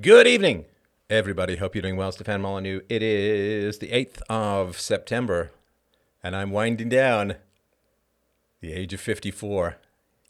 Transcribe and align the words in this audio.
Good 0.00 0.26
evening, 0.26 0.64
everybody. 1.10 1.56
Hope 1.56 1.74
you're 1.74 1.82
doing 1.82 1.96
well. 1.96 2.10
Stefan 2.10 2.40
Molyneux. 2.40 2.80
It 2.88 3.02
is 3.02 3.80
the 3.80 3.88
8th 3.88 4.22
of 4.30 4.80
September, 4.80 5.50
and 6.22 6.34
I'm 6.34 6.52
winding 6.52 6.88
down 6.88 7.34
the 8.60 8.72
age 8.72 8.94
of 8.94 9.00
54. 9.00 9.76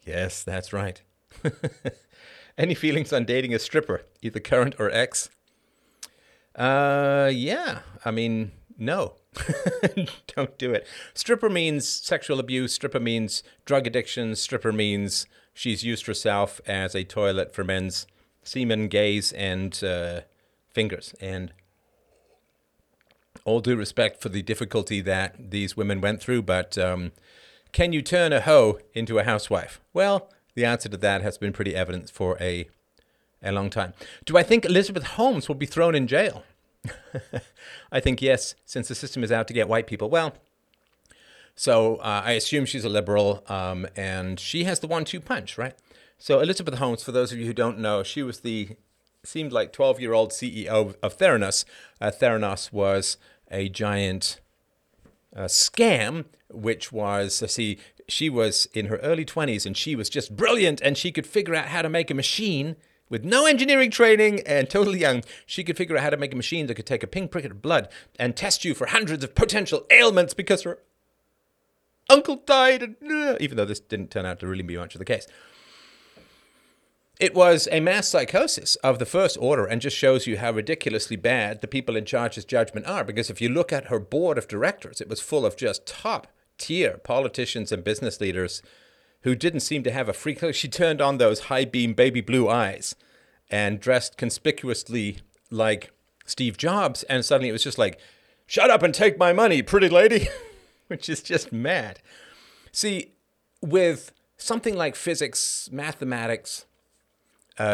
Yes, 0.05 0.43
that's 0.43 0.73
right. 0.73 1.01
Any 2.59 2.75
feelings 2.75 3.13
on 3.13 3.25
dating 3.25 3.55
a 3.55 3.61
stripper, 3.61 4.07
either 4.23 4.41
current 4.41 4.75
or 4.81 4.91
ex? 4.91 5.31
Uh, 6.57 7.31
yeah. 7.33 7.81
I 8.05 8.11
mean, 8.11 8.51
no. 8.77 9.17
Don't 10.35 10.59
do 10.59 10.73
it. 10.73 10.85
Stripper 11.15 11.51
means 11.51 11.87
sexual 11.87 12.41
abuse. 12.41 12.73
Stripper 12.75 12.99
means 12.99 13.45
drug 13.67 13.87
addiction. 13.87 14.35
Stripper 14.35 14.73
means 14.73 15.29
she's 15.55 15.85
used 15.85 16.07
herself 16.07 16.61
as 16.67 16.97
a 16.97 17.05
toilet 17.05 17.55
for 17.55 17.63
men's 17.63 18.09
semen, 18.43 18.89
gaze, 18.89 19.33
and 19.33 19.83
uh, 19.83 20.21
fingers. 20.73 21.15
And 21.21 21.53
all 23.45 23.61
due 23.61 23.77
respect 23.77 24.21
for 24.21 24.29
the 24.29 24.43
difficulty 24.43 25.01
that 25.01 25.51
these 25.51 25.77
women 25.77 26.01
went 26.01 26.21
through, 26.21 26.43
but 26.43 26.77
um, 26.77 27.13
can 27.73 27.93
you 27.93 28.03
turn 28.03 28.33
a 28.33 28.41
hoe 28.41 28.79
into 28.95 29.19
a 29.19 29.25
housewife? 29.25 29.81
Well, 29.93 30.29
the 30.55 30.65
answer 30.65 30.89
to 30.89 30.97
that 30.97 31.23
has 31.23 31.39
been 31.39 31.53
pretty 31.53 31.75
evident 31.75 32.11
for 32.11 32.37
a 32.41 32.69
a 33.43 33.53
long 33.53 33.71
time. 33.71 33.95
Do 34.27 34.37
I 34.37 34.43
think 34.43 34.67
Elizabeth 34.67 35.05
Holmes 35.05 35.49
will 35.49 35.55
be 35.55 35.65
thrown 35.65 35.95
in 35.95 36.07
jail? 36.07 36.45
I 37.93 37.99
think 37.99 38.21
yes, 38.21 38.55
since 38.67 38.89
the 38.89 38.95
system 38.95 39.25
is 39.25 39.33
out 39.33 39.49
to 39.49 39.55
get 39.55 39.67
white 39.67 39.87
people. 39.87 40.11
Well, 40.11 40.35
so 41.55 41.97
uh, 41.97 42.23
I 42.25 42.33
assume 42.33 42.67
she's 42.67 42.85
a 42.85 42.91
liberal, 42.91 43.43
um, 43.49 43.87
and 43.97 44.39
she 44.39 44.65
has 44.65 44.81
the 44.81 44.87
one-two 44.87 45.21
punch, 45.21 45.57
right? 45.57 45.75
So 46.23 46.41
Elizabeth 46.41 46.75
Holmes, 46.75 47.03
for 47.03 47.13
those 47.13 47.33
of 47.33 47.39
you 47.39 47.47
who 47.47 47.55
don't 47.55 47.79
know, 47.79 48.03
she 48.03 48.23
was 48.23 48.41
the 48.41 48.77
seemed 49.25 49.53
like 49.53 49.73
12-year-old 49.73 50.33
CEO 50.33 50.95
of 51.03 51.19
Theranos. 51.19 51.65
Uh, 51.99 52.11
Theranos 52.11 52.71
was 52.71 53.17
a 53.51 53.71
giant 53.71 54.39
uh, 55.35 55.45
scam, 55.45 56.27
which 56.51 56.93
was, 56.93 57.43
uh, 57.43 57.47
see, 57.47 57.79
she 58.07 58.29
was 58.29 58.67
in 58.75 58.87
her 58.87 58.97
early 58.97 59.25
20s 59.25 59.65
and 59.65 59.75
she 59.75 59.97
was 59.97 60.11
just 60.11 60.37
brilliant 60.37 60.83
and 60.83 60.99
she 60.99 61.11
could 61.11 61.27
figure 61.27 61.55
out 61.55 61.69
how 61.69 61.81
to 61.81 61.89
make 61.89 62.11
a 62.11 62.15
machine 62.15 62.77
with 63.09 63.25
no 63.25 63.47
engineering 63.47 63.91
training 63.91 64.41
and 64.41 64.69
totally 64.69 64.99
young. 64.99 65.25
She 65.47 65.65
could 65.65 65.79
figure 65.79 65.97
out 65.97 66.03
how 66.03 66.11
to 66.11 66.19
make 66.19 66.35
a 66.35 66.37
machine 66.37 66.67
that 66.67 66.75
could 66.75 66.87
take 66.87 67.03
a 67.03 67.07
pinprick 67.07 67.47
of 67.47 67.63
blood 67.63 67.89
and 68.19 68.37
test 68.37 68.63
you 68.63 68.75
for 68.75 68.89
hundreds 68.89 69.25
of 69.25 69.35
potential 69.35 69.87
ailments 69.91 70.35
because 70.35 70.65
her 70.65 70.81
uncle 72.11 72.37
died, 72.37 72.83
and, 72.83 72.97
uh, 73.11 73.37
even 73.41 73.57
though 73.57 73.65
this 73.65 73.81
didn't 73.81 74.11
turn 74.11 74.27
out 74.27 74.39
to 74.41 74.47
really 74.47 74.63
be 74.63 74.77
much 74.77 74.95
of 74.95 74.99
the 74.99 75.05
case. 75.07 75.27
It 77.21 77.35
was 77.35 77.69
a 77.71 77.81
mass 77.81 78.09
psychosis 78.09 78.77
of 78.77 78.99
the 78.99 79.05
first 79.05 79.37
order 79.39 79.67
and 79.67 79.83
just 79.83 79.95
shows 79.95 80.27
you 80.27 80.39
how 80.39 80.53
ridiculously 80.53 81.17
bad 81.17 81.61
the 81.61 81.69
people 81.69 81.95
in 81.95 82.07
charge's 82.07 82.47
judgment 82.47 82.87
are. 82.87 83.05
Because 83.05 83.29
if 83.29 83.43
you 83.43 83.51
look 83.51 83.75
at 83.75 83.89
her 83.89 83.99
board 83.99 84.39
of 84.39 84.49
directors, 84.49 85.03
it 85.03 85.09
was 85.09 85.21
full 85.21 85.45
of 85.45 85.55
just 85.55 85.87
top 85.87 86.29
tier 86.57 86.97
politicians 86.97 87.73
and 87.73 87.85
business 87.85 88.23
leaders 88.23 88.63
who 89.21 89.35
didn't 89.35 89.61
seem 89.61 89.83
to 89.83 89.91
have 89.91 90.09
a 90.09 90.15
free. 90.15 90.35
She 90.53 90.67
turned 90.67 91.03
on 91.03 91.19
those 91.19 91.41
high 91.41 91.67
beam 91.67 91.93
baby 91.93 92.23
blue 92.23 92.49
eyes 92.49 92.95
and 93.51 93.81
dressed 93.81 94.17
conspicuously 94.17 95.19
like 95.51 95.91
Steve 96.25 96.57
Jobs. 96.57 97.03
And 97.03 97.23
suddenly 97.23 97.51
it 97.51 97.53
was 97.53 97.65
just 97.65 97.77
like, 97.77 98.01
shut 98.47 98.71
up 98.71 98.83
and 98.83 98.95
take 98.95 99.19
my 99.19 99.35
money, 99.35 99.61
pretty 99.61 99.91
lady, 99.91 100.29
which 100.87 101.11
is 101.11 101.23
just 101.23 101.53
mad. 101.53 102.01
See, 102.73 103.13
with 103.61 104.11
something 104.39 104.75
like 104.75 104.97
physics, 104.97 105.69
mathematics, 105.71 106.65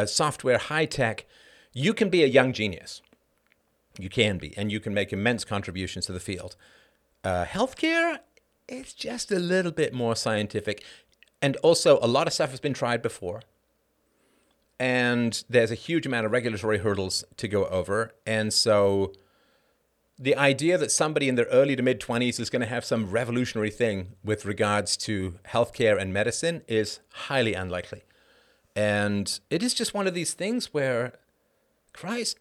software, 0.07 0.59
high 0.59 0.87
tech, 0.87 1.27
you 1.73 1.95
can 1.95 2.09
be 2.09 2.25
a 2.25 2.27
young 2.27 2.53
genius. 2.53 3.03
You 3.99 4.09
can 4.09 4.39
be, 4.39 4.57
and 4.57 4.73
you 4.73 4.81
can 4.81 4.93
make 4.93 5.13
immense 5.13 5.45
contributions 5.45 6.07
to 6.07 6.13
the 6.13 6.21
field. 6.21 6.57
Uh, 7.23 7.45
healthcare, 7.45 8.19
it's 8.69 8.93
just 8.93 9.31
a 9.31 9.39
little 9.39 9.73
bit 9.73 9.95
more 9.95 10.17
scientific. 10.17 10.83
And 11.41 11.57
also, 11.57 11.99
a 12.03 12.07
lot 12.07 12.27
of 12.27 12.33
stuff 12.33 12.51
has 12.51 12.61
been 12.61 12.75
tried 12.75 13.03
before. 13.03 13.43
And 14.79 15.43
there's 15.49 15.71
a 15.71 15.77
huge 15.77 16.07
amount 16.07 16.27
of 16.27 16.33
regulatory 16.33 16.79
hurdles 16.79 17.25
to 17.37 17.49
go 17.49 17.67
over. 17.67 18.13
And 18.27 18.53
so, 18.53 19.13
the 20.19 20.37
idea 20.37 20.79
that 20.79 20.91
somebody 20.91 21.29
in 21.29 21.35
their 21.35 21.47
early 21.47 21.77
to 21.77 21.83
mid 21.83 22.01
20s 22.01 22.41
is 22.41 22.51
going 22.51 22.63
to 22.63 22.69
have 22.69 22.85
some 22.85 23.11
revolutionary 23.11 23.71
thing 23.71 24.15
with 24.25 24.45
regards 24.45 24.97
to 24.99 25.39
healthcare 25.49 26.01
and 26.01 26.13
medicine 26.13 26.63
is 26.67 27.01
highly 27.13 27.55
unlikely. 27.55 28.03
And 28.77 29.41
it 29.49 29.63
is 29.63 29.73
just 29.73 29.95
one 29.95 30.07
of 30.07 30.13
these 30.13 30.35
things 30.35 30.75
where, 30.75 31.15
Christ, 31.95 32.39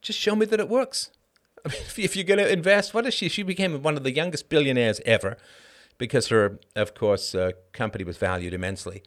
just 0.00 0.18
show 0.18 0.34
me 0.34 0.46
that 0.46 0.58
it 0.58 0.68
works. 0.68 1.10
I 1.66 1.68
mean, 1.68 1.82
if 1.98 2.16
you're 2.16 2.24
going 2.24 2.38
to 2.38 2.50
invest, 2.50 2.94
what 2.94 3.04
is 3.06 3.12
she? 3.12 3.28
She 3.28 3.42
became 3.42 3.82
one 3.82 3.98
of 3.98 4.02
the 4.02 4.10
youngest 4.10 4.48
billionaires 4.48 5.00
ever 5.04 5.36
because 5.98 6.28
her, 6.28 6.58
of 6.74 6.94
course, 6.94 7.34
uh, 7.34 7.50
company 7.72 8.02
was 8.02 8.16
valued 8.16 8.54
immensely. 8.54 9.02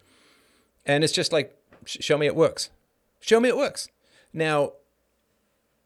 And 0.86 1.04
it's 1.04 1.14
just 1.14 1.34
like, 1.34 1.58
show 1.86 2.18
me 2.18 2.28
it 2.28 2.36
works. 2.36 2.70
Show 3.22 3.40
me 3.40 3.50
it 3.50 3.58
works. 3.58 3.88
Now, 4.32 4.74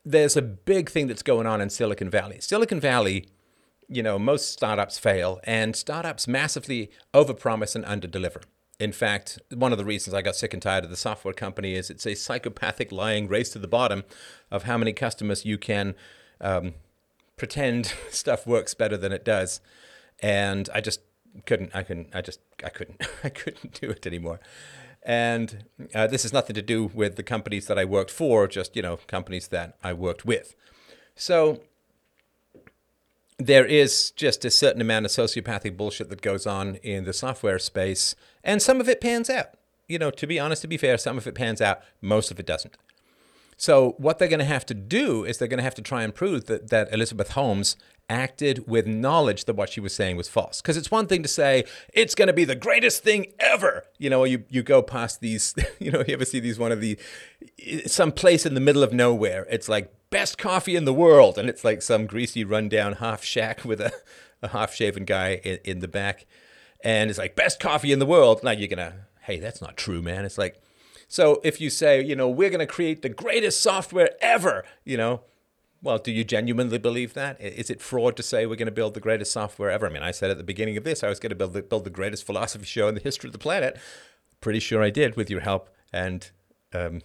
there's 0.04 0.36
a 0.36 0.42
big 0.42 0.90
thing 0.90 1.08
that's 1.08 1.24
going 1.24 1.48
on 1.48 1.62
in 1.62 1.70
Silicon 1.70 2.10
Valley. 2.10 2.40
Silicon 2.42 2.80
Valley, 2.82 3.30
you 3.88 4.04
know, 4.04 4.20
most 4.20 4.52
startups 4.52 5.00
fail, 5.00 5.40
and 5.46 5.76
startups 5.76 6.28
massively 6.28 6.92
overpromise 7.14 7.76
and 7.76 7.86
underdeliver. 7.86 8.44
In 8.80 8.92
fact, 8.92 9.40
one 9.54 9.72
of 9.72 9.78
the 9.78 9.86
reasons 9.86 10.14
I 10.14 10.22
got 10.22 10.36
sick 10.36 10.54
and 10.54 10.62
tired 10.62 10.84
of 10.84 10.90
the 10.90 10.98
software 10.98 11.34
company 11.34 11.76
is 11.76 11.90
it's 11.90 12.06
a 12.06 12.16
psychopathic 12.16 12.92
lying 12.92 13.28
race 13.28 13.50
to 13.52 13.60
the 13.60 13.68
bottom 13.68 14.04
of 14.52 14.64
how 14.64 14.78
many 14.78 14.92
customers 14.92 15.46
you 15.46 15.58
can 15.58 15.96
um, 16.42 16.74
pretend 17.38 17.94
stuff 18.10 18.46
works 18.46 18.74
better 18.74 18.98
than 18.98 19.12
it 19.12 19.24
does. 19.24 19.62
And 20.22 20.70
I 20.74 20.82
just 20.82 21.02
couldn't, 21.46 21.72
I 21.74 21.84
couldn't, 21.84 22.10
I 22.14 22.22
just, 22.22 22.40
I 22.64 22.70
couldn't, 22.70 23.02
I 23.24 23.30
couldn't 23.30 23.80
do 23.80 23.90
it 23.90 24.06
anymore. 24.06 24.40
And 25.04 25.66
uh, 25.94 26.08
this 26.08 26.24
has 26.24 26.34
nothing 26.34 26.56
to 26.56 26.62
do 26.62 26.90
with 26.94 27.16
the 27.16 27.24
companies 27.24 27.68
that 27.68 27.78
I 27.78 27.86
worked 27.86 28.12
for, 28.12 28.48
just, 28.48 28.76
you 28.76 28.82
know, 28.82 28.98
companies 29.08 29.50
that 29.50 29.78
I 29.84 29.94
worked 29.94 30.26
with. 30.26 30.56
So 31.16 31.62
there 33.38 33.66
is 33.66 34.12
just 34.12 34.46
a 34.46 34.52
certain 34.52 34.82
amount 34.82 35.06
of 35.06 35.12
sociopathic 35.12 35.76
bullshit 35.76 36.10
that 36.10 36.22
goes 36.22 36.48
on 36.48 36.76
in 36.76 37.04
the 37.04 37.14
software 37.14 37.60
space, 37.60 38.16
and 38.44 38.62
some 38.62 38.80
of 38.80 38.88
it 38.88 39.02
pans 39.02 39.30
out. 39.30 39.50
You 39.88 40.00
know, 40.00 40.10
to 40.12 40.26
be 40.26 40.40
honest, 40.40 40.62
to 40.64 40.68
be 40.68 40.78
fair, 40.78 40.98
some 40.98 41.18
of 41.18 41.28
it 41.28 41.36
pans 41.36 41.62
out, 41.62 41.82
most 42.02 42.32
of 42.32 42.40
it 42.40 42.46
doesn't. 42.46 42.76
So, 43.58 43.96
what 43.98 44.20
they're 44.20 44.28
going 44.28 44.40
to 44.40 44.46
have 44.46 44.66
to 44.68 44.74
do 44.74 45.24
is 45.24 45.38
they're 45.38 45.48
going 45.48 45.60
to 45.60 45.64
have 45.64 45.76
to 45.76 45.82
try 45.82 46.04
and 46.04 46.14
prove 46.14 46.46
that, 46.46 46.70
that 46.70 46.92
Elizabeth 46.94 47.32
Holmes 47.32 47.78
acted 48.10 48.68
with 48.68 48.86
knowledge 48.86 49.46
that 49.46 49.56
what 49.56 49.70
she 49.70 49.80
was 49.80 49.94
saying 49.94 50.18
was 50.18 50.28
false. 50.28 50.62
Because 50.62 50.78
it's 50.78 50.92
one 50.92 51.08
thing 51.08 51.24
to 51.24 51.30
say, 51.30 51.66
it's 51.94 52.16
going 52.16 52.28
to 52.28 52.34
be 52.34 52.46
the 52.46 52.56
greatest 52.56 53.04
thing 53.04 53.34
ever. 53.40 53.86
You 53.98 54.10
know, 54.10 54.24
you, 54.24 54.44
you 54.50 54.64
go 54.64 54.82
past 54.82 55.22
these, 55.22 55.56
you 55.80 55.92
know, 55.92 56.04
you 56.08 56.14
ever 56.14 56.26
see 56.26 56.40
these 56.40 56.60
one 56.60 56.72
of 56.72 56.82
the, 56.82 56.98
some 57.86 58.12
place 58.12 58.46
in 58.46 58.54
the 58.54 58.60
middle 58.60 58.84
of 58.84 58.94
nowhere. 58.94 59.48
It's 59.50 59.70
like 59.70 59.94
best 60.10 60.38
coffee 60.38 60.76
in 60.76 60.86
the 60.86 60.94
world. 60.94 61.38
And 61.38 61.50
it's 61.50 61.64
like 61.64 61.82
some 61.82 62.06
greasy, 62.06 62.44
rundown 62.44 62.94
half 62.94 63.24
shack 63.24 63.66
with 63.66 63.82
a, 63.82 63.92
a 64.42 64.50
half 64.50 64.74
shaven 64.74 65.06
guy 65.06 65.42
in, 65.44 65.60
in 65.64 65.80
the 65.80 65.88
back. 65.88 66.26
And 66.84 67.10
it's 67.10 67.20
like, 67.20 67.36
best 67.36 67.60
coffee 67.60 67.92
in 67.92 68.00
the 68.00 68.06
world. 68.06 68.44
Now 68.44 68.52
you're 68.52 68.68
going 68.68 68.78
to, 68.78 68.94
hey, 69.22 69.40
that's 69.40 69.62
not 69.62 69.78
true, 69.78 70.02
man. 70.02 70.26
It's 70.26 70.38
like, 70.38 70.62
so 71.08 71.40
if 71.44 71.62
you 71.62 71.70
say, 71.70 72.04
you 72.04 72.16
know, 72.16 72.30
we're 72.30 72.50
going 72.50 72.60
to 72.60 72.68
create 72.68 73.02
the 73.02 73.10
greatest 73.10 73.62
software 73.62 74.12
ever, 74.22 74.66
you 74.84 74.98
know, 74.98 75.22
well, 75.86 76.00
do 76.00 76.12
you 76.12 76.24
genuinely 76.24 76.80
believe 76.80 77.14
that? 77.14 77.40
Is 77.40 77.70
it 77.70 77.80
fraud 77.80 78.18
to 78.18 78.24
say 78.24 78.48
we're 78.48 78.56
going 78.56 78.66
to 78.66 78.72
build 78.72 78.96
the 78.96 79.00
greatest 79.00 79.32
software 79.32 79.70
ever? 79.70 79.86
I 79.86 79.92
mean, 79.92 80.02
I 80.02 80.10
said 80.10 80.32
at 80.32 80.38
the 80.38 80.44
beginning 80.44 80.78
of 80.78 80.84
this 80.84 81.04
I 81.04 81.10
was 81.10 81.20
going 81.20 81.30
to 81.30 81.36
build 81.36 81.54
the, 81.54 81.62
build 81.62 81.84
the 81.84 81.92
greatest 81.92 82.26
philosophy 82.26 82.66
show 82.66 82.88
in 82.88 82.96
the 82.96 83.02
history 83.02 83.28
of 83.28 83.34
the 83.34 83.40
planet. 83.40 83.78
Pretty 84.42 84.60
sure 84.60 84.82
I 84.82 84.90
did 84.90 85.16
with 85.16 85.30
your 85.30 85.42
help 85.42 85.70
and 85.94 86.32
um, 86.74 87.02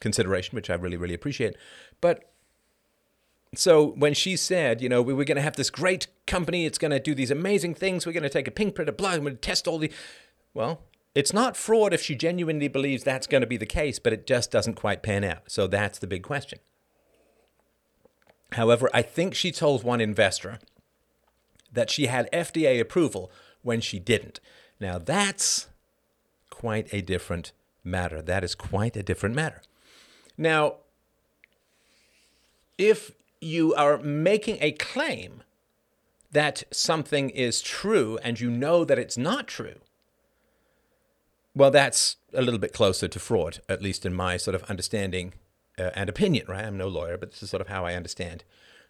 consideration, 0.00 0.56
which 0.56 0.70
I 0.70 0.74
really, 0.74 0.96
really 0.96 1.12
appreciate. 1.12 1.54
But 2.00 2.32
so 3.54 3.88
when 3.88 4.14
she 4.14 4.36
said, 4.36 4.80
you 4.80 4.88
know, 4.88 5.02
we 5.02 5.12
were 5.12 5.24
going 5.24 5.36
to 5.36 5.42
have 5.42 5.56
this 5.56 5.68
great 5.68 6.06
company, 6.26 6.64
it's 6.64 6.78
going 6.78 6.92
to 6.92 7.00
do 7.00 7.14
these 7.14 7.30
amazing 7.30 7.74
things, 7.74 8.06
we're 8.06 8.12
going 8.12 8.22
to 8.22 8.30
take 8.30 8.48
a 8.48 8.52
pink 8.52 8.74
print 8.74 8.88
of 8.88 8.96
blood, 8.96 9.18
we're 9.18 9.30
going 9.30 9.34
to 9.34 9.40
test 9.40 9.68
all 9.68 9.78
the. 9.78 9.92
Well, 10.54 10.80
it's 11.14 11.34
not 11.34 11.58
fraud 11.58 11.92
if 11.92 12.02
she 12.02 12.14
genuinely 12.14 12.68
believes 12.68 13.04
that's 13.04 13.26
going 13.26 13.42
to 13.42 13.46
be 13.46 13.58
the 13.58 13.66
case, 13.66 13.98
but 13.98 14.14
it 14.14 14.26
just 14.26 14.50
doesn't 14.50 14.74
quite 14.74 15.02
pan 15.02 15.24
out. 15.24 15.50
So 15.50 15.66
that's 15.66 15.98
the 15.98 16.06
big 16.06 16.22
question. 16.22 16.58
However, 18.52 18.88
I 18.94 19.02
think 19.02 19.34
she 19.34 19.52
told 19.52 19.84
one 19.84 20.00
investor 20.00 20.58
that 21.72 21.90
she 21.90 22.06
had 22.06 22.30
FDA 22.32 22.80
approval 22.80 23.30
when 23.62 23.80
she 23.80 23.98
didn't. 23.98 24.40
Now, 24.80 24.98
that's 24.98 25.68
quite 26.50 26.92
a 26.92 27.02
different 27.02 27.52
matter. 27.84 28.22
That 28.22 28.44
is 28.44 28.54
quite 28.54 28.96
a 28.96 29.02
different 29.02 29.34
matter. 29.34 29.62
Now, 30.36 30.76
if 32.78 33.12
you 33.40 33.74
are 33.74 33.98
making 33.98 34.58
a 34.60 34.72
claim 34.72 35.42
that 36.30 36.62
something 36.70 37.30
is 37.30 37.60
true 37.60 38.18
and 38.22 38.38
you 38.40 38.50
know 38.50 38.84
that 38.84 38.98
it's 38.98 39.18
not 39.18 39.46
true, 39.46 39.80
well, 41.54 41.70
that's 41.70 42.16
a 42.32 42.42
little 42.42 42.60
bit 42.60 42.72
closer 42.72 43.08
to 43.08 43.18
fraud, 43.18 43.60
at 43.68 43.82
least 43.82 44.06
in 44.06 44.14
my 44.14 44.36
sort 44.36 44.54
of 44.54 44.62
understanding 44.64 45.34
uh, 45.78 45.90
and 45.94 46.08
opinion, 46.08 46.46
right? 46.48 46.64
I'm 46.64 46.76
no 46.76 46.88
lawyer, 46.88 47.16
but 47.16 47.30
this 47.30 47.42
is 47.42 47.50
sort 47.50 47.60
of 47.60 47.68
how 47.68 47.84
I 47.86 47.94
understand 47.94 48.44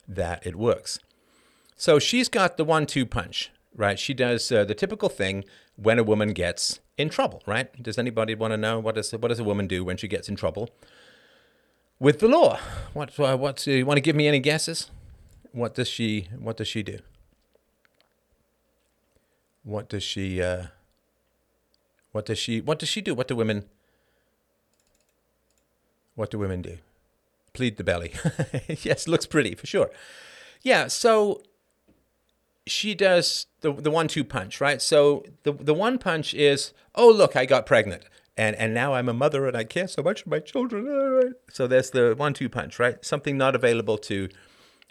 that 0.07 0.47
it 0.47 0.57
works. 0.57 0.99
So 1.77 1.99
she's 1.99 2.29
got 2.29 2.57
the 2.57 2.65
one 2.65 2.87
two 2.87 3.07
punch, 3.07 3.51
right? 3.75 3.99
She 3.99 4.15
does 4.15 4.51
uh, 4.51 4.65
the 4.65 4.75
typical 4.75 5.09
thing 5.09 5.45
when 5.77 5.99
a 5.99 6.03
woman 6.03 6.33
gets 6.33 6.81
in 6.97 7.09
trouble, 7.09 7.43
right? 7.47 7.81
Does 7.81 7.99
anybody 7.99 8.35
want 8.35 8.53
to 8.53 8.57
know 8.57 8.81
what 8.81 8.97
does 8.97 9.13
what 9.13 9.29
does 9.29 9.39
a 9.39 9.45
woman 9.45 9.67
do 9.67 9.85
when 9.85 9.97
she 9.97 10.09
gets 10.09 10.29
in 10.29 10.37
trouble 10.37 10.71
with 12.01 12.19
the 12.19 12.29
law? 12.29 12.59
What 12.93 13.19
uh, 13.19 13.37
what 13.37 13.67
uh, 13.67 13.71
you 13.71 13.87
want 13.87 13.99
to 13.99 14.03
give 14.03 14.17
me 14.17 14.27
any 14.27 14.41
guesses? 14.41 14.91
What 15.53 15.75
does 15.75 15.89
she 15.89 16.29
what 16.39 16.57
does 16.57 16.69
she 16.69 16.83
do? 16.83 16.99
What 19.63 19.89
does 19.89 20.03
she 20.03 20.43
uh, 20.43 20.67
what 22.13 22.27
does 22.27 22.39
she 22.39 22.61
what 22.61 22.79
does 22.79 22.89
she 22.89 23.01
do? 23.01 23.15
What 23.15 23.29
do 23.29 23.37
women 23.37 23.67
what 26.19 26.31
do 26.31 26.39
women 26.39 26.63
do? 26.63 26.79
Plead 27.53 27.77
the 27.77 27.85
belly. 27.85 28.13
yes, 28.83 29.07
looks 29.07 29.25
pretty 29.25 29.55
for 29.55 29.67
sure. 29.67 29.91
Yeah, 30.63 30.89
so 30.89 31.43
she 32.67 32.95
does 32.95 33.47
the 33.61 33.73
the 33.73 33.91
one 33.91 34.09
two 34.09 34.25
punch, 34.25 34.61
right? 34.61 34.83
So 34.83 35.25
the 35.45 35.53
the 35.53 35.75
one 35.75 35.99
punch 35.99 36.35
is, 36.35 36.73
oh 36.97 37.09
look, 37.09 37.37
I 37.37 37.47
got 37.47 37.67
pregnant. 37.67 38.05
And, 38.37 38.55
and 38.55 38.73
now 38.73 38.95
I'm 38.95 39.09
a 39.09 39.13
mother 39.13 39.49
and 39.49 39.57
I 39.57 39.65
care 39.65 39.89
so 39.89 40.01
much 40.01 40.23
for 40.23 40.29
my 40.29 40.39
children. 40.39 41.35
So 41.51 41.67
there's 41.67 41.91
the 41.91 42.15
one 42.17 42.35
two 42.35 42.49
punch, 42.49 42.79
right? 42.79 43.05
Something 43.05 43.37
not 43.37 43.55
available 43.55 43.99
to 43.99 44.29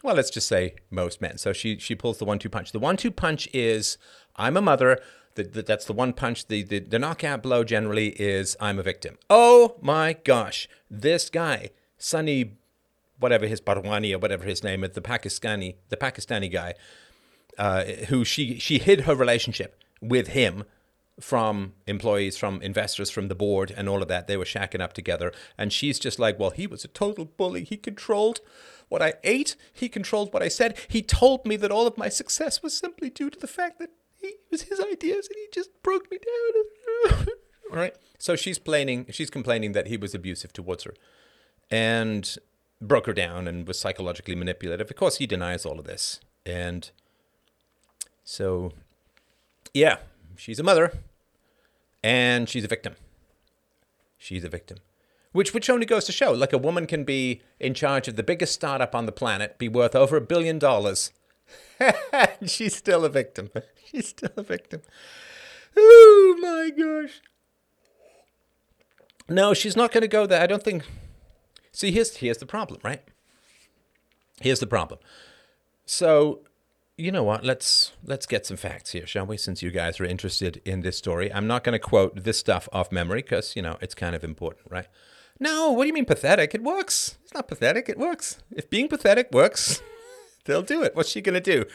well, 0.04 0.16
let's 0.16 0.30
just 0.30 0.48
say 0.48 0.76
most 0.90 1.22
men. 1.22 1.38
So 1.38 1.52
she 1.54 1.78
she 1.78 1.96
pulls 1.96 2.20
the 2.20 2.26
one 2.26 2.40
two 2.40 2.50
punch. 2.50 2.72
The 2.72 2.80
one 2.80 2.96
two 2.96 3.12
punch 3.12 3.50
is 3.54 3.98
I'm 4.38 4.56
a 4.56 4.62
mother. 4.62 5.00
The, 5.38 5.44
the, 5.44 5.62
that's 5.62 5.86
the 5.86 5.94
one 5.94 6.14
punch. 6.14 6.48
The, 6.48 6.64
the 6.64 6.80
the 6.80 6.98
knockout 6.98 7.44
blow 7.44 7.64
generally 7.64 8.10
is 8.20 8.58
I'm 8.60 8.80
a 8.80 8.84
victim. 8.84 9.20
Oh 9.30 9.76
my 9.82 10.14
gosh, 10.24 10.68
this 10.90 11.30
guy, 11.30 11.70
Sunny, 12.00 12.58
whatever 13.20 13.46
his 13.46 13.62
Barwani 13.62 14.16
or 14.16 14.18
whatever 14.18 14.46
his 14.46 14.64
name 14.64 14.84
is, 14.84 14.92
the 14.92 15.02
Pakistani 15.02 15.76
the 15.90 15.98
Pakistani 15.98 16.52
guy, 16.52 16.74
uh, 17.60 17.84
who 18.10 18.26
she 18.26 18.58
she 18.58 18.80
hid 18.80 19.02
her 19.02 19.16
relationship 19.16 19.84
with 20.02 20.30
him 20.30 20.64
from 21.20 21.74
employees, 21.86 22.36
from 22.36 22.60
investors, 22.64 23.12
from 23.12 23.28
the 23.28 23.36
board, 23.36 23.72
and 23.78 23.88
all 23.88 24.02
of 24.02 24.08
that. 24.08 24.26
They 24.26 24.38
were 24.38 24.46
shacking 24.46 24.82
up 24.82 24.94
together, 24.94 25.32
and 25.56 25.72
she's 25.72 26.00
just 26.00 26.18
like, 26.18 26.40
well, 26.40 26.50
he 26.52 26.66
was 26.66 26.84
a 26.84 26.88
total 26.88 27.26
bully. 27.26 27.64
He 27.64 27.78
controlled 27.78 28.40
what 28.90 29.04
I 29.04 29.14
ate. 29.24 29.56
He 29.72 29.88
controlled 29.88 30.34
what 30.34 30.42
I 30.42 30.48
said. 30.48 30.76
He 30.88 31.04
told 31.04 31.46
me 31.46 31.58
that 31.58 31.72
all 31.72 31.86
of 31.86 31.96
my 31.96 32.10
success 32.10 32.64
was 32.64 32.76
simply 32.76 33.12
due 33.12 33.30
to 33.30 33.40
the 33.40 33.48
fact 33.48 33.78
that 33.78 33.92
it 34.30 34.52
was 34.52 34.64
his 34.64 34.80
ideas, 34.80 35.28
and 35.28 35.36
he 35.36 35.48
just 35.54 35.70
broke 35.84 36.10
me 36.12 36.18
down. 36.18 37.28
all 37.72 37.78
right. 37.78 37.96
So 38.18 38.36
she's 38.36 38.58
complaining. 38.58 39.06
She's 39.12 39.30
complaining 39.30 39.74
that 39.74 39.88
he 39.88 39.98
was 39.98 40.14
abusive 40.14 40.54
towards 40.54 40.84
her, 40.84 40.94
and 41.70 42.38
broke 42.82 43.08
her 43.08 43.14
down 43.14 43.48
and 43.48 43.68
was 43.68 43.80
psychologically 43.80 44.36
manipulative. 44.36 44.90
Of 44.90 44.96
course, 44.96 45.18
he 45.18 45.28
denies 45.28 45.66
all 45.66 45.80
of 45.80 45.86
this, 45.86 46.20
and 46.46 46.90
so 48.24 48.74
yeah, 49.74 49.98
she's 50.36 50.60
a 50.60 50.64
mother 50.64 50.92
and 52.04 52.50
she's 52.50 52.64
a 52.64 52.68
victim. 52.68 52.96
She's 54.18 54.44
a 54.44 54.50
victim. 54.50 54.78
Which, 55.32 55.54
which 55.54 55.70
only 55.70 55.86
goes 55.86 56.06
to 56.06 56.12
show 56.12 56.32
like 56.32 56.54
a 56.54 56.58
woman 56.58 56.88
can 56.88 57.04
be 57.04 57.42
in 57.60 57.74
charge 57.74 58.08
of 58.08 58.16
the 58.16 58.24
biggest 58.24 58.54
startup 58.54 58.96
on 58.96 59.06
the 59.06 59.12
planet, 59.12 59.58
be 59.58 59.68
worth 59.68 59.96
over 59.96 60.18
a 60.18 60.22
billion 60.22 60.58
dollars. 60.58 61.12
she's 62.46 62.76
still 62.76 63.06
a 63.06 63.10
victim. 63.10 63.50
She's 63.86 64.10
still 64.10 64.32
a 64.36 64.44
victim. 64.44 64.82
Oh 65.78 66.38
my 66.42 66.70
gosh. 66.72 67.22
No, 69.30 69.54
she's 69.54 69.78
not 69.78 69.94
going 69.94 70.02
to 70.02 70.08
go 70.08 70.26
there. 70.26 70.42
I 70.42 70.48
don't 70.48 70.64
think. 70.64 70.84
See, 71.72 71.92
here's 71.92 72.18
here's 72.18 72.40
the 72.40 72.46
problem, 72.46 72.82
right? 72.84 73.02
Here's 74.42 74.60
the 74.60 74.68
problem. 74.68 75.00
So 75.86 76.42
you 76.98 77.12
know 77.12 77.24
what? 77.24 77.46
Let's 77.46 77.94
let's 78.04 78.26
get 78.26 78.46
some 78.46 78.58
facts 78.58 78.92
here, 78.92 79.06
shall 79.06 79.26
we? 79.26 79.38
Since 79.38 79.62
you 79.62 79.72
guys 79.72 80.00
are 80.00 80.06
interested 80.06 80.62
in 80.66 80.82
this 80.82 80.98
story, 80.98 81.32
I'm 81.32 81.48
not 81.48 81.64
going 81.64 81.74
to 81.74 81.80
quote 81.80 82.24
this 82.24 82.40
stuff 82.40 82.68
off 82.74 82.92
memory 82.92 83.22
because 83.22 83.56
you 83.56 83.62
know 83.62 83.78
it's 83.82 83.96
kind 83.96 84.16
of 84.16 84.24
important, 84.24 84.72
right? 84.72 84.88
No, 85.40 85.72
what 85.72 85.84
do 85.84 85.88
you 85.88 85.94
mean 85.94 86.06
pathetic? 86.06 86.56
It 86.56 86.64
works. 86.64 87.18
It's 87.24 87.34
not 87.34 87.48
pathetic. 87.48 87.88
It 87.88 88.00
works. 88.00 88.40
If 88.52 88.70
being 88.70 88.88
pathetic 88.88 89.32
works, 89.32 89.82
they'll 90.48 90.64
do 90.64 90.82
it. 90.82 90.96
What's 90.96 91.10
she 91.10 91.22
going 91.22 91.36
to 91.36 91.40
do? 91.40 91.66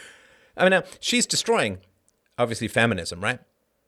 I 0.56 0.64
mean, 0.64 0.70
now 0.70 0.82
she's 0.98 1.26
destroying, 1.26 1.78
obviously, 2.36 2.68
feminism, 2.68 3.20
right? 3.20 3.38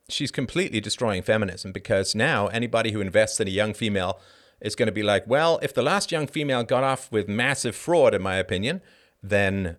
She's 0.09 0.31
completely 0.31 0.81
destroying 0.81 1.23
feminism 1.23 1.73
because 1.73 2.15
now 2.15 2.47
anybody 2.49 2.93
who 2.93 3.01
invests 3.01 3.41
in 3.41 3.49
a 3.49 3.51
young 3.51 3.75
female 3.75 4.21
is 4.61 4.75
going 4.75 4.87
to 4.87 4.93
be 4.93 5.03
like, 5.03 5.27
well, 5.27 5.59
if 5.63 5.75
the 5.75 5.83
last 5.83 6.13
young 6.13 6.27
female 6.27 6.63
got 6.63 6.85
off 6.85 7.11
with 7.11 7.29
massive 7.29 7.75
fraud, 7.75 8.15
in 8.15 8.23
my 8.23 8.37
opinion, 8.37 8.81
then 9.23 9.77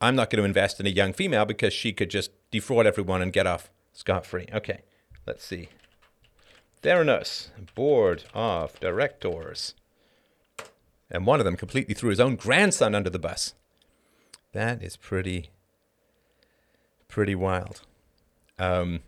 I'm 0.00 0.14
not 0.14 0.30
going 0.30 0.42
to 0.42 0.46
invest 0.46 0.78
in 0.80 0.86
a 0.86 0.90
young 0.90 1.12
female 1.12 1.44
because 1.44 1.72
she 1.72 1.92
could 1.92 2.10
just 2.10 2.30
defraud 2.50 2.86
everyone 2.86 3.22
and 3.22 3.32
get 3.32 3.46
off 3.46 3.70
scot 3.92 4.26
free. 4.26 4.46
Okay, 4.52 4.82
let's 5.26 5.44
see. 5.44 5.68
Theranos, 6.82 7.48
board 7.74 8.24
of 8.34 8.78
directors. 8.78 9.74
And 11.10 11.26
one 11.26 11.40
of 11.40 11.44
them 11.44 11.56
completely 11.56 11.94
threw 11.94 12.10
his 12.10 12.20
own 12.20 12.36
grandson 12.36 12.94
under 12.94 13.10
the 13.10 13.18
bus. 13.18 13.54
That 14.52 14.82
is 14.82 14.96
pretty, 14.96 15.50
pretty 17.06 17.34
wild. 17.34 17.82
Um, 18.58 19.00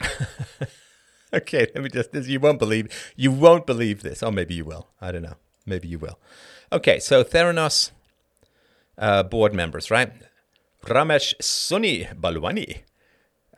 okay, 1.32 1.70
let 1.74 1.82
me 1.82 1.88
just, 1.88 2.14
you 2.14 2.40
won't 2.40 2.58
believe, 2.58 2.88
you 3.16 3.30
won't 3.30 3.66
believe 3.66 4.02
this. 4.02 4.22
Oh, 4.22 4.30
maybe 4.30 4.54
you 4.54 4.64
will. 4.64 4.88
I 5.00 5.12
don't 5.12 5.22
know. 5.22 5.36
Maybe 5.64 5.88
you 5.88 5.98
will. 5.98 6.18
Okay, 6.72 6.98
so 6.98 7.22
Theranos 7.22 7.92
uh, 8.98 9.22
board 9.22 9.54
members, 9.54 9.90
right? 9.90 10.12
Ramesh 10.84 11.34
Sunny 11.40 12.04
Balwani. 12.04 12.82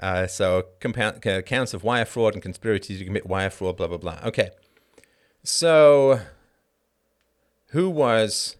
Uh, 0.00 0.26
so 0.26 0.64
compound, 0.80 1.20
counts 1.46 1.74
of 1.74 1.84
wire 1.84 2.04
fraud 2.04 2.34
and 2.34 2.42
conspiracies 2.42 2.98
to 2.98 3.04
commit 3.04 3.26
wire 3.26 3.50
fraud, 3.50 3.76
blah 3.76 3.86
blah 3.86 3.98
blah. 3.98 4.18
Okay, 4.24 4.50
so 5.42 6.20
who 7.68 7.90
was 7.90 8.56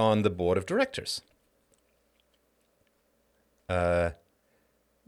on 0.00 0.22
the 0.22 0.30
board 0.30 0.56
of 0.56 0.66
directors? 0.66 1.20
Uh, 3.68 4.10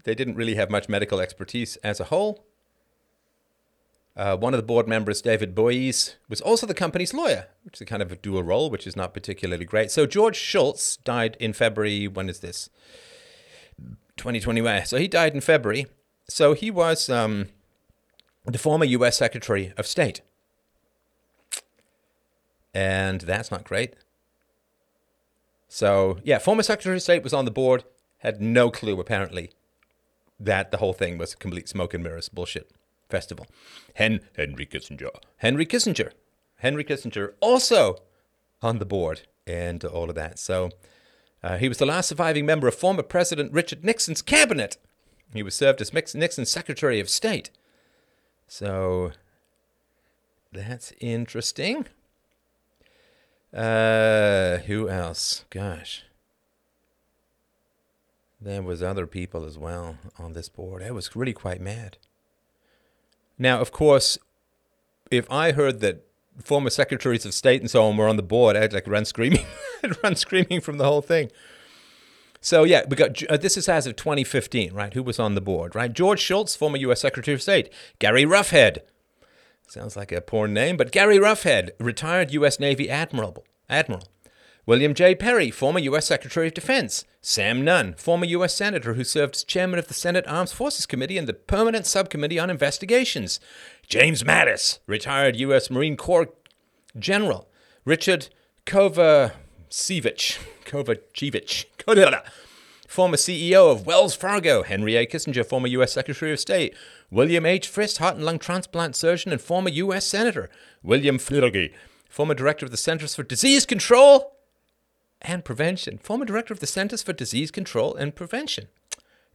they 0.04 0.14
didn't 0.14 0.36
really 0.36 0.54
have 0.54 0.70
much 0.70 0.88
medical 0.88 1.20
expertise 1.20 1.76
as 1.76 1.98
a 1.98 2.04
whole. 2.04 2.44
Uh, 4.14 4.36
one 4.36 4.52
of 4.52 4.58
the 4.58 4.66
board 4.66 4.86
members, 4.86 5.22
David 5.22 5.54
Boies, 5.54 6.16
was 6.28 6.42
also 6.42 6.66
the 6.66 6.74
company's 6.74 7.14
lawyer, 7.14 7.46
which 7.64 7.76
is 7.76 7.80
a 7.80 7.86
kind 7.86 8.02
of 8.02 8.12
a 8.12 8.16
dual 8.16 8.42
role, 8.42 8.68
which 8.68 8.86
is 8.86 8.94
not 8.94 9.14
particularly 9.14 9.64
great. 9.64 9.90
So 9.90 10.04
George 10.04 10.36
Shultz 10.36 10.98
died 10.98 11.36
in 11.40 11.54
February. 11.54 12.06
When 12.06 12.28
is 12.28 12.40
this? 12.40 12.68
2021. 14.18 14.84
So 14.84 14.98
he 14.98 15.08
died 15.08 15.34
in 15.34 15.40
February. 15.40 15.86
So 16.28 16.52
he 16.52 16.70
was 16.70 17.08
um, 17.08 17.46
the 18.44 18.58
former 18.58 18.84
U.S. 18.84 19.16
Secretary 19.16 19.72
of 19.78 19.86
State. 19.86 20.20
And 22.74 23.22
that's 23.22 23.50
not 23.50 23.64
great. 23.64 23.94
So, 25.74 26.18
yeah, 26.22 26.36
former 26.36 26.62
Secretary 26.62 26.96
of 26.96 27.02
State 27.02 27.22
was 27.24 27.32
on 27.32 27.46
the 27.46 27.50
board, 27.50 27.84
had 28.18 28.42
no 28.42 28.70
clue, 28.70 29.00
apparently, 29.00 29.52
that 30.38 30.70
the 30.70 30.76
whole 30.76 30.92
thing 30.92 31.16
was 31.16 31.32
a 31.32 31.36
complete 31.38 31.66
smoke 31.66 31.94
and 31.94 32.04
mirrors 32.04 32.28
bullshit 32.28 32.70
festival. 33.08 33.46
Hen- 33.94 34.20
Henry 34.36 34.66
Kissinger. 34.66 35.08
Henry 35.38 35.64
Kissinger. 35.64 36.12
Henry 36.58 36.84
Kissinger 36.84 37.32
also 37.40 37.96
on 38.60 38.80
the 38.80 38.84
board 38.84 39.22
and 39.46 39.82
all 39.82 40.10
of 40.10 40.14
that. 40.14 40.38
So 40.38 40.72
uh, 41.42 41.56
he 41.56 41.70
was 41.70 41.78
the 41.78 41.86
last 41.86 42.10
surviving 42.10 42.44
member 42.44 42.68
of 42.68 42.74
former 42.74 43.02
President 43.02 43.50
Richard 43.50 43.82
Nixon's 43.82 44.20
cabinet. 44.20 44.76
He 45.32 45.42
was 45.42 45.54
served 45.54 45.80
as 45.80 45.94
Nixon's 45.94 46.50
Secretary 46.50 47.00
of 47.00 47.08
State. 47.08 47.48
So 48.46 49.12
that's 50.52 50.92
interesting. 51.00 51.86
Uh, 53.54 54.58
who 54.58 54.88
else? 54.88 55.44
Gosh. 55.50 56.04
There 58.40 58.62
was 58.62 58.82
other 58.82 59.06
people 59.06 59.44
as 59.44 59.56
well 59.58 59.98
on 60.18 60.32
this 60.32 60.48
board. 60.48 60.82
I 60.82 60.90
was 60.90 61.14
really 61.14 61.32
quite 61.32 61.60
mad. 61.60 61.96
Now, 63.38 63.60
of 63.60 63.70
course, 63.70 64.18
if 65.10 65.30
I 65.30 65.52
heard 65.52 65.80
that 65.80 66.04
former 66.42 66.70
secretaries 66.70 67.24
of 67.24 67.34
state 67.34 67.60
and 67.60 67.70
so 67.70 67.84
on 67.84 67.96
were 67.96 68.08
on 68.08 68.16
the 68.16 68.22
board, 68.22 68.56
I'd 68.56 68.72
like 68.72 68.86
run 68.86 69.04
screaming, 69.04 69.44
I'd 69.84 70.02
run 70.02 70.16
screaming 70.16 70.60
from 70.60 70.78
the 70.78 70.84
whole 70.84 71.02
thing. 71.02 71.30
So 72.40 72.64
yeah, 72.64 72.82
we 72.88 72.96
got 72.96 73.22
uh, 73.30 73.36
this 73.36 73.56
is 73.56 73.68
as 73.68 73.86
of 73.86 73.94
2015, 73.94 74.72
right? 74.72 74.92
Who 74.92 75.02
was 75.02 75.20
on 75.20 75.36
the 75.36 75.40
board, 75.40 75.76
right? 75.76 75.92
George 75.92 76.20
Shultz, 76.20 76.56
former 76.56 76.76
U.S. 76.78 77.00
Secretary 77.00 77.34
of 77.34 77.42
State. 77.42 77.72
Gary 78.00 78.24
Roughead, 78.24 78.78
sounds 79.72 79.96
like 79.96 80.12
a 80.12 80.20
porn 80.20 80.52
name, 80.52 80.76
but 80.76 80.92
Gary 80.92 81.18
Roughead, 81.18 81.70
retired 81.80 82.30
U.S. 82.32 82.60
Navy 82.60 82.90
admiral. 82.90 83.42
Admiral. 83.70 84.06
William 84.66 84.92
J. 84.92 85.14
Perry, 85.14 85.50
former 85.50 85.80
U.S. 85.80 86.06
Secretary 86.06 86.48
of 86.48 86.54
Defense. 86.54 87.04
Sam 87.22 87.64
Nunn, 87.64 87.94
former 87.94 88.26
U.S. 88.26 88.54
Senator 88.54 88.94
who 88.94 89.02
served 89.02 89.34
as 89.34 89.44
chairman 89.44 89.78
of 89.78 89.88
the 89.88 89.94
Senate 89.94 90.26
Armed 90.28 90.50
Forces 90.50 90.84
Committee 90.86 91.16
and 91.16 91.26
the 91.26 91.32
Permanent 91.32 91.86
Subcommittee 91.86 92.38
on 92.38 92.50
Investigations. 92.50 93.40
James 93.88 94.22
Mattis, 94.22 94.78
retired 94.86 95.36
U.S. 95.36 95.70
Marine 95.70 95.96
Corps 95.96 96.28
general. 96.98 97.48
Richard 97.84 98.28
Kovacevic, 98.66 100.38
Kovacevic, 100.66 101.64
former 102.88 103.16
CEO 103.16 103.72
of 103.72 103.86
Wells 103.86 104.14
Fargo. 104.14 104.62
Henry 104.62 104.96
A. 104.96 105.06
Kissinger, 105.06 105.46
former 105.46 105.68
U.S. 105.68 105.92
Secretary 105.92 106.32
of 106.32 106.38
State. 106.38 106.76
William 107.12 107.44
H. 107.44 107.70
Frist, 107.70 107.98
heart 107.98 108.16
and 108.16 108.24
lung 108.24 108.38
transplant 108.38 108.96
surgeon 108.96 109.32
and 109.32 109.40
former 109.40 109.68
U.S. 109.68 110.06
Senator. 110.06 110.48
William 110.82 111.18
Foege, 111.18 111.70
former 112.08 112.32
director 112.32 112.64
of 112.64 112.70
the 112.70 112.78
Centers 112.78 113.14
for 113.14 113.22
Disease 113.22 113.66
Control 113.66 114.38
and 115.20 115.44
Prevention. 115.44 115.98
Former 115.98 116.24
director 116.24 116.54
of 116.54 116.60
the 116.60 116.66
Centers 116.66 117.02
for 117.02 117.12
Disease 117.12 117.50
Control 117.50 117.94
and 117.94 118.16
Prevention. 118.16 118.68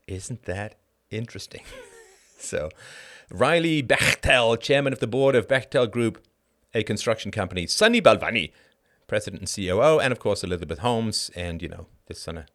Isn't 0.07 0.45
that 0.45 0.79
interesting? 1.11 1.61
so, 2.39 2.69
Riley 3.29 3.83
Bechtel, 3.83 4.59
chairman 4.59 4.91
of 4.91 4.97
the 4.97 5.05
board 5.05 5.35
of 5.35 5.47
Bechtel 5.47 5.91
Group, 5.91 6.19
a 6.73 6.81
construction 6.81 7.29
company. 7.29 7.67
Sunny 7.67 8.01
Balwani, 8.01 8.53
president 9.05 9.41
and 9.41 9.53
COO, 9.53 9.99
and 9.99 10.11
of 10.11 10.17
course 10.17 10.43
Elizabeth 10.43 10.79
Holmes, 10.79 11.29
and 11.35 11.61
you 11.61 11.69
know 11.69 11.85
this 12.07 12.25
kind 12.25 12.39
of 12.39 12.45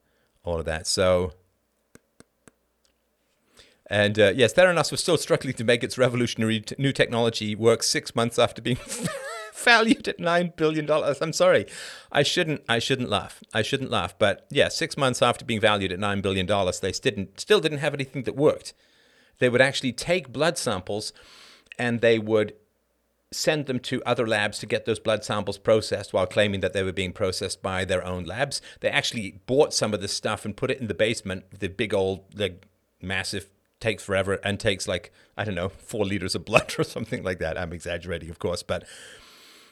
all 0.43 0.59
of 0.59 0.65
that. 0.65 0.89
So, 0.89 1.35
and 3.93 4.19
uh, 4.19 4.33
yes, 4.35 4.55
Theranos 4.55 4.91
was 4.91 5.03
still 5.03 5.19
struggling 5.19 5.53
to 5.53 5.65
make 5.65 5.85
its 5.85 5.99
revolutionary 5.99 6.61
t- 6.61 6.75
new 6.79 6.93
technology 6.93 7.55
work 7.55 7.83
six 7.83 8.15
months 8.15 8.39
after 8.39 8.63
being 8.63 8.79
valued 9.55 10.09
at 10.09 10.19
nine 10.19 10.55
billion 10.57 10.87
dollars. 10.87 11.21
I'm 11.21 11.35
sorry, 11.35 11.67
I 12.11 12.23
shouldn't. 12.23 12.63
I 12.71 12.79
shouldn't 12.79 13.11
laugh. 13.11 13.43
I 13.53 13.61
shouldn't 13.61 13.91
laugh. 13.91 14.19
But 14.19 14.47
yeah, 14.49 14.69
six 14.69 14.97
months 14.97 15.21
after 15.21 15.45
being 15.45 15.61
valued 15.61 15.93
at 15.93 15.99
nine 15.99 16.23
billion 16.23 16.47
dollars, 16.47 16.81
they 16.81 16.91
didn't 16.93 17.39
still 17.39 17.61
didn't 17.61 17.79
have 17.79 17.93
anything 17.93 18.23
that 18.23 18.35
worked. 18.35 18.73
They 19.41 19.51
would 19.51 19.61
actually 19.61 19.93
take 19.93 20.33
blood 20.33 20.57
samples, 20.57 21.13
and 21.79 22.01
they 22.01 22.19
would 22.19 22.55
send 23.31 23.67
them 23.67 23.79
to 23.81 24.03
other 24.07 24.27
labs 24.27 24.59
to 24.61 24.67
get 24.67 24.87
those 24.87 25.01
blood 25.01 25.23
samples 25.23 25.59
processed 25.59 26.15
while 26.15 26.27
claiming 26.27 26.61
that 26.61 26.73
they 26.73 26.83
were 26.83 26.93
being 26.93 27.13
processed 27.13 27.61
by 27.61 27.85
their 27.85 28.03
own 28.07 28.25
labs. 28.25 28.63
They 28.81 28.89
actually 28.89 29.43
bought 29.45 29.75
some 29.75 29.93
of 29.93 30.01
this 30.01 30.15
stuff 30.15 30.47
and 30.47 30.57
put 30.57 30.71
it 30.71 30.81
in 30.81 30.87
the 30.87 30.95
basement, 30.95 31.45
the 31.61 31.69
big 31.69 31.93
old, 31.93 32.25
the 32.35 32.57
massive, 33.03 33.49
takes 33.83 34.03
forever 34.03 34.39
and 34.43 34.59
takes 34.59 34.89
like, 34.89 35.13
I 35.37 35.45
don't 35.45 35.55
know, 35.55 35.69
four 35.79 36.05
liters 36.05 36.35
of 36.35 36.45
blood 36.45 36.75
or 36.79 36.85
something 36.85 37.23
like 37.23 37.39
that. 37.41 37.59
I'm 37.59 37.73
exaggerating, 37.73 38.31
of 38.31 38.39
course. 38.39 38.63
But 38.63 38.85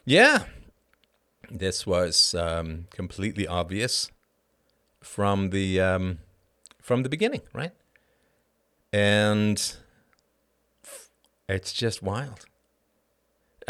yeah, 0.05 0.45
this 1.51 1.87
was 1.87 2.35
um, 2.35 2.87
completely 2.91 3.47
obvious 3.47 4.11
from 5.03 5.51
the 5.51 5.81
um, 5.81 6.19
from 6.83 7.03
the 7.03 7.09
beginning, 7.09 7.43
right? 7.55 7.73
And 8.93 9.77
it's 11.49 11.73
just 11.73 12.03
wild 12.03 12.47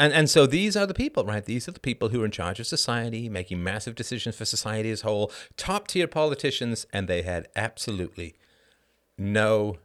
and 0.00 0.14
and 0.14 0.30
so 0.30 0.46
these 0.46 0.76
are 0.76 0.86
the 0.86 0.94
people, 0.94 1.24
right? 1.24 1.44
These 1.44 1.68
are 1.68 1.72
the 1.72 1.80
people 1.80 2.08
who 2.08 2.22
are 2.22 2.24
in 2.24 2.30
charge 2.30 2.58
of 2.58 2.66
society, 2.66 3.28
making 3.28 3.62
massive 3.62 3.94
decisions 3.94 4.34
for 4.34 4.46
society 4.46 4.90
as 4.90 5.02
a 5.02 5.06
whole, 5.06 5.30
top 5.58 5.88
tier 5.88 6.08
politicians, 6.08 6.86
and 6.90 7.06
they 7.06 7.20
had 7.20 7.48
absolutely 7.54 8.34
no 9.18 9.76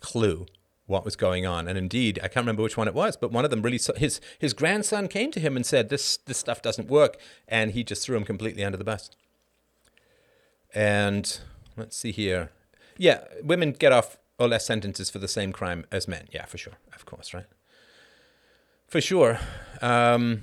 clue 0.00 0.46
what 0.86 1.04
was 1.04 1.16
going 1.16 1.46
on. 1.46 1.68
And 1.68 1.76
indeed, 1.76 2.18
I 2.22 2.28
can't 2.28 2.44
remember 2.44 2.62
which 2.62 2.76
one 2.76 2.88
it 2.88 2.94
was, 2.94 3.16
but 3.16 3.30
one 3.30 3.44
of 3.44 3.50
them 3.50 3.62
really 3.62 3.78
his 3.96 4.20
his 4.38 4.54
grandson 4.54 5.06
came 5.06 5.30
to 5.32 5.40
him 5.40 5.54
and 5.54 5.64
said, 5.64 5.90
"This 5.90 6.16
this 6.16 6.38
stuff 6.38 6.62
doesn't 6.62 6.88
work," 6.88 7.18
and 7.46 7.72
he 7.72 7.84
just 7.84 8.04
threw 8.04 8.16
him 8.16 8.24
completely 8.24 8.64
under 8.64 8.78
the 8.78 8.84
bus. 8.84 9.10
And 10.74 11.38
let's 11.76 11.96
see 11.96 12.10
here, 12.10 12.50
yeah, 12.96 13.24
women 13.42 13.72
get 13.72 13.92
off 13.92 14.18
or 14.38 14.48
less 14.48 14.66
sentences 14.66 15.10
for 15.10 15.18
the 15.18 15.28
same 15.28 15.52
crime 15.52 15.84
as 15.92 16.08
men. 16.08 16.26
Yeah, 16.32 16.46
for 16.46 16.58
sure, 16.58 16.74
of 16.94 17.04
course, 17.06 17.34
right. 17.34 17.46
For 18.86 19.00
sure. 19.00 19.38
Um, 19.82 20.42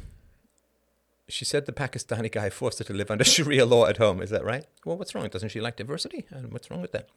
she 1.28 1.46
said 1.46 1.66
the 1.66 1.72
Pakistani 1.72 2.32
guy 2.32 2.50
forced 2.52 2.78
her 2.80 2.86
to 2.86 2.94
live 2.94 3.10
under 3.10 3.24
Sharia 3.34 3.66
law 3.66 3.88
at 3.88 3.98
home. 3.98 4.22
Is 4.22 4.30
that 4.30 4.44
right? 4.44 4.66
Well, 4.86 4.98
what's 4.98 5.16
wrong? 5.16 5.28
Doesn't 5.28 5.50
she 5.50 5.62
like 5.62 5.76
diversity? 5.76 6.26
And 6.30 6.52
what's 6.52 6.70
wrong 6.70 6.82
with 6.82 6.92
that? 6.92 7.10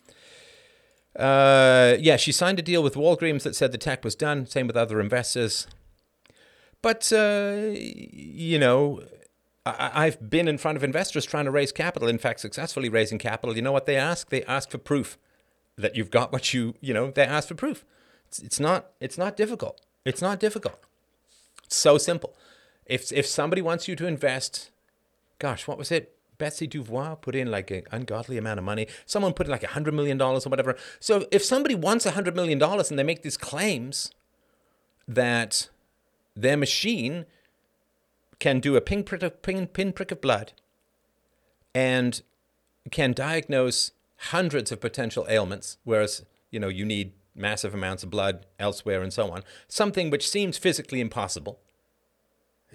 Uh, 1.19 1.97
yeah, 1.99 2.17
she 2.17 2.31
signed 2.31 2.59
a 2.59 2.63
deal 2.63 2.83
with 2.83 2.95
Walgreens 2.95 3.43
that 3.43 3.57
said 3.57 3.73
the 3.73 3.79
tech 3.79 4.05
was 4.05 4.15
done. 4.15 4.47
Same 4.47 4.67
with 4.67 4.77
other 4.77 5.01
investors. 5.01 5.67
But, 6.81 7.13
uh, 7.13 7.71
you 7.73 8.59
know, 8.59 9.03
I- 9.67 10.05
have 10.07 10.31
been 10.31 10.47
in 10.49 10.59
front 10.59 10.77
of 10.77 10.85
investors 10.85 11.27
trying 11.27 11.45
to 11.47 11.51
raise 11.51 11.73
capital, 11.73 12.09
in 12.09 12.19
fact, 12.19 12.41
successfully 12.41 12.89
raising 12.89 13.19
capital. 13.19 13.57
You 13.57 13.63
know 13.63 13.73
what 13.73 13.87
they 13.87 13.97
ask? 13.97 14.31
They 14.31 14.45
ask 14.45 14.71
for 14.71 14.79
proof 14.79 15.19
that 15.77 15.97
you've 15.97 16.11
got 16.11 16.33
what 16.33 16.55
you, 16.55 16.75
you 16.81 16.95
know, 16.95 17.11
they 17.11 17.25
ask 17.25 17.49
for 17.49 17.55
proof. 17.55 17.85
It's, 18.29 18.39
it's 18.39 18.61
not, 18.61 18.93
it's 19.01 19.19
not 19.19 19.37
difficult. 19.37 19.81
It's 20.05 20.23
not 20.23 20.39
difficult. 20.39 20.81
It's 21.65 21.77
so 21.77 21.99
simple. 21.99 22.35
If 22.87 23.13
if 23.13 23.27
somebody 23.27 23.61
wants 23.61 23.89
you 23.89 23.95
to 23.97 24.07
invest, 24.07 24.71
gosh, 25.39 25.69
what 25.69 25.77
was 25.77 25.93
it? 25.93 26.18
Betsy 26.39 26.69
DeVos 26.69 27.21
put 27.21 27.35
in 27.35 27.51
like 27.51 27.71
an 27.71 27.83
ungodly 27.91 28.39
amount 28.39 28.59
of 28.59 28.65
money. 28.65 28.87
Someone 29.05 29.33
put 29.33 29.47
in 29.47 29.51
like 29.51 29.65
a 29.65 29.69
hundred 29.69 29.95
million 29.95 30.17
dollars 30.17 30.47
or 30.47 30.51
whatever. 30.51 30.77
So 31.01 31.27
if 31.31 31.45
somebody 31.45 31.75
wants 31.75 32.07
a 32.07 32.13
hundred 32.13 32.37
million 32.37 32.59
dollars 32.59 32.91
and 32.91 32.99
they 32.99 33.03
make 33.03 33.23
these 33.23 33.37
claims 33.37 34.13
that 35.07 35.69
their 36.37 36.57
machine 36.57 37.27
can 38.39 38.61
do 38.61 38.77
a 38.77 38.81
pinprick 38.81 39.23
of, 39.23 39.43
pin, 39.43 39.93
prick 39.93 40.13
of 40.13 40.21
blood 40.21 40.53
and 41.75 42.23
can 42.91 43.13
diagnose 43.13 43.91
hundreds 44.31 44.71
of 44.71 44.81
potential 44.81 45.27
ailments, 45.29 45.79
whereas 45.85 46.25
you 46.51 46.61
know 46.61 46.69
you 46.69 46.85
need 46.85 47.13
massive 47.35 47.75
amounts 47.75 48.03
of 48.03 48.11
blood 48.11 48.47
elsewhere 48.59 49.03
and 49.03 49.13
so 49.13 49.31
on, 49.31 49.43
something 49.69 50.11
which 50.11 50.29
seems 50.29 50.57
physically 50.57 51.01
impossible. 51.01 51.59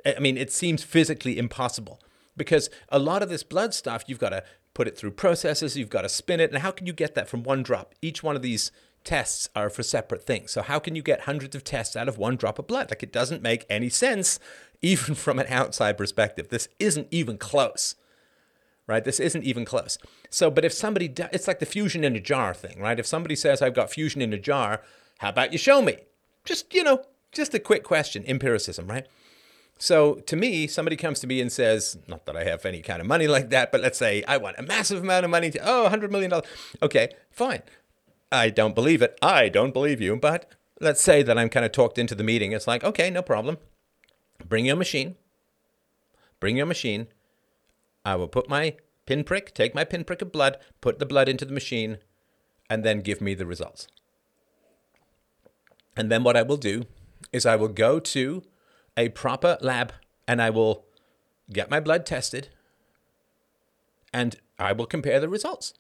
I 0.06 0.20
mean, 0.20 0.38
it 0.38 0.52
seems 0.52 0.84
physically 0.84 1.38
impossible 1.38 2.00
because 2.36 2.70
a 2.90 3.00
lot 3.00 3.24
of 3.24 3.30
this 3.30 3.44
blood 3.44 3.74
stuff, 3.74 4.04
you've 4.08 4.20
got 4.20 4.30
to 4.30 4.44
put 4.74 4.88
it 4.88 4.98
through 4.98 5.12
processes, 5.12 5.78
you've 5.78 5.90
got 5.90 6.02
to 6.02 6.10
spin 6.10 6.40
it. 6.40 6.52
And 6.52 6.62
how 6.62 6.72
can 6.72 6.88
you 6.88 6.94
get 6.94 7.16
that 7.16 7.30
from 7.30 7.44
one 7.44 7.64
drop? 7.64 7.94
Each 8.02 8.24
one 8.24 8.36
of 8.36 8.42
these 8.42 8.72
tests 9.04 9.50
are 9.56 9.70
for 9.70 9.84
separate 9.84 10.24
things. 10.24 10.52
So, 10.52 10.62
how 10.62 10.80
can 10.80 10.96
you 10.96 11.02
get 11.02 11.22
hundreds 11.22 11.56
of 11.56 11.64
tests 11.64 11.96
out 11.96 12.08
of 12.08 12.18
one 12.18 12.36
drop 12.36 12.60
of 12.60 12.68
blood? 12.68 12.90
Like, 12.90 13.04
it 13.04 13.14
doesn't 13.14 13.42
make 13.42 13.66
any 13.70 13.90
sense, 13.90 14.40
even 14.82 15.16
from 15.16 15.40
an 15.40 15.48
outside 15.48 15.98
perspective. 15.98 16.50
This 16.50 16.68
isn't 16.80 17.08
even 17.12 17.38
close 17.38 17.96
right? 18.88 19.04
This 19.04 19.20
isn't 19.20 19.44
even 19.44 19.66
close. 19.66 19.98
So, 20.30 20.52
but 20.52 20.66
if 20.66 20.74
somebody, 20.74 21.14
it's 21.32 21.48
like 21.48 21.60
the 21.60 21.66
fusion 21.66 22.04
in 22.04 22.16
a 22.16 22.20
jar 22.20 22.54
thing, 22.54 22.80
right? 22.80 23.00
If 23.00 23.06
somebody 23.06 23.36
says, 23.36 23.62
I've 23.62 23.74
got 23.74 23.92
fusion 23.92 24.22
in 24.22 24.34
a 24.34 24.38
jar, 24.38 24.82
how 25.20 25.30
about 25.30 25.52
you 25.52 25.58
show 25.58 25.82
me? 25.82 25.98
Just, 26.44 26.74
you 26.74 26.84
know, 26.84 27.04
just 27.32 27.54
a 27.54 27.60
quick 27.60 27.84
question, 27.84 28.24
empiricism, 28.28 28.88
right? 28.88 29.08
So 29.84 30.16
to 30.28 30.38
me, 30.38 30.66
somebody 30.68 30.96
comes 30.96 31.20
to 31.20 31.28
me 31.28 31.42
and 31.42 31.52
says, 31.52 31.98
not 32.08 32.26
that 32.26 32.38
I 32.38 32.46
have 32.46 32.66
any 32.66 32.82
kind 32.82 33.02
of 33.02 33.06
money 33.06 33.28
like 33.28 33.50
that, 33.50 33.70
but 33.70 33.82
let's 33.82 33.98
say 33.98 34.24
I 34.26 34.38
want 34.38 34.58
a 34.58 34.64
massive 34.64 35.04
amount 35.04 35.26
of 35.26 35.30
money 35.32 35.52
to, 35.52 35.60
oh, 35.62 35.90
$100 35.92 36.10
million. 36.10 36.32
Okay, 36.82 37.10
fine. 37.32 37.64
I 38.32 38.50
don't 38.50 38.76
believe 38.76 39.02
it. 39.02 39.20
I 39.22 39.50
don't 39.50 39.74
believe 39.74 40.00
you. 40.00 40.16
But 40.16 40.50
let's 40.80 41.04
say 41.04 41.22
that 41.24 41.38
I'm 41.38 41.50
kind 41.50 41.66
of 41.66 41.74
talked 41.74 41.98
into 41.98 42.16
the 42.16 42.24
meeting. 42.24 42.54
It's 42.54 42.66
like, 42.66 42.86
okay, 42.86 43.10
no 43.10 43.22
problem. 43.22 43.58
Bring 44.48 44.66
your 44.66 44.78
machine. 44.78 45.18
Bring 46.40 46.56
your 46.56 46.66
machine. 46.66 47.08
I 48.06 48.16
will 48.16 48.30
put 48.30 48.48
my 48.48 48.78
pinprick, 49.06 49.54
take 49.54 49.76
my 49.76 49.84
pinprick 49.84 50.22
of 50.22 50.32
blood, 50.32 50.60
put 50.80 51.00
the 51.00 51.06
blood 51.06 51.28
into 51.28 51.44
the 51.44 51.54
machine, 51.54 51.98
and 52.70 52.86
then 52.86 53.02
give 53.02 53.20
me 53.20 53.34
the 53.34 53.46
results. 53.46 53.90
And 55.98 56.10
then 56.10 56.24
what 56.24 56.38
I 56.38 56.42
will 56.42 56.56
do 56.56 56.86
is 57.34 57.46
I 57.46 57.58
will 57.58 57.68
go 57.68 58.00
to 58.00 58.44
a 58.96 59.10
proper 59.10 59.58
lab 59.62 59.94
and 60.28 60.42
I 60.42 60.50
will 60.50 60.86
get 61.52 61.70
my 61.70 61.80
blood 61.80 62.06
tested 62.06 62.50
and 64.14 64.36
I 64.60 64.72
will 64.72 64.86
compare 64.86 65.20
the 65.20 65.30
results. 65.30 65.74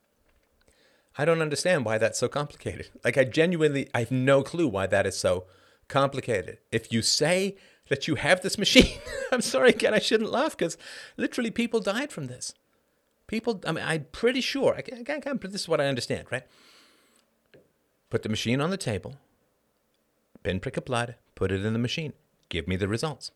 I 1.17 1.25
don't 1.25 1.41
understand 1.41 1.85
why 1.85 1.97
that's 1.97 2.19
so 2.19 2.27
complicated. 2.27 2.89
Like, 3.03 3.17
I 3.17 3.23
genuinely, 3.23 3.89
I 3.93 3.99
have 3.99 4.11
no 4.11 4.41
clue 4.41 4.67
why 4.67 4.87
that 4.87 5.05
is 5.05 5.17
so 5.17 5.45
complicated. 5.87 6.57
If 6.71 6.91
you 6.91 7.01
say 7.01 7.55
that 7.89 8.07
you 8.07 8.15
have 8.15 8.41
this 8.41 8.57
machine. 8.57 8.99
I'm 9.31 9.41
sorry, 9.41 9.69
again, 9.69 9.93
I 9.93 9.99
shouldn't 9.99 10.31
laugh 10.31 10.57
because 10.57 10.77
literally 11.17 11.51
people 11.51 11.79
died 11.79 12.11
from 12.11 12.27
this. 12.27 12.53
People, 13.27 13.61
I 13.65 13.71
mean, 13.71 13.83
I'm 13.85 14.05
pretty 14.11 14.41
sure, 14.41 14.75
I 14.75 14.81
can't, 14.81 15.09
I 15.09 15.19
can't, 15.19 15.41
this 15.41 15.61
is 15.61 15.69
what 15.69 15.81
I 15.81 15.87
understand, 15.87 16.27
right? 16.31 16.43
Put 18.09 18.23
the 18.23 18.29
machine 18.29 18.61
on 18.61 18.69
the 18.69 18.77
table, 18.77 19.15
pinprick 20.43 20.77
of 20.77 20.85
blood, 20.85 21.15
put 21.35 21.51
it 21.51 21.65
in 21.65 21.73
the 21.73 21.79
machine, 21.79 22.13
give 22.53 22.67
me 22.67 22.75
the 22.75 22.87
results. 22.87 23.31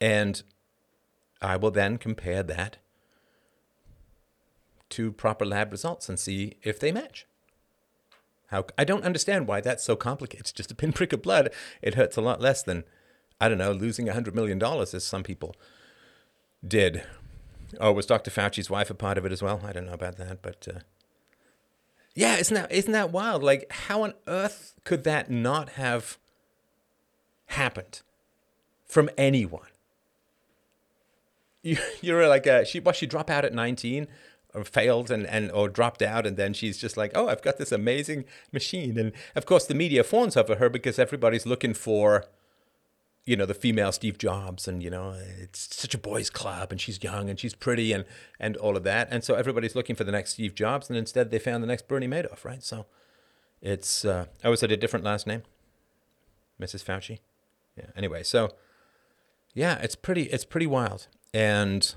And 0.00 0.42
I 1.42 1.56
will 1.56 1.72
then 1.72 1.98
compare 1.98 2.42
that 2.44 2.78
to 4.90 5.10
proper 5.10 5.44
lab 5.44 5.72
results 5.72 6.08
and 6.08 6.18
see 6.18 6.54
if 6.62 6.78
they 6.78 6.92
match. 6.92 7.26
How 8.48 8.66
I 8.78 8.84
don't 8.84 9.04
understand 9.04 9.48
why 9.48 9.60
that's 9.60 9.82
so 9.82 9.96
complicated. 9.96 10.42
It's 10.42 10.52
just 10.52 10.70
a 10.70 10.74
pinprick 10.82 11.12
of 11.12 11.22
blood. 11.22 11.50
It 11.82 11.94
hurts 11.94 12.16
a 12.16 12.22
lot 12.22 12.40
less 12.40 12.62
than 12.62 12.84
I 13.40 13.48
don't 13.48 13.58
know, 13.58 13.72
losing 13.72 14.06
$100 14.06 14.32
million 14.32 14.62
as 14.62 15.04
some 15.04 15.24
people 15.24 15.56
did. 16.66 17.02
Oh, 17.80 17.90
was 17.90 18.06
Dr. 18.06 18.30
Fauci's 18.30 18.70
wife 18.70 18.90
a 18.90 18.94
part 18.94 19.18
of 19.18 19.26
it 19.26 19.32
as 19.32 19.42
well? 19.42 19.60
I 19.64 19.72
don't 19.72 19.86
know 19.86 19.92
about 19.92 20.16
that, 20.18 20.40
but 20.40 20.68
uh, 20.72 20.78
yeah, 22.14 22.36
isn't 22.36 22.54
that 22.54 22.70
isn't 22.70 22.92
that 22.92 23.10
wild? 23.10 23.42
Like, 23.42 23.70
how 23.70 24.02
on 24.02 24.14
earth 24.26 24.74
could 24.84 25.04
that 25.04 25.30
not 25.30 25.70
have 25.70 26.18
happened 27.46 28.02
from 28.86 29.10
anyone? 29.18 29.68
You, 31.62 31.78
you're 32.00 32.28
like, 32.28 32.46
a, 32.46 32.64
she, 32.64 32.80
what, 32.80 32.96
she 32.96 33.06
drop 33.06 33.30
out 33.30 33.44
at 33.44 33.52
19 33.52 34.06
or 34.54 34.64
failed 34.64 35.10
and, 35.10 35.26
and 35.26 35.50
or 35.50 35.68
dropped 35.68 36.02
out 36.02 36.26
and 36.26 36.36
then 36.36 36.54
she's 36.54 36.78
just 36.78 36.96
like 36.96 37.10
oh 37.16 37.28
i've 37.28 37.42
got 37.42 37.58
this 37.58 37.72
amazing 37.72 38.24
machine 38.52 38.96
and 38.96 39.10
of 39.34 39.46
course 39.46 39.66
the 39.66 39.74
media 39.74 40.04
fawns 40.04 40.36
over 40.36 40.54
her 40.56 40.68
because 40.68 40.96
everybody's 40.96 41.44
looking 41.44 41.74
for 41.74 42.24
you 43.26 43.36
know 43.36 43.46
the 43.46 43.54
female 43.54 43.90
steve 43.90 44.18
jobs 44.18 44.68
and 44.68 44.82
you 44.82 44.90
know 44.90 45.16
it's 45.40 45.74
such 45.74 45.94
a 45.94 45.98
boys 45.98 46.28
club 46.28 46.70
and 46.70 46.80
she's 46.80 47.02
young 47.02 47.30
and 47.30 47.40
she's 47.40 47.54
pretty 47.54 47.92
and 47.92 48.04
and 48.38 48.56
all 48.58 48.76
of 48.76 48.84
that. 48.84 49.08
And 49.10 49.24
so 49.24 49.34
everybody's 49.34 49.74
looking 49.74 49.96
for 49.96 50.04
the 50.04 50.12
next 50.12 50.32
steve 50.32 50.54
jobs 50.54 50.88
and 50.90 50.98
instead 50.98 51.30
they 51.30 51.38
found 51.38 51.62
the 51.62 51.66
next 51.66 51.88
bernie 51.88 52.08
madoff 52.08 52.44
right? 52.44 52.62
So 52.62 52.86
it's 53.62 54.04
uh 54.04 54.26
oh 54.44 54.52
is 54.52 54.62
it 54.62 54.72
a 54.72 54.76
different 54.76 55.04
last 55.04 55.26
name. 55.26 55.42
Mrs 56.60 56.84
fauci. 56.84 57.20
Yeah 57.76 57.86
anyway 57.96 58.22
so 58.22 58.52
yeah 59.54 59.78
it's 59.78 59.96
pretty 59.96 60.24
it's 60.24 60.44
pretty 60.44 60.66
wild. 60.66 61.06
And 61.32 61.94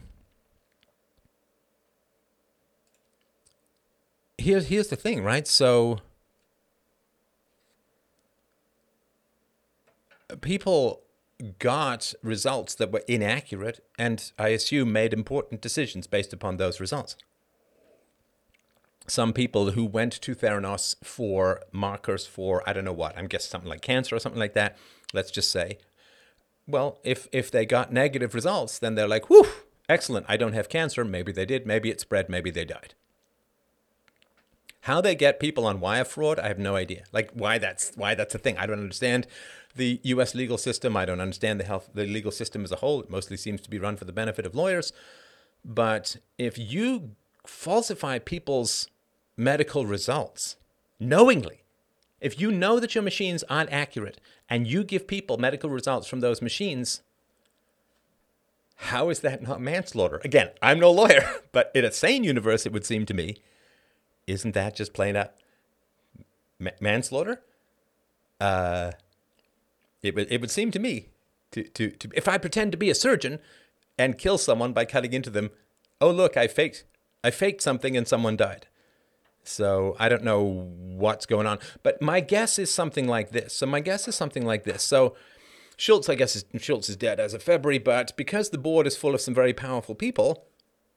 here's 4.38 4.67
here's 4.67 4.88
the 4.88 4.96
thing, 4.96 5.24
right? 5.24 5.48
So 5.48 6.00
people 10.41 11.01
got 11.60 12.13
results 12.24 12.75
that 12.75 12.91
were 12.91 13.03
inaccurate 13.08 13.86
and 13.98 14.32
I 14.39 14.50
assume 14.50 14.91
made 14.91 15.13
important 15.13 15.62
decisions 15.62 16.08
based 16.08 16.34
upon 16.34 16.58
those 16.58 16.79
results. 16.79 17.15
Some 19.08 19.34
people 19.34 19.72
who 19.72 19.86
went 19.86 20.13
to 20.13 20.36
Theranos 20.36 20.96
for 21.03 21.62
markers 21.72 22.25
for 22.25 22.67
I 22.67 22.74
don't 22.74 22.86
know 22.86 22.91
what, 22.91 23.17
I'm 23.17 23.27
guessing 23.27 23.50
something 23.50 23.70
like 23.70 23.82
cancer 23.82 24.15
or 24.15 24.20
something 24.20 24.39
like 24.39 24.53
that, 24.53 24.77
let's 25.13 25.32
just 25.32 25.51
say. 25.51 25.77
Well, 26.67 27.00
if 27.03 27.27
if 27.32 27.50
they 27.50 27.65
got 27.65 27.94
negative 27.94 28.36
results, 28.36 28.77
then 28.79 28.96
they're 28.96 29.08
like, 29.08 29.29
whew, 29.29 29.48
excellent, 29.88 30.25
I 30.27 30.36
don't 30.36 30.53
have 30.53 30.67
cancer. 30.67 31.06
Maybe 31.06 31.32
they 31.32 31.46
did, 31.46 31.65
maybe 31.65 31.89
it 31.89 32.01
spread, 32.01 32.29
maybe 32.29 32.51
they 32.51 32.65
died. 32.65 32.94
How 34.88 35.01
they 35.01 35.15
get 35.15 35.41
people 35.41 35.65
on 35.65 35.82
wire 35.82 36.06
fraud, 36.06 36.39
I 36.39 36.48
have 36.48 36.60
no 36.60 36.77
idea. 36.77 37.03
Like 37.12 37.29
why 37.34 37.58
that's 37.58 37.91
why 37.96 38.15
that's 38.15 38.34
a 38.34 38.38
thing. 38.38 38.58
I 38.58 38.65
don't 38.65 38.79
understand 38.79 39.27
the 39.75 40.00
U.S. 40.03 40.34
legal 40.34 40.58
system. 40.58 40.96
I 40.96 41.03
don't 41.03 41.20
understand 41.20 41.60
the 41.60 41.65
health 41.65 41.89
the 41.94 42.06
legal 42.06 42.32
system 42.32 42.63
as 42.63 42.72
a 42.72 42.77
whole. 42.77 43.01
It 43.01 43.10
mostly 43.10 43.36
seems 43.36 43.60
to 43.62 43.70
be 43.70 43.79
run 43.79 43.98
for 43.98 44.06
the 44.06 44.13
benefit 44.13 44.46
of 44.46 44.56
lawyers. 44.56 44.94
But 45.65 46.15
if 46.38 46.58
you 46.58 47.17
falsify 47.46 48.20
people's 48.20 48.88
medical 49.36 49.86
results 49.86 50.56
knowingly, 51.01 51.65
if 52.22 52.39
you 52.39 52.50
know 52.50 52.79
that 52.79 52.96
your 52.96 53.03
machines 53.03 53.44
aren't 53.50 53.74
accurate 53.74 54.22
and 54.50 54.67
you 54.67 54.86
give 54.86 55.06
people 55.06 55.38
medical 55.38 55.70
results 55.70 56.08
from 56.08 56.22
those 56.22 56.41
machines, 56.41 57.01
how 58.75 59.10
is 59.10 59.20
that 59.20 59.41
not 59.41 59.60
manslaughter? 59.60 60.22
Again, 60.24 60.51
I'm 60.62 60.79
no 60.79 60.91
lawyer, 60.91 61.29
but 61.51 61.74
in 61.75 61.84
a 61.84 61.91
sane 61.91 62.24
universe, 62.24 62.65
it 62.65 62.72
would 62.72 62.86
seem 62.86 63.06
to 63.08 63.13
me 63.13 63.41
isn't 64.27 64.53
that 64.53 64.75
just 64.75 64.93
plain 64.93 65.15
out 65.15 65.31
manslaughter? 66.79 67.41
Uh, 68.39 68.91
it 70.03 70.13
would 70.15 70.31
it 70.31 70.41
would 70.41 70.51
seem 70.51 70.69
to 70.72 70.79
me 70.79 71.10
to, 71.51 71.63
to 71.63 71.89
to 71.91 72.10
if 72.13 72.27
I 72.27 72.38
pretend 72.38 72.72
to 72.74 72.77
be 72.77 72.89
a 72.89 72.96
surgeon 72.96 73.39
and 73.98 74.17
kill 74.17 74.38
someone 74.38 74.74
by 74.74 74.86
cutting 74.86 75.13
into 75.13 75.29
them, 75.29 75.50
oh 76.00 76.12
look, 76.12 76.38
I 76.38 76.48
faked 76.48 76.84
I 77.24 77.31
faked 77.31 77.62
something 77.62 77.98
and 77.98 78.07
someone 78.07 78.38
died. 78.38 78.67
So 79.43 79.96
I 79.98 80.10
don't 80.10 80.24
know 80.24 80.41
what's 80.43 81.25
going 81.25 81.48
on, 81.48 81.60
but 81.81 82.01
my 82.01 82.19
guess 82.19 82.60
is 82.60 82.69
something 82.69 83.07
like 83.07 83.31
this. 83.31 83.53
So 83.53 83.65
my 83.65 83.79
guess 83.79 84.07
is 84.07 84.15
something 84.15 84.46
like 84.46 84.65
this. 84.65 84.84
So 84.84 85.15
Shultz, 85.77 86.10
I 86.10 86.15
guess, 86.15 86.36
is, 86.36 86.43
Shultz 86.57 86.89
is 86.89 86.98
dead 86.98 87.19
as 87.19 87.34
of 87.34 87.43
February, 87.43 87.77
but 87.77 88.17
because 88.17 88.50
the 88.50 88.57
board 88.57 88.88
is 88.88 88.98
full 88.98 89.13
of 89.13 89.22
some 89.22 89.34
very 89.34 89.53
powerful 89.53 89.96
people, 89.96 90.46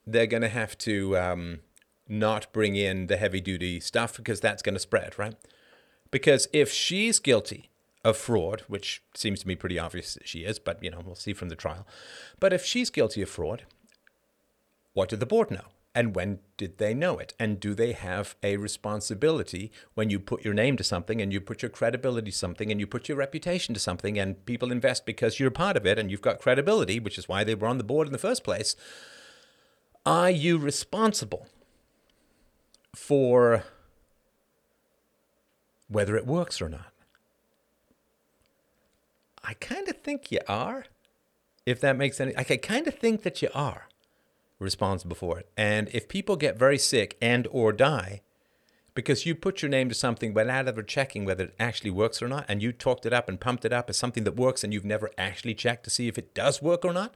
they're 0.07 0.27
going 0.27 0.43
to 0.43 0.49
have 0.49 0.77
to 0.79 1.17
um, 1.19 1.61
not 2.11 2.53
bring 2.53 2.77
in 2.77 3.07
the 3.07 3.17
heavy 3.17 3.41
duty 3.41 3.81
stuff 3.81 4.17
because 4.17 4.41
that's 4.41 4.63
going 4.63 4.75
to 4.75 4.81
spread, 4.81 5.19
right? 5.19 5.37
Because 6.11 6.49
if 6.53 6.71
she's 6.71 7.19
guilty 7.19 7.71
of 8.05 8.17
fraud, 8.17 8.63
which 8.67 9.03
seems 9.15 9.41
to 9.41 9.49
me 9.49 9.55
pretty 9.55 9.79
obvious 9.79 10.15
that 10.15 10.27
she 10.27 10.41
is, 10.41 10.59
but 10.59 10.83
you 10.83 10.91
know, 10.91 11.01
we'll 11.05 11.15
see 11.15 11.33
from 11.33 11.49
the 11.49 11.57
trial. 11.57 11.87
But 12.39 12.53
if 12.53 12.65
she's 12.65 12.91
guilty 12.91 13.23
of 13.23 13.29
fraud, 13.29 13.65
what 14.93 15.09
did 15.09 15.21
the 15.21 15.27
board 15.27 15.51
know? 15.51 15.65
And 15.95 16.15
when 16.15 16.39
did 16.57 16.79
they 16.79 16.95
know 16.95 17.19
it? 17.19 17.35
And 17.39 17.59
do 17.59 17.75
they 17.75 17.93
have 17.93 18.37
a 18.45 18.57
responsibility 18.57 19.73
when 19.95 20.09
you 20.09 20.21
put 20.21 20.45
your 20.45 20.55
name 20.55 20.77
to 20.77 20.85
something 20.85 21.21
and 21.21 21.33
you 21.33 21.41
put 21.41 21.63
your 21.63 21.69
credibility 21.69 22.31
to 22.31 22.37
something 22.37 22.71
and 22.71 22.79
you 22.79 22.87
put 22.87 23.09
your 23.09 23.19
reputation 23.19 23.75
to 23.75 23.81
something 23.81 24.17
and 24.17 24.45
people 24.47 24.71
invest 24.71 25.05
because 25.05 25.41
you're 25.41 25.51
part 25.51 25.77
of 25.77 25.87
it 25.87 25.99
and 25.99 26.11
you've 26.11 26.23
got 26.23 26.39
credibility, 26.39 27.01
which 27.01 27.19
is 27.19 27.29
why 27.29 27.43
they 27.43 27.57
were 27.57 27.67
on 27.67 27.79
the 27.79 27.85
board 27.85 28.07
in 28.07 28.13
the 28.13 28.19
first 28.19 28.45
place? 28.45 28.77
Are 30.07 30.31
you 30.31 30.59
responsible 30.59 31.49
for 32.95 33.65
whether 35.89 36.17
it 36.17 36.27
works 36.27 36.61
or 36.61 36.69
not. 36.69 36.93
I 39.43 39.55
kind 39.55 39.89
of 39.89 39.97
think 39.99 40.31
you 40.31 40.41
are, 40.49 40.85
if 41.67 41.81
that 41.81 41.97
makes 41.97 42.21
any. 42.21 42.37
I 42.37 42.45
kind 42.45 42.87
of 42.87 42.95
think 42.95 43.23
that 43.23 43.43
you 43.43 43.49
are 43.55 43.89
responsible 44.59 45.17
for 45.17 45.39
it. 45.39 45.49
And 45.57 45.89
if 45.93 46.09
people 46.09 46.37
get 46.37 46.59
very 46.59 46.79
sick 46.79 47.17
and 47.21 47.49
or 47.51 47.73
die 47.73 48.21
because 48.95 49.25
you 49.25 49.35
put 49.35 49.63
your 49.63 49.69
name 49.69 49.89
to 49.89 49.95
something 49.95 50.35
without 50.35 50.69
ever 50.69 50.83
checking 50.83 51.25
whether 51.25 51.45
it 51.45 51.55
actually 51.59 51.91
works 51.91 52.21
or 52.21 52.29
not, 52.29 52.45
and 52.49 52.63
you 52.63 52.73
talked 52.73 53.07
it 53.07 53.13
up 53.13 53.29
and 53.29 53.41
pumped 53.41 53.65
it 53.65 53.73
up 53.73 53.89
as 53.89 53.97
something 53.97 54.25
that 54.25 54.37
works, 54.37 54.63
and 54.63 54.75
you've 54.75 54.85
never 54.85 55.11
actually 55.17 55.55
checked 55.55 55.85
to 55.85 55.91
see 55.91 56.09
if 56.09 56.19
it 56.19 56.35
does 56.35 56.61
work 56.61 56.85
or 56.85 56.93
not, 56.93 57.15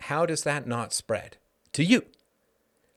how 0.00 0.26
does 0.26 0.42
that 0.42 0.66
not 0.66 0.92
spread 0.92 1.36
to 1.72 1.84
you? 1.84 2.06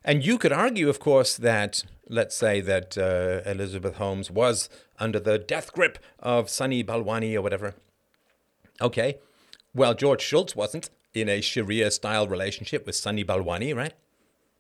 And 0.08 0.24
you 0.24 0.38
could 0.38 0.54
argue, 0.54 0.88
of 0.88 1.00
course, 1.00 1.36
that 1.36 1.84
let's 2.08 2.36
say 2.36 2.62
that 2.62 2.96
uh, 2.96 3.42
Elizabeth 3.50 3.96
Holmes 3.96 4.30
was 4.30 4.70
under 5.00 5.20
the 5.20 5.40
death 5.40 5.74
grip 5.74 5.98
of 6.20 6.48
Sunny 6.48 6.84
Balwani 6.84 7.36
or 7.36 7.42
whatever. 7.42 7.74
Okay, 8.80 9.18
well, 9.74 9.96
George 9.96 10.22
Shultz 10.22 10.56
wasn't 10.56 10.92
in 11.16 11.28
a 11.28 11.42
Sharia 11.42 11.90
style 11.90 12.28
relationship 12.28 12.86
with 12.86 12.96
Sunny 12.96 13.26
Balwani, 13.26 13.76
right? 13.76 13.94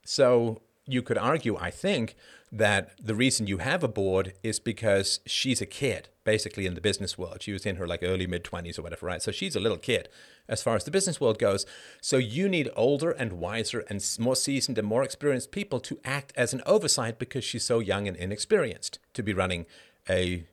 So 0.03 0.61
you 0.87 1.03
could 1.03 1.17
argue, 1.17 1.55
I 1.57 1.69
think, 1.69 2.15
that 2.51 2.91
the 2.99 3.13
reason 3.13 3.45
you 3.45 3.59
have 3.59 3.83
a 3.83 3.87
board 3.87 4.33
is 4.41 4.59
because 4.59 5.19
she's 5.27 5.61
a 5.61 5.67
kid, 5.67 6.09
basically, 6.25 6.65
in 6.65 6.73
the 6.73 6.81
business 6.81 7.17
world. 7.17 7.41
She 7.41 7.53
was 7.53 7.65
in 7.65 7.77
her 7.77 7.87
like 7.87 8.03
early 8.03 8.27
mid 8.27 8.43
20s 8.43 8.77
or 8.77 8.81
whatever, 8.81 9.05
right? 9.05 9.21
So 9.21 9.31
she's 9.31 9.55
a 9.55 9.61
little 9.61 9.77
kid 9.77 10.09
as 10.49 10.61
far 10.61 10.75
as 10.75 10.83
the 10.83 10.91
business 10.91 11.21
world 11.21 11.39
goes. 11.39 11.65
So 12.01 12.17
you 12.17 12.49
need 12.49 12.69
older 12.75 13.11
and 13.11 13.33
wiser 13.33 13.85
and 13.87 14.03
more 14.19 14.35
seasoned 14.35 14.77
and 14.77 14.87
more 14.87 15.03
experienced 15.03 15.51
people 15.51 15.79
to 15.81 15.99
act 16.03 16.33
as 16.35 16.53
an 16.53 16.61
oversight 16.65 17.17
because 17.17 17.45
she's 17.45 17.63
so 17.63 17.79
young 17.79 18.07
and 18.07 18.17
inexperienced 18.17 18.99
to 19.13 19.23
be 19.23 19.33
running 19.33 19.65
a 20.09 20.45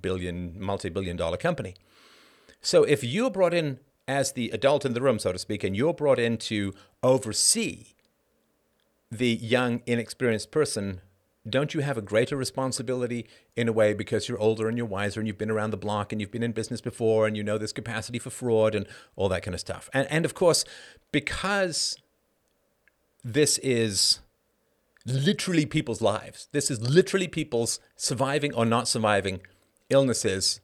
billion, 0.00 0.54
multi 0.60 0.88
billion 0.88 1.16
dollar 1.16 1.36
company. 1.36 1.74
So 2.60 2.84
if 2.84 3.02
you're 3.02 3.30
brought 3.30 3.54
in 3.54 3.80
as 4.06 4.32
the 4.32 4.50
adult 4.50 4.84
in 4.84 4.94
the 4.94 5.00
room, 5.00 5.18
so 5.18 5.32
to 5.32 5.38
speak, 5.38 5.64
and 5.64 5.76
you're 5.76 5.94
brought 5.94 6.18
in 6.18 6.36
to 6.38 6.72
oversee 7.02 7.86
the 9.10 9.34
young, 9.34 9.82
inexperienced 9.86 10.50
person, 10.50 11.00
don't 11.48 11.74
you 11.74 11.80
have 11.80 11.96
a 11.96 12.02
greater 12.02 12.36
responsibility 12.36 13.26
in 13.54 13.68
a 13.68 13.72
way 13.72 13.94
because 13.94 14.28
you're 14.28 14.38
older 14.38 14.68
and 14.68 14.76
you're 14.76 14.86
wiser 14.86 15.20
and 15.20 15.26
you've 15.26 15.38
been 15.38 15.50
around 15.50 15.70
the 15.70 15.76
block 15.76 16.12
and 16.12 16.20
you've 16.20 16.30
been 16.30 16.42
in 16.42 16.52
business 16.52 16.80
before 16.80 17.26
and 17.26 17.36
you 17.36 17.42
know 17.42 17.58
there's 17.58 17.72
capacity 17.72 18.18
for 18.18 18.30
fraud 18.30 18.74
and 18.74 18.86
all 19.14 19.28
that 19.28 19.42
kind 19.42 19.54
of 19.54 19.60
stuff? 19.60 19.88
And, 19.92 20.06
and 20.10 20.24
of 20.24 20.34
course, 20.34 20.64
because 21.12 21.96
this 23.24 23.58
is 23.58 24.20
literally 25.04 25.66
people's 25.66 26.02
lives, 26.02 26.48
this 26.52 26.70
is 26.70 26.80
literally 26.80 27.28
people's 27.28 27.80
surviving 27.96 28.54
or 28.54 28.64
not 28.64 28.88
surviving 28.88 29.40
illnesses. 29.88 30.60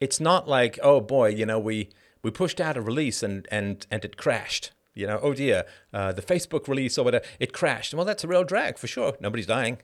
It's 0.00 0.20
not 0.20 0.48
like, 0.48 0.78
oh 0.82 1.00
boy, 1.00 1.28
you 1.28 1.46
know, 1.46 1.58
we, 1.58 1.90
we 2.22 2.30
pushed 2.30 2.60
out 2.60 2.76
a 2.76 2.80
release 2.80 3.22
and, 3.22 3.46
and, 3.50 3.86
and 3.90 4.04
it 4.04 4.16
crashed 4.16 4.72
you 4.98 5.06
know, 5.06 5.20
oh 5.22 5.32
dear, 5.32 5.64
uh, 5.92 6.10
the 6.10 6.22
Facebook 6.22 6.66
release 6.66 6.98
or 6.98 7.04
whatever, 7.04 7.24
it 7.38 7.52
crashed. 7.52 7.94
Well, 7.94 8.04
that's 8.04 8.24
a 8.24 8.26
real 8.26 8.42
drag 8.42 8.78
for 8.78 8.88
sure. 8.88 9.16
Nobody's 9.20 9.46
dying. 9.46 9.78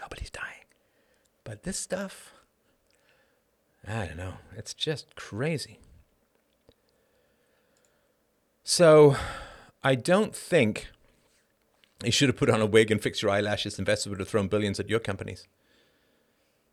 Nobody's 0.00 0.30
dying. 0.30 0.64
But 1.44 1.62
this 1.62 1.78
stuff, 1.78 2.32
I 3.86 4.06
don't 4.06 4.16
know. 4.16 4.34
It's 4.56 4.74
just 4.74 5.16
crazy. 5.16 5.78
So 8.62 9.16
I 9.82 9.94
don't 9.94 10.36
think 10.36 10.88
you 12.04 12.12
should 12.12 12.28
have 12.28 12.36
put 12.36 12.50
on 12.50 12.60
a 12.60 12.66
wig 12.66 12.90
and 12.90 13.00
fixed 13.00 13.22
your 13.22 13.30
eyelashes. 13.30 13.78
Investors 13.78 14.10
would 14.10 14.20
have 14.20 14.28
thrown 14.28 14.48
billions 14.48 14.78
at 14.78 14.88
your 14.88 15.00
companies. 15.00 15.46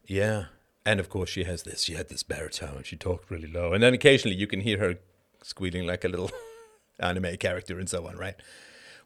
Yeah. 0.06 0.46
And 0.86 1.00
of 1.00 1.10
course, 1.10 1.30
she 1.30 1.46
has 1.46 1.64
this. 1.64 1.82
She 1.82 1.94
had 1.94 2.10
this 2.10 2.22
baritone. 2.22 2.84
She 2.84 2.96
talked 2.96 3.32
really 3.32 3.48
low, 3.48 3.74
and 3.74 3.82
then 3.82 3.94
occasionally 3.94 4.36
you 4.36 4.46
can 4.46 4.62
hear 4.62 4.78
her 4.78 4.96
squealing 5.42 5.88
like 5.88 6.04
a 6.04 6.08
little 6.08 6.30
anime 7.00 7.38
character 7.38 7.80
and 7.80 7.90
so 7.90 8.08
on, 8.08 8.18
right? 8.18 8.36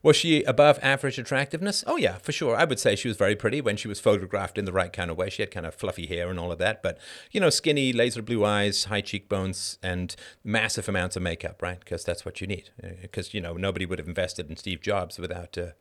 Was 0.01 0.15
she 0.15 0.43
above 0.43 0.79
average 0.81 1.17
attractiveness? 1.17 1.83
Oh, 1.85 1.97
yeah, 1.97 2.19
for 2.19 2.31
sure. 2.31 2.55
I 2.55 2.63
would 2.63 2.79
say 2.79 2.95
she 2.95 3.09
was 3.09 3.17
very 3.17 3.35
pretty 3.35 3.59
when 3.59 3.75
she 3.75 3.89
was 3.89 3.99
photographed 3.99 4.57
in 4.57 4.63
the 4.63 4.71
right 4.71 4.93
kind 4.93 5.11
of 5.11 5.17
way. 5.17 5.29
She 5.29 5.41
had 5.41 5.51
kind 5.51 5.65
of 5.65 5.75
fluffy 5.75 6.07
hair 6.07 6.29
and 6.29 6.39
all 6.39 6.53
of 6.53 6.57
that, 6.59 6.81
but, 6.81 6.97
you 7.31 7.41
know, 7.41 7.49
skinny, 7.49 7.91
laser 7.91 8.21
blue 8.21 8.45
eyes, 8.45 8.85
high 8.85 9.01
cheekbones, 9.01 9.77
and 9.83 10.15
massive 10.41 10.87
amounts 10.87 11.17
of 11.17 11.23
makeup, 11.23 11.61
right? 11.61 11.79
Because 11.79 12.05
that's 12.05 12.23
what 12.23 12.39
you 12.39 12.47
need. 12.47 12.69
Because, 13.01 13.27
uh, 13.27 13.31
you 13.33 13.41
know, 13.41 13.53
nobody 13.53 13.85
would 13.85 13.99
have 13.99 14.07
invested 14.07 14.49
in 14.49 14.55
Steve 14.55 14.81
Jobs 14.81 15.19
without, 15.19 15.57
uh, 15.57 15.71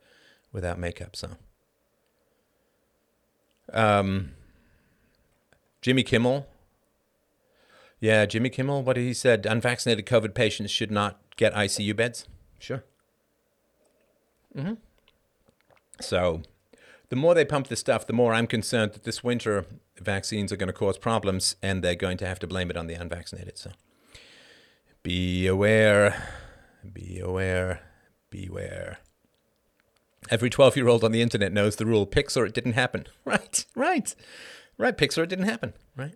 without 0.51 0.77
makeup, 0.77 1.15
so. 1.15 1.29
Um, 3.71 4.31
Jimmy 5.81 6.03
Kimmel. 6.03 6.45
Yeah, 8.01 8.25
Jimmy 8.25 8.49
Kimmel, 8.49 8.83
what 8.83 8.97
he 8.97 9.13
said, 9.13 9.45
unvaccinated 9.45 10.05
COVID 10.05 10.33
patients 10.33 10.71
should 10.71 10.91
not 10.91 11.19
get 11.37 11.53
ICU 11.53 11.95
beds. 11.95 12.27
Sure. 12.57 12.83
Mm-hmm. 14.55 14.73
So, 16.01 16.41
the 17.09 17.15
more 17.15 17.33
they 17.33 17.45
pump 17.45 17.67
this 17.67 17.79
stuff, 17.79 18.07
the 18.07 18.13
more 18.13 18.33
I'm 18.33 18.47
concerned 18.47 18.93
that 18.93 19.03
this 19.03 19.23
winter 19.23 19.65
vaccines 19.99 20.51
are 20.51 20.57
going 20.57 20.67
to 20.67 20.73
cause 20.73 20.97
problems 20.97 21.55
and 21.61 21.83
they're 21.83 21.95
going 21.95 22.17
to 22.17 22.27
have 22.27 22.39
to 22.39 22.47
blame 22.47 22.69
it 22.69 22.77
on 22.77 22.87
the 22.87 22.93
unvaccinated. 22.93 23.57
So, 23.57 23.71
be 25.03 25.47
aware, 25.47 26.29
be 26.93 27.19
aware, 27.19 27.81
beware. 28.29 28.99
Every 30.29 30.49
12 30.49 30.75
year 30.75 30.87
old 30.87 31.03
on 31.03 31.11
the 31.11 31.21
internet 31.21 31.51
knows 31.51 31.77
the 31.77 31.85
rule 31.85 32.05
pics 32.05 32.37
or 32.37 32.45
it 32.45 32.53
didn't 32.53 32.73
happen. 32.73 33.05
Right, 33.25 33.65
right, 33.75 34.15
right. 34.79 34.97
Pics 34.97 35.17
or 35.17 35.23
it 35.23 35.29
didn't 35.29 35.45
happen. 35.45 35.73
Right. 35.95 36.15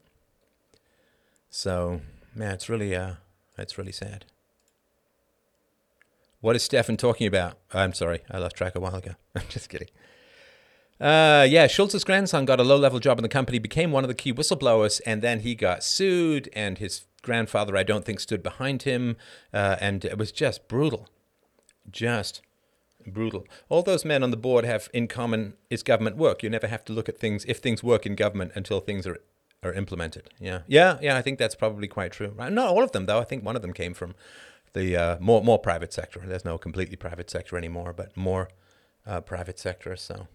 So, 1.49 2.01
man, 2.33 2.53
it's 2.53 2.69
really, 2.69 2.95
uh, 2.95 3.15
it's 3.57 3.77
really 3.77 3.91
sad. 3.91 4.25
What 6.43 6.57
is 6.57 6.63
Stefan 6.63 6.97
talking 6.97 7.25
about? 7.25 7.57
I'm 7.73 7.93
sorry, 7.93 8.19
I 8.29 8.37
lost 8.37 8.57
track 8.57 8.75
a 8.75 8.79
while 8.81 8.95
ago. 8.95 9.11
I'm 9.35 9.47
just 9.47 9.69
kidding. 9.69 9.87
Uh, 10.99 11.47
yeah, 11.49 11.67
Shultz's 11.67 12.03
grandson 12.03 12.43
got 12.43 12.59
a 12.59 12.63
low 12.63 12.75
level 12.75 12.99
job 12.99 13.17
in 13.17 13.23
the 13.23 13.29
company, 13.29 13.59
became 13.59 13.93
one 13.93 14.03
of 14.03 14.09
the 14.09 14.13
key 14.13 14.33
whistleblowers, 14.33 14.99
and 15.05 15.21
then 15.21 15.39
he 15.39 15.55
got 15.55 15.85
sued, 15.85 16.49
and 16.51 16.79
his 16.79 17.05
grandfather, 17.21 17.77
I 17.77 17.83
don't 17.83 18.03
think, 18.03 18.19
stood 18.19 18.43
behind 18.43 18.83
him. 18.83 19.15
Uh, 19.53 19.77
and 19.79 20.03
it 20.03 20.17
was 20.17 20.33
just 20.33 20.67
brutal. 20.67 21.07
Just 21.89 22.41
brutal. 23.07 23.47
All 23.69 23.81
those 23.81 24.03
men 24.03 24.21
on 24.21 24.31
the 24.31 24.35
board 24.35 24.65
have 24.65 24.89
in 24.93 25.07
common 25.07 25.53
is 25.69 25.81
government 25.81 26.17
work. 26.17 26.43
You 26.43 26.49
never 26.49 26.67
have 26.67 26.83
to 26.85 26.93
look 26.93 27.07
at 27.07 27.17
things, 27.17 27.45
if 27.45 27.59
things 27.59 27.81
work 27.83 28.05
in 28.05 28.15
government, 28.15 28.51
until 28.53 28.81
things 28.81 29.07
are, 29.07 29.17
are 29.63 29.71
implemented. 29.71 30.29
Yeah. 30.41 30.63
Yeah, 30.67 30.97
yeah, 31.01 31.15
I 31.15 31.21
think 31.21 31.39
that's 31.39 31.55
probably 31.55 31.87
quite 31.87 32.11
true. 32.11 32.33
Right? 32.35 32.51
Not 32.51 32.67
all 32.67 32.83
of 32.83 32.91
them, 32.91 33.05
though. 33.05 33.19
I 33.19 33.23
think 33.23 33.45
one 33.45 33.55
of 33.55 33.61
them 33.61 33.71
came 33.71 33.93
from 33.93 34.13
the 34.73 34.97
uh, 34.97 35.17
more 35.19 35.43
more 35.43 35.59
private 35.59 35.93
sector. 35.93 36.21
There's 36.25 36.45
no 36.45 36.57
completely 36.57 36.95
private 36.95 37.29
sector 37.29 37.57
anymore, 37.57 37.93
but 37.93 38.15
more 38.17 38.49
uh, 39.05 39.21
private 39.21 39.59
sector. 39.59 39.95
So, 39.95 40.27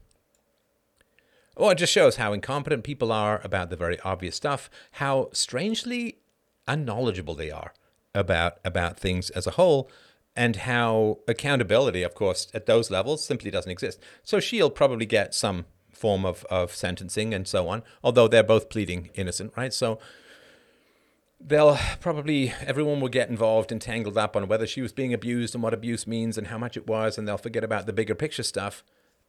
oh, 1.57 1.71
it 1.71 1.79
just 1.79 1.93
shows 1.93 2.17
how 2.17 2.33
incompetent 2.33 2.85
people 2.85 3.13
are 3.13 3.41
about 3.45 3.71
the 3.71 3.77
very 3.77 3.99
obvious 4.01 4.37
stuff. 4.37 4.71
How 4.93 5.29
strangely 5.33 6.19
unknowledgeable 6.67 7.35
they 7.35 7.51
are 7.51 7.73
about 8.15 8.59
about 8.65 8.99
things 8.99 9.31
as 9.31 9.47
a 9.47 9.53
whole, 9.53 9.91
and 10.37 10.57
how 10.57 11.19
accountability, 11.27 12.03
of 12.03 12.15
course, 12.15 12.49
at 12.55 12.67
those 12.67 12.91
levels 12.91 13.25
simply 13.25 13.51
doesn't 13.51 13.73
exist. 13.73 14.01
So 14.23 14.41
she'll 14.41 14.71
probably 14.71 15.07
get 15.07 15.35
some 15.35 15.67
form 15.93 16.25
of, 16.25 16.45
of 16.45 16.73
sentencing 16.75 17.35
and 17.35 17.49
so 17.49 17.69
on, 17.69 17.83
although 18.05 18.29
they're 18.29 18.45
both 18.45 18.71
pleading 18.71 19.11
innocent, 19.15 19.53
right? 19.57 19.75
So 19.75 19.99
they'll 21.41 21.79
probably 22.01 22.53
everyone 22.61 23.01
will 23.01 23.09
get 23.09 23.29
involved 23.29 23.71
and 23.71 23.81
tangled 23.81 24.19
up 24.19 24.37
on 24.37 24.49
whether 24.49 24.67
she 24.67 24.83
was 24.83 24.93
being 24.93 25.15
abused 25.15 25.55
and 25.55 25.63
what 25.63 25.75
abuse 25.75 26.07
means 26.07 26.37
and 26.37 26.49
how 26.49 26.59
much 26.59 26.77
it 26.77 26.87
was 26.87 27.17
and 27.17 27.27
they'll 27.27 27.39
forget 27.39 27.65
about 27.65 27.87
the 27.87 27.93
bigger 27.93 28.15
picture 28.15 28.43
stuff. 28.43 28.83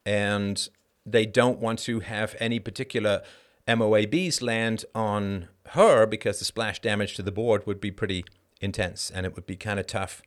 And 0.05 0.67
they 1.05 1.25
don't 1.25 1.59
want 1.59 1.79
to 1.79 1.99
have 1.99 2.35
any 2.39 2.59
particular 2.59 3.21
MOABs 3.67 4.41
land 4.41 4.85
on 4.95 5.49
her 5.69 6.05
because 6.05 6.39
the 6.39 6.45
splash 6.45 6.79
damage 6.79 7.15
to 7.15 7.21
the 7.21 7.31
board 7.31 7.67
would 7.67 7.79
be 7.79 7.91
pretty 7.91 8.25
intense 8.61 9.11
and 9.13 9.25
it 9.25 9.35
would 9.35 9.45
be 9.45 9.55
kind 9.55 9.79
of 9.79 9.85
tough. 9.85 10.21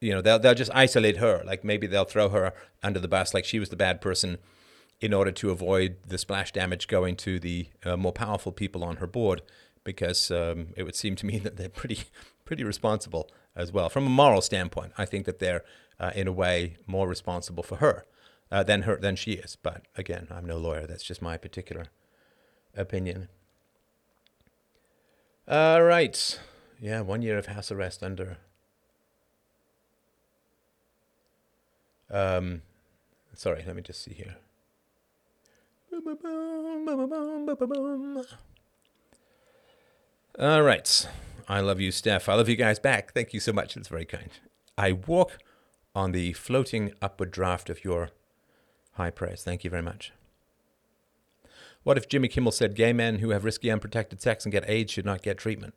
You 0.00 0.12
know 0.12 0.20
they'll 0.20 0.38
they'll 0.38 0.54
just 0.54 0.70
isolate 0.74 1.16
her. 1.16 1.42
Like 1.46 1.64
maybe 1.64 1.86
they'll 1.86 2.04
throw 2.04 2.28
her 2.28 2.52
under 2.82 3.00
the 3.00 3.08
bus 3.08 3.32
like 3.32 3.46
she 3.46 3.58
was 3.58 3.70
the 3.70 3.76
bad 3.76 4.02
person 4.02 4.38
in 5.00 5.14
order 5.14 5.32
to 5.32 5.50
avoid 5.50 5.96
the 6.06 6.18
splash 6.18 6.52
damage 6.52 6.86
going 6.86 7.16
to 7.16 7.38
the 7.38 7.68
uh, 7.84 7.96
more 7.96 8.12
powerful 8.12 8.52
people 8.52 8.84
on 8.84 8.96
her 8.96 9.06
board 9.06 9.42
because 9.84 10.30
um, 10.30 10.68
it 10.76 10.82
would 10.82 10.96
seem 10.96 11.14
to 11.16 11.26
me 11.26 11.38
that 11.44 11.56
they're 11.56 11.68
pretty 11.68 12.04
pretty 12.44 12.64
responsible 12.64 13.30
as 13.56 13.72
well 13.72 13.88
from 13.88 14.06
a 14.06 14.10
moral 14.10 14.40
standpoint. 14.40 14.92
I 14.98 15.04
think 15.04 15.26
that 15.26 15.38
they're 15.38 15.64
uh, 16.00 16.10
in 16.14 16.26
a 16.26 16.32
way 16.32 16.76
more 16.86 17.08
responsible 17.08 17.62
for 17.62 17.76
her 17.76 18.04
uh, 18.50 18.62
than 18.62 18.82
her 18.82 18.96
than 18.96 19.16
she 19.16 19.32
is. 19.32 19.56
But 19.56 19.82
again, 19.96 20.28
I'm 20.30 20.44
no 20.44 20.58
lawyer. 20.58 20.86
That's 20.86 21.04
just 21.04 21.22
my 21.22 21.36
particular 21.36 21.86
opinion. 22.76 23.28
All 25.46 25.82
right, 25.82 26.40
yeah, 26.80 27.02
one 27.02 27.20
year 27.20 27.36
of 27.36 27.46
house 27.46 27.70
arrest 27.70 28.02
under. 28.02 28.38
Um, 32.10 32.62
sorry, 33.34 33.62
let 33.66 33.76
me 33.76 33.82
just 33.82 34.02
see 34.02 34.14
here. 34.14 34.36
All 40.36 40.62
right. 40.62 41.08
I 41.48 41.60
love 41.60 41.80
you, 41.80 41.92
Steph. 41.92 42.28
I 42.28 42.34
love 42.34 42.48
you 42.48 42.56
guys 42.56 42.80
back. 42.80 43.12
Thank 43.12 43.32
you 43.32 43.38
so 43.38 43.52
much. 43.52 43.76
It's 43.76 43.86
very 43.86 44.04
kind. 44.04 44.30
I 44.76 44.90
walk 44.90 45.38
on 45.94 46.10
the 46.10 46.32
floating 46.32 46.92
upward 47.00 47.30
draft 47.30 47.70
of 47.70 47.84
your 47.84 48.10
high 48.94 49.10
praise. 49.10 49.44
Thank 49.44 49.62
you 49.62 49.70
very 49.70 49.82
much. 49.82 50.12
What 51.84 51.96
if 51.96 52.08
Jimmy 52.08 52.26
Kimmel 52.26 52.50
said 52.50 52.74
gay 52.74 52.92
men 52.92 53.20
who 53.20 53.30
have 53.30 53.44
risky 53.44 53.70
unprotected 53.70 54.20
sex 54.20 54.44
and 54.44 54.50
get 54.50 54.68
AIDS 54.68 54.92
should 54.92 55.04
not 55.04 55.22
get 55.22 55.38
treatment? 55.38 55.74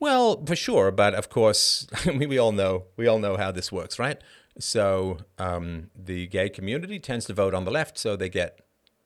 Well, 0.00 0.42
for 0.46 0.56
sure, 0.56 0.90
but 0.90 1.14
of 1.14 1.28
course, 1.28 1.86
we, 2.06 2.26
we 2.26 2.38
all 2.38 2.52
know 2.52 2.84
we 2.96 3.06
all 3.06 3.18
know 3.18 3.36
how 3.36 3.52
this 3.52 3.70
works, 3.70 3.98
right? 3.98 4.18
So 4.58 5.18
um, 5.36 5.90
the 5.94 6.28
gay 6.28 6.48
community 6.48 6.98
tends 6.98 7.26
to 7.26 7.34
vote 7.34 7.52
on 7.52 7.66
the 7.66 7.70
left, 7.70 7.98
so 7.98 8.16
they 8.16 8.30
get 8.30 8.60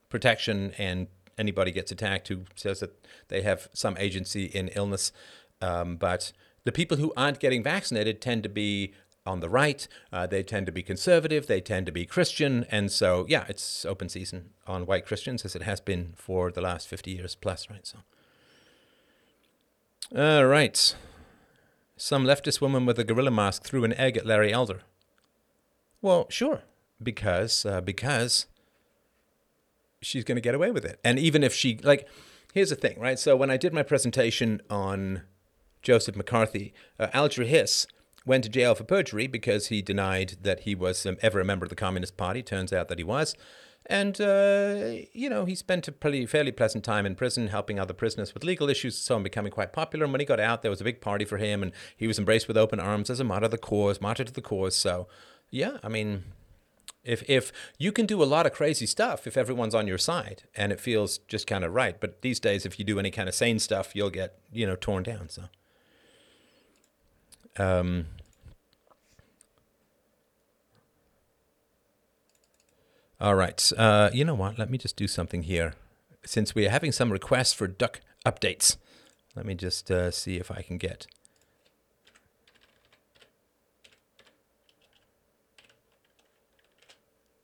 protection 0.07 0.73
and 0.77 1.07
anybody 1.41 1.71
gets 1.71 1.91
attacked 1.91 2.29
who 2.29 2.45
says 2.55 2.79
that 2.79 2.93
they 3.27 3.41
have 3.41 3.67
some 3.73 3.97
agency 3.97 4.45
in 4.45 4.69
illness. 4.69 5.11
Um, 5.61 5.97
but 5.97 6.31
the 6.63 6.71
people 6.71 6.97
who 6.97 7.11
aren't 7.17 7.39
getting 7.39 7.63
vaccinated 7.63 8.21
tend 8.21 8.43
to 8.43 8.49
be 8.49 8.93
on 9.25 9.39
the 9.39 9.49
right. 9.49 9.87
Uh, 10.11 10.25
they 10.27 10.43
tend 10.43 10.65
to 10.67 10.71
be 10.71 10.83
conservative. 10.83 11.47
They 11.47 11.61
tend 11.61 11.85
to 11.87 11.91
be 11.91 12.05
Christian. 12.05 12.65
And 12.71 12.91
so, 12.91 13.25
yeah, 13.27 13.45
it's 13.49 13.85
open 13.85 14.09
season 14.09 14.51
on 14.65 14.85
white 14.85 15.05
Christians 15.05 15.43
as 15.45 15.55
it 15.55 15.63
has 15.63 15.81
been 15.81 16.13
for 16.15 16.51
the 16.51 16.61
last 16.61 16.87
50 16.87 17.11
years 17.11 17.35
plus, 17.35 17.69
right? 17.69 17.85
So, 17.85 17.99
all 20.15 20.45
right. 20.45 20.95
Some 21.97 22.25
leftist 22.25 22.61
woman 22.61 22.85
with 22.85 22.97
a 22.97 23.03
gorilla 23.03 23.31
mask 23.31 23.63
threw 23.63 23.83
an 23.83 23.93
egg 23.93 24.17
at 24.17 24.25
Larry 24.25 24.51
Elder. 24.51 24.81
Well, 26.01 26.25
sure, 26.29 26.63
because 27.01 27.63
uh, 27.63 27.79
because 27.81 28.47
she's 30.01 30.23
going 30.23 30.35
to 30.35 30.41
get 30.41 30.55
away 30.55 30.71
with 30.71 30.85
it. 30.85 30.99
And 31.03 31.19
even 31.19 31.43
if 31.43 31.53
she, 31.53 31.79
like, 31.83 32.07
here's 32.53 32.69
the 32.69 32.75
thing, 32.75 32.99
right? 32.99 33.19
So 33.19 33.35
when 33.35 33.49
I 33.49 33.57
did 33.57 33.73
my 33.73 33.83
presentation 33.83 34.61
on 34.69 35.23
Joseph 35.81 36.15
McCarthy, 36.15 36.73
uh, 36.99 37.07
Alger 37.13 37.43
Hiss 37.43 37.87
went 38.25 38.43
to 38.43 38.49
jail 38.49 38.75
for 38.75 38.83
perjury 38.83 39.27
because 39.27 39.67
he 39.67 39.81
denied 39.81 40.37
that 40.41 40.61
he 40.61 40.75
was 40.75 41.05
um, 41.05 41.17
ever 41.21 41.39
a 41.39 41.45
member 41.45 41.65
of 41.65 41.69
the 41.69 41.75
Communist 41.75 42.17
Party. 42.17 42.43
Turns 42.43 42.71
out 42.73 42.87
that 42.87 42.99
he 42.99 43.03
was. 43.03 43.35
And, 43.87 44.21
uh, 44.21 44.91
you 45.11 45.27
know, 45.27 45.45
he 45.45 45.55
spent 45.55 45.87
a 45.87 45.91
pretty, 45.91 46.27
fairly 46.27 46.51
pleasant 46.51 46.83
time 46.83 47.05
in 47.05 47.15
prison 47.15 47.47
helping 47.47 47.79
other 47.79 47.95
prisoners 47.95 48.33
with 48.33 48.43
legal 48.43 48.69
issues, 48.69 48.95
so 48.95 49.15
on 49.15 49.23
becoming 49.23 49.51
quite 49.51 49.73
popular. 49.73 50.05
And 50.05 50.13
when 50.13 50.19
he 50.19 50.25
got 50.25 50.39
out, 50.39 50.61
there 50.61 50.69
was 50.69 50.81
a 50.81 50.83
big 50.83 51.01
party 51.01 51.25
for 51.25 51.37
him, 51.37 51.63
and 51.63 51.71
he 51.97 52.05
was 52.05 52.19
embraced 52.19 52.47
with 52.47 52.57
open 52.57 52.79
arms 52.79 53.09
as 53.09 53.19
a 53.19 53.23
martyr 53.23 53.45
of 53.45 53.51
the 53.51 53.57
cause, 53.57 53.99
martyr 53.99 54.23
to 54.23 54.31
the 54.31 54.41
cause. 54.41 54.75
So, 54.75 55.07
yeah, 55.49 55.77
I 55.83 55.89
mean, 55.89 56.25
if 57.03 57.27
if 57.29 57.51
you 57.77 57.91
can 57.91 58.05
do 58.05 58.21
a 58.21 58.25
lot 58.25 58.45
of 58.45 58.53
crazy 58.53 58.85
stuff 58.85 59.25
if 59.25 59.35
everyone's 59.35 59.73
on 59.73 59.87
your 59.87 59.97
side 59.97 60.43
and 60.55 60.71
it 60.71 60.79
feels 60.79 61.17
just 61.19 61.47
kind 61.47 61.63
of 61.63 61.73
right, 61.73 61.99
but 61.99 62.21
these 62.21 62.39
days 62.39 62.65
if 62.65 62.77
you 62.77 62.85
do 62.85 62.99
any 62.99 63.11
kind 63.11 63.27
of 63.27 63.35
sane 63.35 63.59
stuff, 63.59 63.95
you'll 63.95 64.09
get 64.09 64.37
you 64.51 64.65
know 64.67 64.75
torn 64.75 65.03
down. 65.03 65.29
So, 65.29 65.43
um, 67.57 68.05
all 73.19 73.35
right. 73.35 73.71
Uh, 73.77 74.09
you 74.13 74.23
know 74.23 74.35
what? 74.35 74.59
Let 74.59 74.69
me 74.69 74.77
just 74.77 74.95
do 74.95 75.07
something 75.07 75.43
here. 75.43 75.73
Since 76.23 76.53
we 76.53 76.67
are 76.67 76.69
having 76.69 76.91
some 76.91 77.11
requests 77.11 77.53
for 77.53 77.67
duck 77.67 78.01
updates, 78.25 78.77
let 79.35 79.45
me 79.45 79.55
just 79.55 79.89
uh, 79.89 80.11
see 80.11 80.37
if 80.37 80.51
I 80.51 80.61
can 80.61 80.77
get 80.77 81.07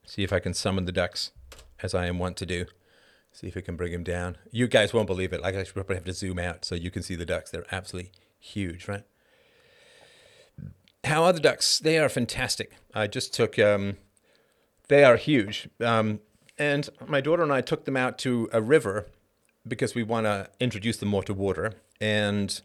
see 0.07 0.23
if 0.23 0.33
I 0.33 0.39
can 0.39 0.55
summon 0.55 0.85
the 0.85 0.91
ducks 0.91 1.31
as 1.83 1.93
I 1.93 2.07
am 2.07 2.17
wont 2.17 2.37
to 2.37 2.45
do. 2.45 2.65
See 3.31 3.47
if 3.47 3.55
we 3.55 3.61
can 3.61 3.75
bring 3.75 3.93
him 3.93 4.03
down. 4.03 4.37
You 4.49 4.67
guys 4.67 4.93
won't 4.93 5.05
believe 5.05 5.31
it. 5.31 5.41
Like 5.41 5.55
I 5.55 5.63
probably 5.63 5.95
have 5.95 6.05
to 6.05 6.13
zoom 6.13 6.39
out 6.39 6.65
so 6.65 6.73
you 6.73 6.89
can 6.89 7.03
see 7.03 7.13
the 7.13 7.25
ducks. 7.25 7.51
They're 7.51 7.65
absolutely 7.71 8.11
huge, 8.39 8.87
right? 8.87 9.03
How 11.03 11.23
are 11.23 11.33
the 11.33 11.39
ducks? 11.39 11.77
They 11.77 11.99
are 11.99 12.09
fantastic. 12.09 12.71
I 12.95 13.05
just 13.05 13.33
took. 13.33 13.59
Um, 13.59 13.97
they 14.87 15.03
are 15.03 15.17
huge, 15.17 15.69
um, 15.81 16.21
and 16.57 16.89
my 17.07 17.21
daughter 17.21 17.43
and 17.43 17.51
I 17.51 17.61
took 17.61 17.85
them 17.85 17.97
out 17.97 18.17
to 18.19 18.49
a 18.53 18.61
river 18.61 19.07
because 19.67 19.93
we 19.93 20.01
want 20.01 20.25
to 20.25 20.49
introduce 20.59 20.97
them 20.97 21.09
more 21.09 21.23
to 21.23 21.33
water. 21.33 21.73
And 21.99 22.59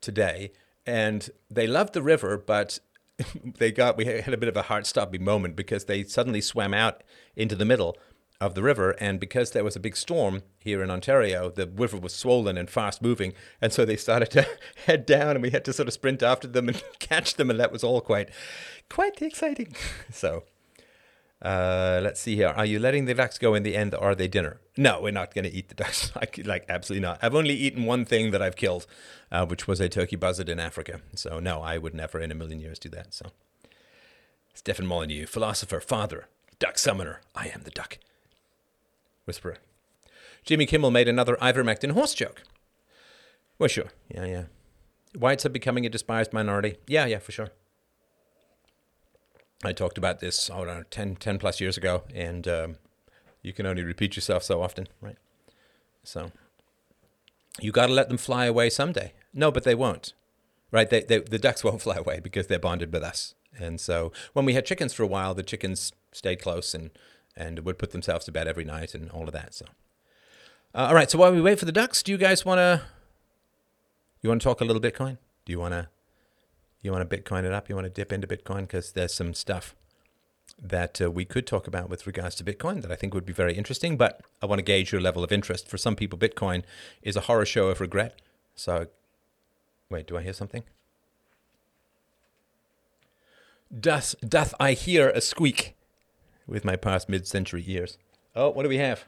today, 0.00 0.52
and 0.86 1.30
they 1.50 1.66
loved 1.66 1.94
the 1.94 2.02
river, 2.02 2.36
but 2.36 2.78
they 3.58 3.70
got 3.72 3.96
we 3.96 4.04
had 4.04 4.34
a 4.34 4.36
bit 4.36 4.48
of 4.48 4.56
a 4.56 4.62
heart 4.62 4.86
stopping 4.86 5.24
moment 5.24 5.56
because 5.56 5.84
they 5.84 6.02
suddenly 6.04 6.40
swam 6.40 6.74
out 6.74 7.02
into 7.36 7.54
the 7.54 7.64
middle 7.64 7.96
of 8.40 8.54
the 8.54 8.62
river, 8.62 8.90
and 8.92 9.20
because 9.20 9.52
there 9.52 9.64
was 9.64 9.76
a 9.76 9.80
big 9.80 9.96
storm 9.96 10.42
here 10.58 10.82
in 10.82 10.90
Ontario, 10.90 11.50
the 11.50 11.66
river 11.68 11.96
was 11.96 12.14
swollen 12.14 12.58
and 12.58 12.68
fast 12.68 13.00
moving, 13.00 13.32
and 13.60 13.72
so 13.72 13.84
they 13.84 13.96
started 13.96 14.30
to 14.32 14.46
head 14.86 15.06
down, 15.06 15.30
and 15.30 15.42
we 15.42 15.50
had 15.50 15.64
to 15.64 15.72
sort 15.72 15.88
of 15.88 15.94
sprint 15.94 16.22
after 16.22 16.48
them 16.48 16.68
and 16.68 16.82
catch 16.98 17.34
them, 17.34 17.50
and 17.50 17.60
that 17.60 17.72
was 17.72 17.84
all 17.84 18.00
quite, 18.00 18.30
quite 18.90 19.22
exciting. 19.22 19.74
So, 20.10 20.44
uh, 21.44 22.00
let's 22.02 22.20
see 22.20 22.36
here. 22.36 22.48
Are 22.48 22.64
you 22.64 22.78
letting 22.78 23.04
the 23.04 23.12
ducks 23.12 23.36
go 23.36 23.54
in 23.54 23.62
the 23.64 23.76
end, 23.76 23.94
or 23.94 24.10
are 24.10 24.14
they 24.14 24.28
dinner? 24.28 24.60
No, 24.78 25.02
we're 25.02 25.12
not 25.12 25.34
going 25.34 25.44
to 25.44 25.52
eat 25.52 25.68
the 25.68 25.74
ducks. 25.74 26.10
like, 26.16 26.40
like 26.44 26.64
absolutely 26.70 27.06
not. 27.06 27.18
I've 27.20 27.34
only 27.34 27.54
eaten 27.54 27.84
one 27.84 28.06
thing 28.06 28.30
that 28.30 28.40
I've 28.40 28.56
killed, 28.56 28.86
uh, 29.30 29.44
which 29.44 29.68
was 29.68 29.78
a 29.78 29.90
turkey 29.90 30.16
buzzard 30.16 30.48
in 30.48 30.58
Africa. 30.58 31.02
So 31.14 31.38
no, 31.40 31.60
I 31.60 31.76
would 31.76 31.94
never 31.94 32.18
in 32.18 32.30
a 32.30 32.34
million 32.34 32.60
years 32.60 32.78
do 32.78 32.88
that. 32.90 33.12
So, 33.12 33.26
Stefan 34.54 34.86
Molyneux, 34.86 35.26
philosopher, 35.26 35.80
father, 35.80 36.28
duck 36.58 36.78
summoner. 36.78 37.20
I 37.34 37.48
am 37.48 37.62
the 37.64 37.70
duck. 37.70 37.98
Whisperer. 39.26 39.58
Jimmy 40.44 40.64
Kimmel 40.64 40.90
made 40.90 41.08
another 41.08 41.36
ivermectin 41.36 41.92
horse 41.92 42.14
joke. 42.14 42.42
Well, 43.58 43.68
sure. 43.68 43.90
Yeah, 44.08 44.24
yeah. 44.24 44.44
Whites 45.14 45.44
are 45.46 45.50
becoming 45.50 45.84
a 45.84 45.90
despised 45.90 46.32
minority. 46.32 46.76
Yeah, 46.86 47.04
yeah, 47.06 47.18
for 47.18 47.32
sure. 47.32 47.50
I 49.66 49.72
talked 49.72 49.98
about 49.98 50.20
this, 50.20 50.50
I 50.50 50.56
don't 50.58 50.66
know, 50.66 50.82
10, 50.90 51.16
10 51.16 51.38
plus 51.38 51.60
years 51.60 51.76
ago, 51.76 52.04
and 52.14 52.46
um, 52.48 52.76
you 53.42 53.52
can 53.52 53.66
only 53.66 53.82
repeat 53.82 54.16
yourself 54.16 54.42
so 54.42 54.62
often, 54.62 54.88
right? 55.00 55.16
So 56.02 56.32
you 57.60 57.72
got 57.72 57.86
to 57.86 57.92
let 57.92 58.08
them 58.08 58.18
fly 58.18 58.46
away 58.46 58.70
someday. 58.70 59.12
No, 59.32 59.50
but 59.50 59.64
they 59.64 59.74
won't, 59.74 60.12
right? 60.70 60.88
They, 60.88 61.02
they, 61.02 61.18
the 61.18 61.38
ducks 61.38 61.64
won't 61.64 61.82
fly 61.82 61.96
away 61.96 62.20
because 62.20 62.46
they're 62.46 62.58
bonded 62.58 62.92
with 62.92 63.02
us. 63.02 63.34
And 63.58 63.80
so 63.80 64.12
when 64.32 64.44
we 64.44 64.54
had 64.54 64.66
chickens 64.66 64.92
for 64.92 65.02
a 65.02 65.08
while, 65.08 65.34
the 65.34 65.42
chickens 65.42 65.92
stayed 66.12 66.40
close 66.42 66.74
and 66.74 66.90
and 67.36 67.60
would 67.60 67.78
put 67.78 67.90
themselves 67.90 68.24
to 68.24 68.32
bed 68.32 68.46
every 68.46 68.64
night 68.64 68.94
and 68.94 69.10
all 69.10 69.26
of 69.26 69.32
that. 69.32 69.54
So, 69.54 69.66
uh, 70.74 70.86
all 70.88 70.94
right. 70.94 71.10
So 71.10 71.18
while 71.18 71.32
we 71.32 71.40
wait 71.40 71.58
for 71.58 71.64
the 71.64 71.72
ducks, 71.72 72.02
do 72.02 72.12
you 72.12 72.18
guys 72.18 72.44
want 72.44 72.58
to? 72.58 72.82
You 74.22 74.28
want 74.28 74.40
to 74.40 74.44
talk 74.44 74.60
a 74.60 74.64
little 74.64 74.80
Bitcoin? 74.80 75.18
Do 75.44 75.52
you 75.52 75.58
want 75.58 75.72
to? 75.72 75.88
You 76.84 76.92
want 76.92 77.08
to 77.08 77.16
Bitcoin 77.16 77.44
it 77.44 77.52
up? 77.52 77.68
You 77.68 77.74
want 77.74 77.86
to 77.86 77.90
dip 77.90 78.12
into 78.12 78.26
Bitcoin 78.26 78.62
because 78.62 78.92
there's 78.92 79.12
some 79.12 79.34
stuff 79.34 79.74
that 80.62 81.00
uh, 81.00 81.10
we 81.10 81.24
could 81.24 81.46
talk 81.46 81.66
about 81.66 81.90
with 81.90 82.06
regards 82.06 82.36
to 82.36 82.44
Bitcoin 82.44 82.82
that 82.82 82.92
I 82.92 82.94
think 82.94 83.14
would 83.14 83.26
be 83.26 83.32
very 83.32 83.54
interesting. 83.54 83.96
But 83.96 84.20
I 84.40 84.46
want 84.46 84.60
to 84.60 84.62
gauge 84.62 84.92
your 84.92 85.00
level 85.00 85.24
of 85.24 85.32
interest. 85.32 85.66
For 85.68 85.78
some 85.78 85.96
people, 85.96 86.18
Bitcoin 86.18 86.62
is 87.02 87.16
a 87.16 87.22
horror 87.22 87.46
show 87.46 87.68
of 87.68 87.80
regret. 87.80 88.20
So, 88.54 88.86
wait, 89.90 90.06
do 90.06 90.16
I 90.16 90.22
hear 90.22 90.32
something? 90.32 90.62
Doth 93.76 94.14
doth 94.20 94.54
I 94.60 94.74
hear 94.74 95.08
a 95.08 95.20
squeak? 95.20 95.74
with 96.46 96.64
my 96.64 96.76
past 96.76 97.08
mid 97.08 97.26
century 97.26 97.64
ears. 97.66 97.98
Oh, 98.34 98.50
what 98.50 98.62
do 98.62 98.68
we 98.68 98.78
have? 98.78 99.04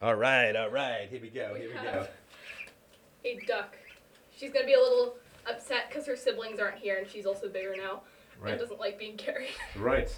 All 0.00 0.14
right, 0.14 0.54
all 0.54 0.70
right. 0.70 1.08
Here 1.10 1.20
we 1.20 1.30
go. 1.30 1.54
Here 1.54 1.68
we, 1.68 1.74
we 1.74 1.82
go. 1.82 2.06
A 3.24 3.40
duck. 3.46 3.76
She's 4.36 4.52
going 4.52 4.64
to 4.64 4.66
be 4.66 4.74
a 4.74 4.80
little 4.80 5.16
upset 5.48 5.88
because 5.88 6.06
her 6.06 6.16
siblings 6.16 6.58
aren't 6.60 6.78
here 6.78 6.98
and 6.98 7.08
she's 7.08 7.26
also 7.26 7.48
bigger 7.48 7.74
now 7.76 8.02
right. 8.40 8.52
and 8.52 8.60
doesn't 8.60 8.80
like 8.80 8.98
being 8.98 9.16
carried. 9.16 9.50
Right. 9.76 10.14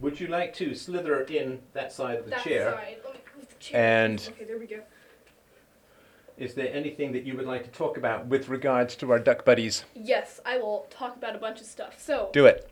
Would 0.00 0.20
you 0.20 0.26
like 0.26 0.52
to 0.54 0.74
slither 0.74 1.22
in 1.22 1.60
that 1.72 1.90
side 1.90 2.18
of 2.18 2.24
the 2.24 2.30
that 2.30 2.44
chair? 2.44 2.72
Side. 2.72 2.96
Let 3.02 3.14
me 3.14 3.20
move 3.34 3.48
the 3.48 3.54
chair. 3.56 4.04
And 4.04 4.28
okay, 4.34 4.44
there 4.44 4.58
we 4.58 4.66
go. 4.66 4.80
Is 6.36 6.54
there 6.54 6.70
anything 6.72 7.12
that 7.12 7.24
you 7.24 7.34
would 7.36 7.46
like 7.46 7.64
to 7.64 7.70
talk 7.70 7.96
about 7.96 8.26
with 8.26 8.48
regards 8.50 8.94
to 8.96 9.10
our 9.10 9.18
duck 9.18 9.46
buddies? 9.46 9.84
Yes, 9.94 10.38
I 10.44 10.58
will 10.58 10.86
talk 10.90 11.16
about 11.16 11.34
a 11.34 11.38
bunch 11.38 11.60
of 11.60 11.66
stuff. 11.66 11.98
So 11.98 12.28
do 12.34 12.44
it. 12.44 12.70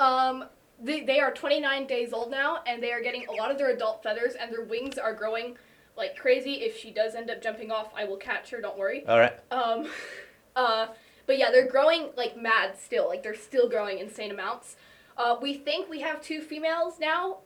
Um, 0.00 0.46
they, 0.82 1.02
they 1.02 1.20
are 1.20 1.30
29 1.30 1.86
days 1.86 2.12
old 2.12 2.30
now, 2.30 2.60
and 2.66 2.82
they 2.82 2.90
are 2.92 3.00
getting 3.00 3.26
a 3.28 3.32
lot 3.32 3.52
of 3.52 3.58
their 3.58 3.70
adult 3.70 4.02
feathers, 4.02 4.34
and 4.34 4.52
their 4.52 4.64
wings 4.64 4.98
are 4.98 5.14
growing 5.14 5.56
like 5.96 6.16
crazy. 6.16 6.54
If 6.62 6.76
she 6.76 6.90
does 6.90 7.14
end 7.14 7.30
up 7.30 7.40
jumping 7.40 7.70
off, 7.70 7.92
I 7.94 8.04
will 8.04 8.16
catch 8.16 8.50
her. 8.50 8.60
Don't 8.60 8.78
worry. 8.78 9.06
All 9.06 9.20
right. 9.20 9.38
Um, 9.52 9.86
uh, 10.56 10.88
but 11.30 11.38
yeah, 11.38 11.52
they're 11.52 11.68
growing 11.68 12.08
like 12.16 12.36
mad 12.36 12.76
still. 12.76 13.06
Like 13.06 13.22
they're 13.22 13.36
still 13.36 13.68
growing 13.68 14.00
insane 14.00 14.32
amounts. 14.32 14.74
Uh, 15.16 15.36
we 15.40 15.54
think 15.54 15.88
we 15.88 16.00
have 16.00 16.20
two 16.20 16.40
females 16.40 16.94
now. 16.98 17.36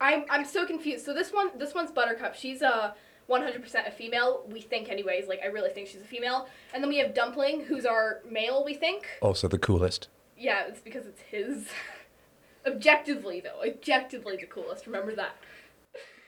I'm 0.00 0.24
I'm 0.30 0.46
so 0.46 0.64
confused. 0.66 1.04
So 1.04 1.12
this 1.12 1.30
one 1.30 1.50
this 1.58 1.74
one's 1.74 1.90
Buttercup. 1.90 2.34
She's 2.34 2.62
a 2.62 2.94
100% 3.28 3.86
a 3.86 3.90
female. 3.90 4.46
We 4.50 4.62
think 4.62 4.88
anyways. 4.88 5.28
Like 5.28 5.40
I 5.44 5.48
really 5.48 5.68
think 5.68 5.88
she's 5.88 6.00
a 6.00 6.06
female. 6.06 6.48
And 6.72 6.82
then 6.82 6.88
we 6.88 6.96
have 6.96 7.12
Dumpling, 7.12 7.66
who's 7.66 7.84
our 7.84 8.22
male. 8.30 8.64
We 8.64 8.72
think. 8.72 9.06
Also 9.20 9.46
the 9.46 9.58
coolest. 9.58 10.08
Yeah, 10.38 10.64
it's 10.66 10.80
because 10.80 11.04
it's 11.04 11.20
his. 11.20 11.68
Objectively, 12.66 13.40
though, 13.42 13.60
objectively 13.68 14.38
the 14.38 14.46
coolest. 14.46 14.86
Remember 14.86 15.14
that. 15.14 15.36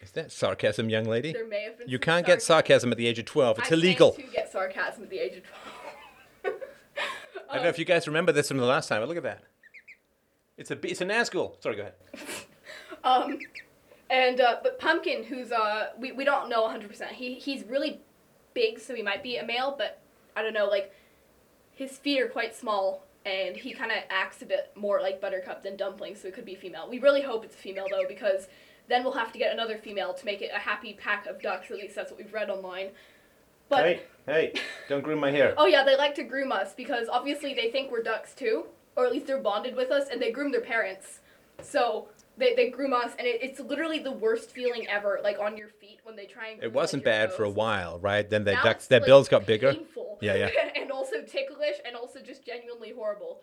Is 0.02 0.10
that 0.12 0.30
sarcasm, 0.30 0.90
young 0.90 1.04
lady? 1.04 1.32
There 1.32 1.46
may 1.46 1.64
have 1.64 1.78
been. 1.78 1.88
You 1.88 1.98
can't 1.98 2.26
get 2.26 2.42
sarcasm 2.42 2.92
at 2.92 2.98
the 2.98 3.06
age 3.06 3.18
of 3.18 3.24
twelve. 3.24 3.58
It's 3.58 3.72
I 3.72 3.74
illegal. 3.74 4.12
to 4.12 4.22
get 4.22 4.52
sarcasm 4.52 5.04
at 5.04 5.10
the 5.10 5.18
age 5.18 5.38
of 5.38 5.44
twelve. 5.44 5.67
I 7.48 7.54
don't 7.54 7.62
know 7.64 7.68
if 7.70 7.78
you 7.78 7.84
guys 7.84 8.06
remember 8.06 8.32
this 8.32 8.48
from 8.48 8.58
the 8.58 8.66
last 8.66 8.88
time, 8.88 9.00
but 9.00 9.08
look 9.08 9.16
at 9.16 9.22
that. 9.22 9.42
It's 10.56 10.70
a 10.70 10.86
it's 10.86 11.00
a 11.00 11.06
Nazgul. 11.06 11.60
Sorry, 11.62 11.76
go 11.76 11.82
ahead. 11.82 11.94
um, 13.04 13.38
and 14.10 14.40
uh, 14.40 14.56
but 14.62 14.78
Pumpkin, 14.78 15.24
who's 15.24 15.52
uh, 15.52 15.90
we, 15.98 16.12
we 16.12 16.24
don't 16.24 16.48
know 16.48 16.62
100. 16.62 16.88
percent 16.88 17.12
He 17.12 17.34
he's 17.34 17.64
really 17.64 18.00
big, 18.54 18.78
so 18.78 18.94
he 18.94 19.02
might 19.02 19.22
be 19.22 19.36
a 19.36 19.44
male, 19.44 19.74
but 19.76 20.00
I 20.36 20.42
don't 20.42 20.52
know. 20.52 20.66
Like 20.66 20.92
his 21.74 21.92
feet 21.92 22.20
are 22.20 22.28
quite 22.28 22.54
small, 22.54 23.04
and 23.24 23.56
he 23.56 23.72
kind 23.72 23.92
of 23.92 23.98
acts 24.10 24.42
a 24.42 24.46
bit 24.46 24.72
more 24.74 25.00
like 25.00 25.20
Buttercup 25.20 25.62
than 25.62 25.76
Dumpling, 25.76 26.16
so 26.16 26.28
it 26.28 26.34
could 26.34 26.44
be 26.44 26.54
female. 26.54 26.88
We 26.88 26.98
really 26.98 27.22
hope 27.22 27.44
it's 27.44 27.54
a 27.54 27.58
female 27.58 27.86
though, 27.90 28.06
because 28.08 28.48
then 28.88 29.04
we'll 29.04 29.12
have 29.12 29.32
to 29.32 29.38
get 29.38 29.52
another 29.52 29.78
female 29.78 30.12
to 30.14 30.24
make 30.24 30.42
it 30.42 30.50
a 30.54 30.58
happy 30.58 30.94
pack 30.94 31.26
of 31.26 31.40
ducks. 31.40 31.70
At 31.70 31.76
least 31.76 31.94
that's 31.94 32.10
what 32.10 32.18
we've 32.18 32.32
read 32.32 32.50
online. 32.50 32.88
But 33.68 33.84
hey, 33.84 34.00
hey, 34.26 34.52
don't 34.88 35.02
groom 35.02 35.20
my 35.20 35.30
hair. 35.30 35.54
oh 35.58 35.66
yeah, 35.66 35.84
they 35.84 35.96
like 35.96 36.14
to 36.16 36.24
groom 36.24 36.52
us 36.52 36.74
because 36.74 37.08
obviously 37.08 37.54
they 37.54 37.70
think 37.70 37.90
we're 37.90 38.02
ducks 38.02 38.34
too, 38.34 38.66
or 38.96 39.06
at 39.06 39.12
least 39.12 39.26
they're 39.26 39.40
bonded 39.40 39.76
with 39.76 39.90
us, 39.90 40.08
and 40.10 40.20
they 40.20 40.30
groom 40.30 40.52
their 40.52 40.60
parents. 40.60 41.20
So 41.60 42.08
they, 42.38 42.54
they 42.54 42.70
groom 42.70 42.92
us, 42.92 43.12
and 43.18 43.26
it, 43.26 43.40
it's 43.42 43.60
literally 43.60 43.98
the 43.98 44.12
worst 44.12 44.50
feeling 44.50 44.86
ever, 44.88 45.20
like 45.22 45.38
on 45.38 45.56
your 45.56 45.68
feet 45.68 45.98
when 46.04 46.16
they 46.16 46.24
try 46.24 46.48
and. 46.48 46.62
It 46.62 46.72
wasn't 46.72 47.04
bad 47.04 47.30
toes. 47.30 47.36
for 47.36 47.44
a 47.44 47.50
while, 47.50 47.98
right? 47.98 48.28
Then 48.28 48.44
the 48.44 48.52
now 48.52 48.62
ducks, 48.62 48.86
their 48.86 49.00
like, 49.00 49.06
bills 49.06 49.28
got 49.28 49.44
bigger. 49.44 49.72
Painful. 49.74 50.18
Yeah, 50.20 50.34
yeah. 50.34 50.50
and 50.80 50.90
also 50.90 51.22
ticklish, 51.22 51.76
and 51.84 51.96
also 51.96 52.20
just 52.20 52.46
genuinely 52.46 52.92
horrible. 52.92 53.42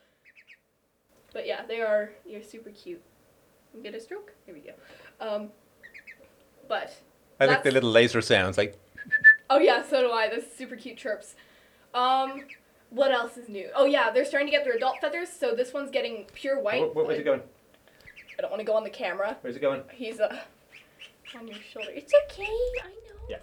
But 1.33 1.45
yeah, 1.45 1.65
they 1.67 1.81
are. 1.81 2.11
You're 2.25 2.43
super 2.43 2.69
cute. 2.69 3.01
Get 3.83 3.93
a 3.93 3.99
stroke. 3.99 4.33
Here 4.45 4.55
we 4.55 4.61
go. 4.61 4.71
Um, 5.19 5.49
but. 6.69 6.95
I 7.39 7.45
like 7.45 7.63
the 7.63 7.71
little 7.71 7.91
laser 7.91 8.21
sounds, 8.21 8.57
like. 8.57 8.79
Oh 9.49 9.59
yeah, 9.59 9.83
so 9.83 10.01
do 10.01 10.11
I. 10.11 10.29
Those 10.29 10.45
super 10.57 10.75
cute 10.75 10.97
chirps. 10.97 11.35
Um, 11.93 12.43
what 12.89 13.11
else 13.11 13.37
is 13.37 13.49
new? 13.49 13.69
Oh 13.75 13.85
yeah, 13.85 14.11
they're 14.11 14.25
starting 14.25 14.47
to 14.47 14.51
get 14.51 14.63
their 14.63 14.75
adult 14.75 14.99
feathers. 15.01 15.29
So 15.29 15.55
this 15.55 15.73
one's 15.73 15.91
getting 15.91 16.25
pure 16.33 16.59
white. 16.59 16.81
Where, 16.81 16.89
where, 16.89 17.05
where's 17.05 17.19
it 17.19 17.23
going? 17.23 17.41
I 18.37 18.41
don't 18.41 18.51
want 18.51 18.59
to 18.59 18.65
go 18.65 18.75
on 18.75 18.83
the 18.83 18.89
camera. 18.89 19.37
Where's 19.41 19.55
it 19.55 19.61
going? 19.61 19.83
He's 19.93 20.19
uh, 20.19 20.35
on 21.37 21.47
your 21.47 21.57
shoulder. 21.71 21.89
It's 21.93 22.13
okay. 22.25 22.43
I 22.43 22.87
know. 22.87 23.19
Yeah. 23.29 23.37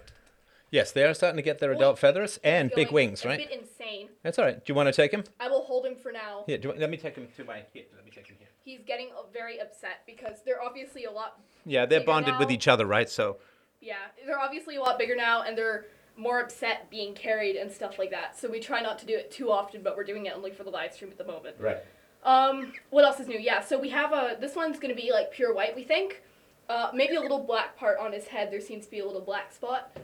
Yes, 0.69 0.91
they 0.91 1.03
are 1.03 1.13
starting 1.13 1.37
to 1.37 1.43
get 1.43 1.59
their 1.59 1.71
adult 1.71 1.99
feathers 1.99 2.39
and 2.43 2.71
big 2.75 2.91
wings, 2.91 3.23
right? 3.25 3.39
A 3.39 3.47
bit 3.47 3.59
insane. 3.59 4.09
That's 4.23 4.39
all 4.39 4.45
right. 4.45 4.55
Do 4.55 4.63
you 4.71 4.75
want 4.75 4.87
to 4.87 4.93
take 4.93 5.11
him? 5.11 5.23
I 5.39 5.47
will 5.47 5.63
hold 5.63 5.85
him 5.85 5.95
for 5.95 6.11
now. 6.11 6.43
Here, 6.47 6.59
you, 6.61 6.73
let 6.75 6.89
me 6.89 6.97
take 6.97 7.15
him 7.15 7.27
to 7.37 7.43
my. 7.43 7.61
Here, 7.73 7.83
let 7.95 8.03
me 8.03 8.11
take 8.13 8.27
him 8.27 8.37
here. 8.39 8.47
He's 8.65 8.81
getting 8.85 9.09
very 9.31 9.59
upset 9.61 10.01
because 10.07 10.37
they're 10.45 10.61
obviously 10.61 11.05
a 11.05 11.11
lot. 11.11 11.39
Yeah, 11.65 11.85
they're 11.85 12.03
bonded 12.03 12.33
now. 12.33 12.39
with 12.39 12.51
each 12.51 12.67
other, 12.67 12.85
right? 12.85 13.09
So. 13.09 13.37
Yeah, 13.83 13.95
they're 14.25 14.39
obviously 14.39 14.77
a 14.77 14.81
lot 14.81 14.97
bigger 14.97 15.15
now, 15.15 15.43
and 15.43 15.57
they're 15.57 15.85
more 16.15 16.39
upset 16.39 16.89
being 16.89 17.13
carried 17.13 17.55
and 17.55 17.71
stuff 17.71 17.99
like 17.99 18.11
that. 18.11 18.37
So 18.37 18.49
we 18.49 18.59
try 18.59 18.81
not 18.81 18.99
to 18.99 19.05
do 19.05 19.15
it 19.15 19.31
too 19.31 19.51
often, 19.51 19.81
but 19.81 19.97
we're 19.97 20.03
doing 20.03 20.25
it 20.25 20.33
only 20.35 20.51
for 20.51 20.63
the 20.63 20.69
live 20.69 20.93
stream 20.93 21.11
at 21.11 21.17
the 21.17 21.25
moment. 21.25 21.57
Right. 21.59 21.77
Um, 22.23 22.73
what 22.89 23.03
else 23.03 23.19
is 23.19 23.27
new? 23.27 23.37
Yeah, 23.37 23.61
so 23.61 23.77
we 23.77 23.89
have 23.89 24.13
a. 24.13 24.37
This 24.39 24.55
one's 24.55 24.79
gonna 24.79 24.95
be 24.95 25.11
like 25.11 25.31
pure 25.31 25.53
white, 25.53 25.75
we 25.75 25.83
think. 25.83 26.21
Uh, 26.69 26.91
maybe 26.93 27.15
a 27.15 27.21
little 27.21 27.43
black 27.43 27.75
part 27.77 27.99
on 27.99 28.13
his 28.13 28.27
head. 28.27 28.51
There 28.51 28.61
seems 28.61 28.85
to 28.85 28.91
be 28.91 28.99
a 28.99 29.05
little 29.05 29.21
black 29.21 29.51
spot. 29.51 29.97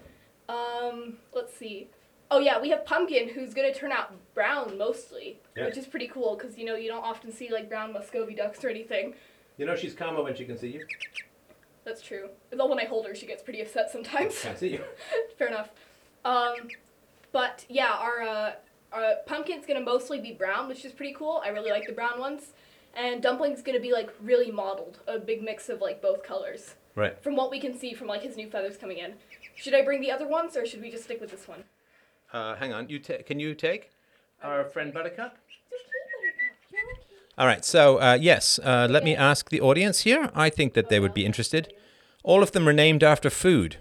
Um, 0.50 1.18
let's 1.34 1.56
see. 1.56 1.88
Oh 2.32 2.40
yeah, 2.40 2.60
we 2.60 2.70
have 2.70 2.86
Pumpkin, 2.86 3.30
who's 3.30 3.54
gonna 3.54 3.74
turn 3.74 3.92
out 3.92 4.14
brown 4.34 4.78
mostly, 4.78 5.40
yeah. 5.56 5.66
which 5.66 5.78
is 5.78 5.88
pretty 5.88 6.08
cool 6.08 6.36
because 6.36 6.58
you 6.58 6.66
know 6.66 6.76
you 6.76 6.90
don't 6.90 7.04
often 7.04 7.32
see 7.32 7.52
like 7.52 7.70
brown 7.70 7.94
Muscovy 7.94 8.36
ducks 8.36 8.64
or 8.64 8.70
anything. 8.70 9.14
You 9.58 9.66
know 9.66 9.76
she's 9.76 9.94
calmer 9.94 10.22
when 10.22 10.36
she 10.36 10.46
can 10.46 10.58
see 10.58 10.70
you. 10.70 10.86
That's 11.90 12.04
true. 12.04 12.30
Though 12.52 12.68
when 12.68 12.80
I 12.80 12.86
hold 12.86 13.08
her, 13.08 13.16
she 13.16 13.26
gets 13.26 13.42
pretty 13.42 13.62
upset 13.62 13.90
sometimes. 13.90 14.40
Can't 14.44 14.60
see 14.60 14.68
you. 14.68 14.84
Fair 15.40 15.48
enough. 15.48 15.70
Um, 16.24 16.54
but 17.32 17.66
yeah, 17.68 17.94
our 17.94 18.22
uh, 18.22 18.52
our 18.94 19.16
pumpkin's 19.26 19.66
gonna 19.66 19.82
mostly 19.82 20.22
be 20.22 20.32
brown, 20.32 20.68
which 20.68 20.86
is 20.86 20.92
pretty 20.92 21.16
cool. 21.16 21.42
I 21.44 21.50
really 21.50 21.72
like 21.72 21.88
the 21.88 21.94
brown 21.94 22.20
ones. 22.20 22.54
And 22.96 23.24
dumpling's 23.24 23.64
gonna 23.64 23.80
be 23.80 23.92
like 23.92 24.12
really 24.22 24.52
mottled, 24.52 25.00
a 25.08 25.18
big 25.18 25.42
mix 25.42 25.68
of 25.68 25.82
like 25.82 26.00
both 26.00 26.22
colors. 26.22 26.76
Right. 26.94 27.20
From 27.24 27.36
what 27.36 27.50
we 27.50 27.60
can 27.60 27.76
see 27.76 27.96
from 27.96 28.06
like 28.06 28.22
his 28.22 28.38
new 28.38 28.48
feathers 28.48 28.78
coming 28.78 29.00
in. 29.00 29.14
Should 29.56 29.74
I 29.74 29.82
bring 29.82 30.00
the 30.00 30.12
other 30.12 30.28
ones 30.28 30.56
or 30.56 30.68
should 30.68 30.82
we 30.82 30.92
just 30.92 31.06
stick 31.06 31.20
with 31.20 31.32
this 31.32 31.48
one? 31.48 31.64
Uh, 32.32 32.56
hang 32.56 32.72
on. 32.72 32.88
You 32.88 33.00
ta- 33.00 33.24
can 33.26 33.40
you 33.40 33.56
take 33.56 33.90
our 34.44 34.64
friend 34.64 34.94
Buttercup? 34.94 35.38
It's 35.72 35.82
okay, 35.82 35.90
Buttercup. 36.14 36.72
You're 36.72 36.82
okay. 36.92 37.02
All 37.40 37.48
right. 37.48 37.66
So 37.66 38.00
uh, 38.00 38.18
yes, 38.22 38.60
uh, 38.64 38.88
let 38.88 39.04
me 39.04 39.16
ask 39.16 39.50
the 39.50 39.60
audience 39.62 40.02
here. 40.02 40.30
I 40.36 40.52
think 40.52 40.74
that 40.76 40.90
they 40.90 41.00
would 41.00 41.16
be 41.16 41.26
interested. 41.26 41.74
All 42.24 42.44
of 42.44 42.52
them 42.52 42.68
are 42.68 42.74
named 42.74 43.04
after 43.04 43.30
food. 43.30 43.78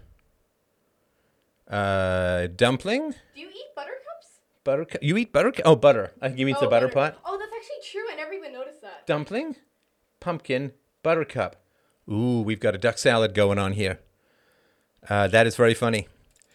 Uh, 1.69 2.47
dumpling, 2.57 3.11
Do 3.35 3.41
you 3.41 3.49
eat 3.49 3.75
buttercups? 3.77 4.41
buttercup. 4.65 5.03
You 5.03 5.17
eat 5.19 5.33
butter? 5.33 5.53
Oh, 5.65 5.77
butter. 5.77 6.13
I 6.23 6.29
think 6.29 6.39
you 6.41 6.47
mean 6.47 6.57
the 6.59 6.67
Oh, 6.67 6.71
butter 6.71 6.89
pot. 6.89 7.19
Oh, 7.27 7.37
that's 7.39 7.53
actually 7.55 7.91
true. 7.93 8.11
I 8.11 8.17
never 8.17 8.33
even 8.33 8.53
noticed 8.55 8.81
that. 8.81 9.07
Dumpling, 9.07 9.57
pumpkin, 10.21 10.73
buttercup. 11.03 11.57
Ooh, 12.11 12.41
we've 12.41 12.61
got 12.61 12.75
a 12.75 12.79
duck 12.79 12.97
salad 12.97 13.35
going 13.35 13.59
on 13.59 13.73
here. 13.73 13.99
Uh, 15.11 15.29
that 15.29 15.47
is 15.47 15.57
very 15.57 15.75
funny. 15.75 16.09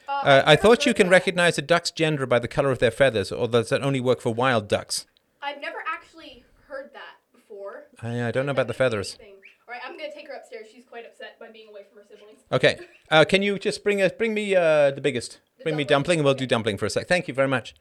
Uh, 0.07 0.11
Uh, 0.25 0.43
I 0.47 0.55
thought 0.55 0.85
you 0.87 0.93
can 0.95 1.07
that. 1.07 1.11
recognize 1.11 1.57
a 1.59 1.61
duck's 1.61 1.91
gender 1.91 2.25
by 2.25 2.39
the 2.39 2.47
color 2.47 2.71
of 2.71 2.79
their 2.79 2.91
feathers, 2.91 3.31
or 3.31 3.47
does 3.47 3.69
that 3.69 3.83
only 3.83 3.99
work 4.01 4.19
for 4.19 4.33
wild 4.33 4.67
ducks? 4.67 5.05
I've 5.41 5.61
never 5.61 5.77
actually 5.87 6.43
heard 6.67 6.91
that 6.93 7.17
before. 7.31 7.85
I, 8.01 8.27
I 8.27 8.31
don't 8.31 8.45
know 8.47 8.51
about 8.51 8.67
the 8.67 8.73
feathers. 8.73 9.17
All 9.21 9.27
right, 9.73 9.81
I'm 9.85 9.95
gonna 9.97 10.13
take 10.13 10.27
her 10.27 10.33
upstairs. 10.33 10.67
She's 10.73 10.82
quite 10.93 11.07
upset 11.07 11.39
by 11.39 11.49
being 11.49 11.67
away 11.69 11.81
from 11.89 12.03
her 12.03 12.07
siblings. 12.07 12.41
Okay. 12.51 12.77
Uh, 13.09 13.25
can 13.25 13.41
you 13.41 13.57
just 13.57 13.83
bring 13.83 13.99
us, 13.99 14.11
bring 14.15 14.31
me 14.31 14.55
uh, 14.55 14.91
the 14.91 15.01
biggest? 15.01 15.39
The 15.57 15.63
Bring 15.63 15.75
me 15.75 15.83
dumpling? 15.83 15.87
dumpling, 15.87 16.19
and 16.19 16.25
we'll 16.25 16.35
do 16.35 16.45
dumpling 16.45 16.77
for 16.77 16.85
a 16.85 16.89
sec. 16.91 17.07
Thank 17.07 17.27
you 17.27 17.33
very 17.33 17.47
much. 17.47 17.73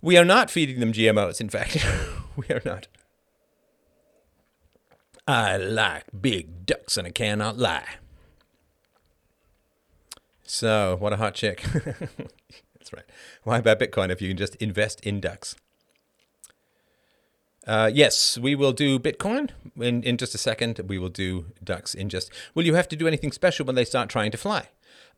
We 0.00 0.16
are 0.16 0.24
not 0.24 0.48
feeding 0.48 0.78
them 0.78 0.92
GMOs. 0.92 1.40
In 1.40 1.48
fact, 1.48 1.84
we 2.36 2.46
are 2.54 2.62
not. 2.64 2.86
I 5.26 5.56
like 5.56 6.04
big 6.20 6.66
ducks, 6.66 6.96
and 6.96 7.08
I 7.08 7.10
cannot 7.10 7.58
lie. 7.58 7.96
So, 10.44 10.96
what 11.00 11.12
a 11.12 11.16
hot 11.16 11.34
chick. 11.34 11.62
That's 11.74 12.92
right. 12.92 13.04
Why 13.42 13.60
buy 13.60 13.74
Bitcoin 13.74 14.10
if 14.10 14.22
you 14.22 14.28
can 14.28 14.36
just 14.36 14.54
invest 14.56 15.00
in 15.00 15.20
ducks? 15.20 15.56
Uh, 17.66 17.90
yes, 17.92 18.36
we 18.38 18.54
will 18.54 18.72
do 18.72 18.98
Bitcoin 18.98 19.50
in, 19.80 20.02
in 20.02 20.16
just 20.16 20.34
a 20.34 20.38
second. 20.38 20.80
We 20.86 20.98
will 20.98 21.08
do 21.08 21.46
ducks 21.62 21.94
in 21.94 22.08
just. 22.08 22.30
Will 22.54 22.66
you 22.66 22.74
have 22.74 22.88
to 22.88 22.96
do 22.96 23.06
anything 23.06 23.32
special 23.32 23.64
when 23.64 23.76
they 23.76 23.84
start 23.84 24.08
trying 24.08 24.30
to 24.32 24.38
fly? 24.38 24.68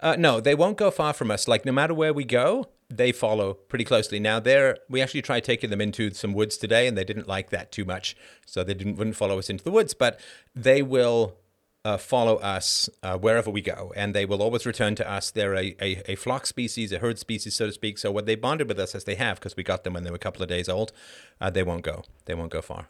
Uh, 0.00 0.16
no, 0.18 0.40
they 0.40 0.54
won't 0.54 0.76
go 0.76 0.90
far 0.90 1.12
from 1.12 1.30
us. 1.30 1.48
Like 1.48 1.64
no 1.64 1.72
matter 1.72 1.94
where 1.94 2.12
we 2.12 2.24
go, 2.24 2.66
they 2.90 3.12
follow 3.12 3.54
pretty 3.54 3.85
closely. 3.85 4.20
Now 4.20 4.40
they're 4.40 4.78
we 4.88 5.00
actually 5.00 5.22
tried 5.22 5.44
taking 5.44 5.70
them 5.70 5.80
into 5.80 6.12
some 6.12 6.35
woods 6.35 6.59
today, 6.59 6.87
and 6.87 6.98
they 6.98 7.04
didn't 7.04 7.28
like 7.28 7.50
that 7.50 7.72
too 7.72 7.85
much, 7.85 8.16
so 8.44 8.62
they 8.62 8.74
didn't 8.74 8.96
wouldn't 8.96 9.16
follow 9.16 9.38
us 9.38 9.48
into 9.48 9.64
the 9.64 9.70
woods. 9.70 9.94
But 9.94 10.20
they 10.54 10.83
will 10.83 11.37
uh, 11.84 11.98
follow 11.98 12.36
us 12.36 12.88
uh, 13.02 13.18
wherever 13.18 13.50
we 13.50 13.60
go, 13.60 13.92
and 13.94 14.14
they 14.14 14.24
will 14.24 14.42
always 14.42 14.64
return 14.64 14.94
to 14.94 15.10
us. 15.10 15.30
They're 15.30 15.54
a, 15.54 15.76
a, 15.80 16.12
a 16.12 16.14
flock 16.16 16.46
species, 16.46 16.92
a 16.92 16.98
herd 16.98 17.18
species, 17.18 17.54
so 17.54 17.66
to 17.66 17.72
speak. 17.72 17.98
So 17.98 18.10
what 18.10 18.26
they 18.26 18.34
bonded 18.34 18.68
with 18.68 18.78
us, 18.78 18.94
as 18.94 19.04
they 19.04 19.16
have, 19.16 19.38
because 19.38 19.56
we 19.56 19.62
got 19.62 19.84
them 19.84 19.92
when 19.92 20.04
they 20.04 20.10
were 20.10 20.16
a 20.16 20.18
couple 20.18 20.42
of 20.42 20.48
days 20.48 20.68
old, 20.68 20.92
uh, 21.40 21.50
they 21.50 21.62
won't 21.62 21.82
go. 21.82 22.04
They 22.24 22.34
won't 22.34 22.50
go 22.50 22.62
far. 22.62 22.88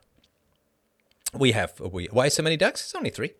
We 1.32 1.52
have 1.52 1.80
we. 1.80 2.06
Why 2.06 2.28
so 2.28 2.42
many 2.42 2.56
ducks? 2.56 2.82
It's 2.82 2.94
only 2.94 3.10
three. 3.10 3.32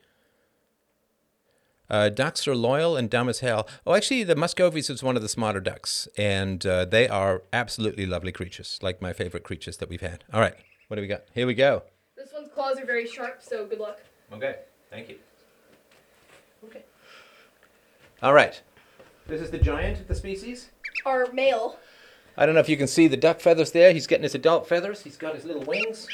Uh, 1.89 2.09
ducks 2.09 2.49
are 2.49 2.57
loyal 2.57 2.97
and 2.97 3.09
dumb 3.11 3.29
as 3.29 3.41
hell. 3.41 3.69
Oh, 3.87 3.95
actually, 3.95 4.25
the 4.25 4.35
Muscovies 4.35 4.89
is 4.91 5.03
one 5.03 5.17
of 5.17 5.23
the 5.23 5.29
smarter 5.29 5.61
ducks, 5.61 6.09
and 6.17 6.65
uh, 6.67 6.87
they 6.87 7.07
are 7.07 7.43
absolutely 7.53 8.07
lovely 8.07 8.33
creatures, 8.33 8.79
like 8.83 9.03
my 9.03 9.13
favorite 9.13 9.45
creatures 9.45 9.77
that 9.77 9.89
we've 9.89 10.01
had. 10.01 10.25
All 10.33 10.41
right, 10.41 10.55
what 10.89 10.97
do 10.97 11.03
we 11.03 11.07
got? 11.09 11.25
Here 11.35 11.47
we 11.47 11.55
go. 11.55 11.83
This 12.17 12.31
one's 12.33 12.49
claws 12.49 12.79
are 12.79 12.87
very 12.87 13.07
sharp, 13.07 13.43
so 13.43 13.67
good 13.67 13.79
luck. 13.79 14.01
Okay, 14.33 14.57
thank 14.91 15.11
you. 15.11 15.19
Okay. 16.65 16.83
All 18.23 18.33
right. 18.33 18.61
This 19.27 19.41
is 19.41 19.51
the 19.51 19.59
giant 19.59 20.01
of 20.01 20.09
the 20.09 20.15
species. 20.15 20.71
Our 21.07 21.27
male. 21.33 21.79
I 22.37 22.47
don't 22.47 22.55
know 22.55 22.61
if 22.61 22.69
you 22.69 22.77
can 22.77 22.87
see 22.87 23.07
the 23.09 23.17
duck 23.17 23.41
feathers 23.41 23.71
there. 23.73 23.93
He's 23.93 24.07
getting 24.07 24.23
his 24.25 24.35
adult 24.35 24.69
feathers. 24.69 25.03
He's 25.03 25.17
got 25.17 25.35
his 25.35 25.45
little 25.45 25.63
wings. 25.63 26.09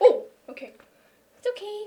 Oh, 0.00 0.24
okay. 0.48 0.72
It's 1.38 1.46
okay. 1.48 1.84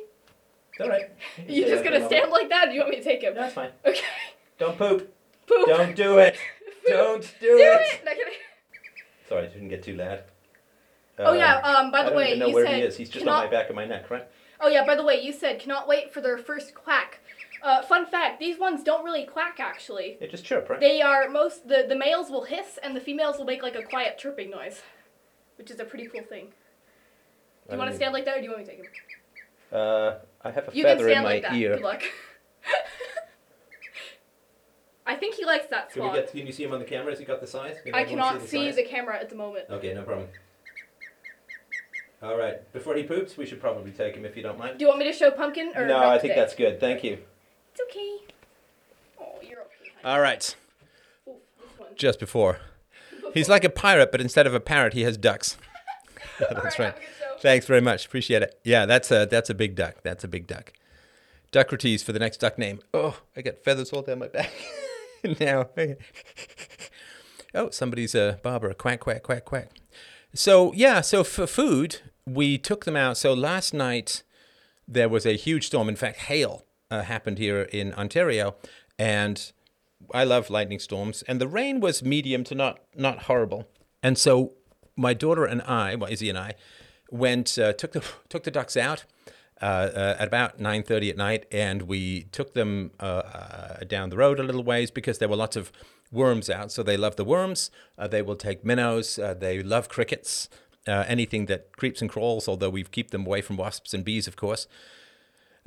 It's 0.73 0.81
all 0.81 0.89
right. 0.89 1.09
You're 1.47 1.67
just 1.67 1.83
gonna 1.83 2.05
stand 2.07 2.31
like 2.31 2.49
that? 2.49 2.65
Do 2.69 2.73
you 2.73 2.79
want 2.81 2.91
me 2.91 2.97
to 2.97 3.03
take 3.03 3.21
him? 3.21 3.35
That's 3.35 3.53
fine. 3.53 3.69
Okay. 3.85 4.01
Don't 4.57 4.77
poop. 4.77 5.13
Poop. 5.47 5.67
Don't 5.67 5.95
do 5.95 6.17
it. 6.19 6.37
Don't 6.87 7.21
do, 7.39 7.47
Do 7.47 7.57
it. 7.57 7.81
it. 7.81 8.05
Not. 8.05 8.15
Sorry, 9.27 9.45
I 9.45 9.47
didn't 9.47 9.69
get 9.69 9.83
too 9.83 9.95
loud. 9.95 10.21
Oh 11.19 11.33
yeah. 11.33 11.57
Um. 11.57 11.91
By 11.91 11.99
I 11.99 12.03
the 12.03 12.09
don't 12.11 12.17
way, 12.17 12.27
even 12.29 12.39
know 12.39 12.47
you 12.47 12.53
where 12.55 12.65
said 12.65 12.75
he 12.75 12.81
is. 12.81 12.97
He's 12.97 13.09
just 13.09 13.25
cannot- 13.25 13.45
on 13.45 13.45
my 13.45 13.51
back 13.51 13.69
of 13.69 13.75
my 13.75 13.85
neck, 13.85 14.09
right? 14.09 14.27
Oh 14.59 14.67
yeah. 14.69 14.85
By 14.85 14.95
the 14.95 15.03
way, 15.03 15.21
you 15.21 15.33
said 15.33 15.59
cannot 15.59 15.87
wait 15.87 16.13
for 16.13 16.21
their 16.21 16.37
first 16.37 16.73
quack. 16.73 17.19
Uh, 17.63 17.81
fun 17.83 18.05
fact: 18.05 18.39
these 18.39 18.57
ones 18.57 18.83
don't 18.83 19.03
really 19.05 19.25
quack 19.25 19.59
actually. 19.59 20.17
They 20.19 20.27
just 20.27 20.43
chirp, 20.43 20.69
right? 20.69 20.79
They 20.79 21.01
are 21.01 21.29
most 21.29 21.67
the 21.67 21.85
the 21.87 21.95
males 21.95 22.29
will 22.29 22.43
hiss 22.45 22.79
and 22.81 22.95
the 22.95 23.01
females 23.01 23.37
will 23.37 23.45
make 23.45 23.61
like 23.61 23.75
a 23.75 23.83
quiet 23.83 24.17
chirping 24.17 24.49
noise, 24.49 24.81
which 25.57 25.69
is 25.69 25.79
a 25.79 25.85
pretty 25.85 26.07
cool 26.07 26.23
thing. 26.23 26.47
Do 27.67 27.73
you 27.75 27.77
want 27.77 27.91
to 27.91 27.95
stand 27.95 28.13
like 28.13 28.25
that, 28.25 28.37
or 28.37 28.39
do 28.39 28.45
you 28.45 28.51
want 28.51 28.61
me 28.61 28.65
to 28.65 28.71
take 28.71 28.79
him? 28.81 28.91
Uh, 29.71 30.15
I 30.43 30.51
have 30.51 30.67
a 30.67 30.71
You 30.75 30.83
can 30.83 30.97
feather 30.97 31.07
in 31.07 31.13
stand 31.13 31.23
my 31.23 31.33
like 31.33 31.43
that. 31.43 31.53
ear. 31.53 31.75
Good 31.75 31.83
luck. 31.83 32.01
I 35.05 35.15
think 35.15 35.35
he 35.35 35.45
likes 35.45 35.67
that 35.67 35.91
Can 35.91 36.03
we 36.03 36.09
spot. 36.09 36.15
get? 36.25 36.31
Can 36.31 36.45
you 36.47 36.51
see 36.53 36.63
him 36.63 36.73
on 36.73 36.79
the 36.79 36.85
camera? 36.85 37.11
Has 37.11 37.19
he 37.19 37.25
got 37.25 37.41
the 37.41 37.47
size? 37.47 37.77
Can 37.83 37.93
I 37.95 38.01
everyone 38.01 38.23
cannot 38.33 38.41
see 38.47 38.65
size? 38.67 38.75
the 38.75 38.83
camera 38.83 39.17
at 39.19 39.29
the 39.29 39.35
moment. 39.35 39.65
Okay, 39.69 39.93
no 39.93 40.03
problem. 40.03 40.27
All 42.21 42.37
right. 42.37 42.71
Before 42.71 42.95
he 42.95 43.03
poops, 43.03 43.35
we 43.35 43.45
should 43.45 43.59
probably 43.59 43.91
take 43.91 44.15
him 44.15 44.25
if 44.25 44.37
you 44.37 44.43
don't 44.43 44.59
mind. 44.59 44.77
Do 44.77 44.83
you 44.85 44.89
want 44.89 44.99
me 44.99 45.05
to 45.05 45.13
show 45.13 45.31
Pumpkin 45.31 45.73
or 45.75 45.87
No, 45.87 45.97
I 45.97 46.11
think 46.19 46.33
today? 46.33 46.35
that's 46.35 46.55
good. 46.55 46.79
Thank 46.79 47.03
you. 47.03 47.17
It's 47.71 47.81
okay. 47.89 48.17
Oh, 49.19 49.39
you're 49.41 49.59
okay. 49.59 49.91
honey. 50.01 50.15
All 50.15 50.21
right. 50.21 50.55
Oof. 51.27 51.35
Just 51.95 52.19
before. 52.19 52.59
He's 53.33 53.49
like 53.49 53.63
a 53.63 53.69
pirate, 53.69 54.11
but 54.11 54.21
instead 54.21 54.45
of 54.47 54.53
a 54.53 54.59
parrot, 54.59 54.93
he 54.93 55.01
has 55.01 55.17
ducks. 55.17 55.57
That's 56.39 56.51
right. 56.51 56.63
right. 56.79 56.93
have 56.93 56.97
a 56.97 56.99
good 56.99 57.05
show. 57.19 57.37
Thanks 57.39 57.65
very 57.65 57.81
much. 57.81 58.05
Appreciate 58.05 58.41
it. 58.41 58.59
Yeah, 58.63 58.85
that's 58.85 59.09
a 59.11 59.25
that's 59.25 59.49
a 59.49 59.53
big 59.55 59.75
duck. 59.75 59.95
That's 60.03 60.23
a 60.23 60.27
big 60.27 60.47
duck. 60.47 60.73
Duckrates 61.51 62.03
for 62.03 62.11
the 62.13 62.19
next 62.19 62.37
duck 62.37 62.57
name. 62.57 62.79
Oh, 62.93 63.19
I 63.35 63.41
got 63.41 63.63
feathers 63.63 63.91
all 63.91 64.03
down 64.03 64.19
my 64.19 64.27
back 64.27 64.51
now. 65.39 65.69
oh, 67.55 67.69
somebody's 67.71 68.13
uh, 68.13 68.35
a 68.37 68.41
barber. 68.41 68.73
Quack 68.73 68.99
quack 68.99 69.23
quack 69.23 69.45
quack. 69.45 69.69
So 70.33 70.71
yeah, 70.73 71.01
so 71.01 71.23
for 71.23 71.47
food, 71.47 72.01
we 72.25 72.57
took 72.57 72.85
them 72.85 72.95
out. 72.95 73.17
So 73.17 73.33
last 73.33 73.73
night 73.73 74.23
there 74.87 75.09
was 75.09 75.25
a 75.25 75.35
huge 75.35 75.67
storm. 75.67 75.89
In 75.89 75.95
fact, 75.95 76.19
hail 76.21 76.63
uh, 76.91 77.03
happened 77.03 77.39
here 77.39 77.61
in 77.61 77.93
Ontario, 77.93 78.55
and 78.99 79.51
I 80.13 80.23
love 80.23 80.49
lightning 80.49 80.79
storms. 80.79 81.23
And 81.23 81.41
the 81.41 81.47
rain 81.47 81.79
was 81.79 82.03
medium 82.03 82.43
to 82.45 82.55
not 82.55 82.79
not 82.95 83.23
horrible. 83.23 83.67
And 84.03 84.17
so 84.17 84.53
my 84.95 85.13
daughter 85.13 85.45
and 85.45 85.61
I, 85.63 85.95
well, 85.95 86.11
Izzy 86.11 86.29
and 86.29 86.37
I, 86.37 86.55
went 87.09 87.57
uh, 87.57 87.73
took 87.73 87.93
the 87.93 88.03
took 88.29 88.43
the 88.43 88.51
ducks 88.51 88.75
out. 88.77 89.05
Uh, 89.61 89.91
uh, 89.95 90.15
at 90.17 90.27
about 90.27 90.57
9.30 90.57 91.11
at 91.11 91.17
night 91.17 91.45
and 91.51 91.83
we 91.83 92.23
took 92.31 92.55
them 92.55 92.89
uh, 92.99 93.03
uh, 93.03 93.83
down 93.83 94.09
the 94.09 94.17
road 94.17 94.39
a 94.39 94.43
little 94.43 94.63
ways 94.63 94.89
because 94.89 95.19
there 95.19 95.29
were 95.29 95.35
lots 95.35 95.55
of 95.55 95.71
worms 96.11 96.49
out 96.49 96.71
so 96.71 96.81
they 96.81 96.97
love 96.97 97.15
the 97.15 97.23
worms 97.23 97.69
they 98.09 98.23
will 98.23 98.35
take 98.35 98.65
minnows 98.65 99.19
they 99.37 99.61
love 99.61 99.87
crickets 99.87 100.49
anything 100.87 101.45
that 101.45 101.77
creeps 101.77 102.01
and 102.01 102.09
crawls 102.09 102.47
although 102.47 102.71
we've 102.71 102.89
keep 102.89 103.11
them 103.11 103.23
away 103.23 103.39
from 103.39 103.55
wasps 103.55 103.93
and 103.93 104.03
bees 104.03 104.27
of 104.27 104.35
course 104.35 104.65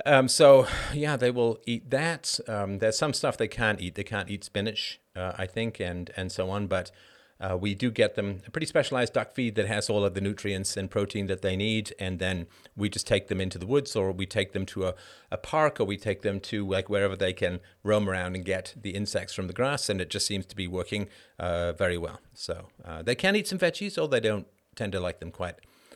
um, 0.05 0.27
so 0.27 0.67
yeah, 0.93 1.15
they 1.15 1.31
will 1.31 1.59
eat 1.65 1.89
that. 1.89 2.39
Um, 2.47 2.79
there's 2.79 2.97
some 2.97 3.13
stuff 3.13 3.37
they 3.37 3.47
can't 3.47 3.79
eat. 3.79 3.95
They 3.95 4.03
can't 4.03 4.29
eat 4.29 4.43
spinach, 4.43 4.99
uh, 5.15 5.33
I 5.37 5.45
think, 5.45 5.79
and 5.79 6.11
and 6.17 6.31
so 6.31 6.49
on. 6.49 6.67
But 6.67 6.91
uh, 7.39 7.57
we 7.59 7.75
do 7.75 7.91
get 7.91 8.15
them 8.15 8.41
a 8.47 8.51
pretty 8.51 8.67
specialized 8.67 9.13
duck 9.13 9.33
feed 9.33 9.55
that 9.55 9.67
has 9.67 9.89
all 9.89 10.05
of 10.05 10.13
the 10.13 10.21
nutrients 10.21 10.77
and 10.77 10.89
protein 10.89 11.27
that 11.27 11.41
they 11.41 11.55
need, 11.55 11.93
and 11.99 12.19
then 12.19 12.47
we 12.75 12.89
just 12.89 13.07
take 13.07 13.27
them 13.27 13.41
into 13.41 13.57
the 13.57 13.65
woods, 13.65 13.95
or 13.95 14.11
we 14.11 14.25
take 14.25 14.53
them 14.53 14.65
to 14.65 14.85
a, 14.85 14.95
a 15.31 15.37
park, 15.37 15.79
or 15.79 15.85
we 15.85 15.97
take 15.97 16.21
them 16.21 16.39
to 16.39 16.67
like 16.67 16.89
wherever 16.89 17.15
they 17.15 17.33
can 17.33 17.59
roam 17.83 18.09
around 18.09 18.35
and 18.35 18.45
get 18.45 18.73
the 18.81 18.91
insects 18.91 19.33
from 19.33 19.47
the 19.47 19.53
grass, 19.53 19.89
and 19.89 20.01
it 20.01 20.09
just 20.09 20.25
seems 20.25 20.45
to 20.45 20.55
be 20.55 20.67
working 20.67 21.07
uh, 21.39 21.73
very 21.73 21.97
well. 21.97 22.19
So 22.33 22.67
uh, 22.83 23.01
they 23.01 23.15
can 23.15 23.35
eat 23.35 23.47
some 23.47 23.59
veggies, 23.59 23.97
although 23.97 24.19
they 24.19 24.27
don't 24.27 24.47
tend 24.75 24.91
to 24.91 24.99
like 24.99 25.19
them 25.19 25.31
quite 25.31 25.55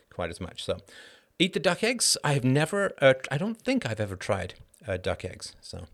quite 0.09 0.29
as 0.29 0.41
much. 0.41 0.63
So 0.63 0.77
eat 1.39 1.53
the 1.53 1.59
duck 1.59 1.83
eggs. 1.83 2.17
I 2.23 2.33
have 2.33 2.43
never. 2.43 2.91
Uh, 3.01 3.15
I 3.31 3.37
don't 3.37 3.59
think 3.59 3.85
I've 3.85 3.99
ever 3.99 4.15
tried 4.15 4.53
uh, 4.87 4.97
duck 4.97 5.25
eggs. 5.25 5.55
So, 5.61 5.85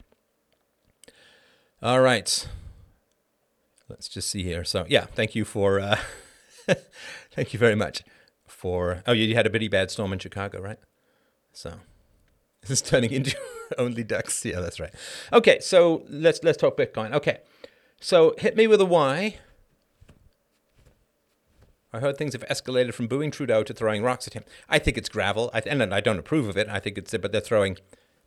all 1.81 2.01
right. 2.01 2.47
Let's 3.87 4.09
just 4.09 4.29
see 4.29 4.43
here. 4.43 4.63
So, 4.63 4.85
yeah, 4.89 5.05
thank 5.05 5.35
you 5.35 5.45
for. 5.45 5.79
Uh, 5.79 5.99
thank 7.31 7.53
you 7.53 7.59
very 7.59 7.75
much 7.75 8.03
for. 8.47 9.03
Oh, 9.07 9.13
you 9.13 9.35
had 9.35 9.45
a 9.45 9.49
pretty 9.49 9.67
bad 9.67 9.91
storm 9.91 10.11
in 10.11 10.19
Chicago, 10.19 10.59
right? 10.59 10.79
So, 11.53 11.75
This 12.65 12.81
is 12.81 12.81
turning 12.81 13.11
into 13.11 13.37
only 13.77 14.03
ducks. 14.03 14.43
Yeah, 14.43 14.59
that's 14.59 14.79
right. 14.79 14.91
Okay, 15.31 15.59
so 15.59 16.03
let's 16.09 16.43
let's 16.43 16.57
talk 16.57 16.75
Bitcoin. 16.75 17.13
Okay, 17.13 17.37
so 18.01 18.33
hit 18.39 18.55
me 18.55 18.65
with 18.65 18.81
a 18.81 18.85
Y. 18.85 19.37
I 21.95 21.99
heard 21.99 22.17
things 22.17 22.33
have 22.33 22.45
escalated 22.47 22.93
from 22.93 23.07
booing 23.07 23.31
Trudeau 23.31 23.63
to 23.63 23.73
throwing 23.73 24.03
rocks 24.03 24.27
at 24.27 24.33
him. 24.33 24.43
I 24.69 24.79
think 24.79 24.97
it's 24.97 25.09
gravel, 25.09 25.49
I, 25.53 25.59
and 25.65 25.93
I 25.93 26.01
don't 26.01 26.19
approve 26.19 26.47
of 26.47 26.57
it. 26.57 26.67
I 26.69 26.79
think 26.79 26.97
it's, 26.97 27.15
but 27.17 27.31
they're 27.31 27.41
throwing 27.41 27.77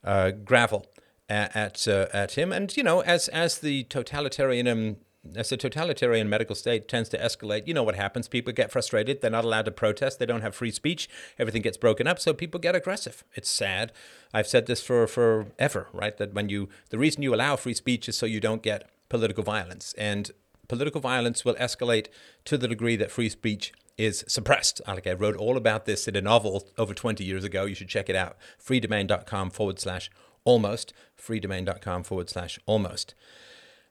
uh, 0.03 0.31
gravel 0.31 0.87
at 1.29 1.55
at, 1.55 1.89
uh, 1.89 2.07
at 2.13 2.33
him, 2.33 2.53
and 2.53 2.75
you 2.77 2.83
know, 2.83 3.01
as 3.01 3.29
as 3.29 3.59
the 3.59 3.85
totalitarian 3.85 4.67
um, 4.67 4.97
as 5.37 5.51
the 5.51 5.57
totalitarian 5.57 6.29
medical 6.29 6.55
state 6.55 6.89
tends 6.89 7.09
to 7.11 7.19
escalate, 7.19 7.67
you 7.67 7.75
know 7.75 7.83
what 7.83 7.97
happens. 7.97 8.29
People 8.29 8.53
get 8.53 8.71
frustrated. 8.71 9.21
They're 9.21 9.31
not 9.31 9.45
allowed 9.45 9.67
to 9.67 9.71
protest. 9.71 10.19
They 10.19 10.27
don't 10.27 10.43
have 10.43 10.55
free 10.55 10.71
speech. 10.71 11.09
Everything 11.39 11.63
gets 11.63 11.77
broken 11.77 12.07
up. 12.07 12.19
So 12.19 12.33
people 12.33 12.61
get 12.61 12.75
aggressive. 12.75 13.25
It's 13.35 13.51
sad. 13.51 13.93
I've 14.33 14.47
said 14.47 14.67
this 14.67 14.83
for 14.83 15.07
forever, 15.07 15.89
right? 15.93 16.17
That 16.17 16.35
when 16.35 16.49
you, 16.49 16.69
the 16.91 16.99
reason 16.99 17.23
you 17.23 17.35
allow 17.35 17.57
free 17.57 17.75
speech 17.75 18.09
is 18.09 18.17
so 18.17 18.27
you 18.27 18.41
don't 18.41 18.63
get 18.63 18.89
political 19.09 19.43
violence. 19.43 19.95
And 19.99 20.31
political 20.69 21.01
violence 21.01 21.45
will 21.45 21.55
escalate 21.55 22.07
to 22.45 22.57
the 22.57 22.69
degree 22.69 22.97
that 22.97 23.11
free 23.11 23.29
speech 23.29 23.73
is 23.97 24.25
suppressed. 24.29 24.81
Like 24.87 25.07
I 25.07 25.13
wrote 25.13 25.37
all 25.37 25.57
about 25.57 25.85
this 25.85 26.07
in 26.07 26.15
a 26.15 26.21
novel 26.21 26.69
over 26.79 26.95
20 26.95 27.25
years 27.25 27.45
ago. 27.45 27.65
You 27.65 27.75
should 27.75 27.89
check 27.89 28.09
it 28.09 28.17
out. 28.17 28.37
freedomain.com 28.65 29.51
forward 29.51 29.81
slash 29.81 30.11
almost. 30.45 30.93
freedomain.com 31.21 32.05
forward 32.05 32.31
slash 32.31 32.59
almost. 32.65 33.15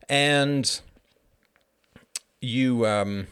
And 0.08 0.80
you, 2.40 2.86
um, 2.86 3.28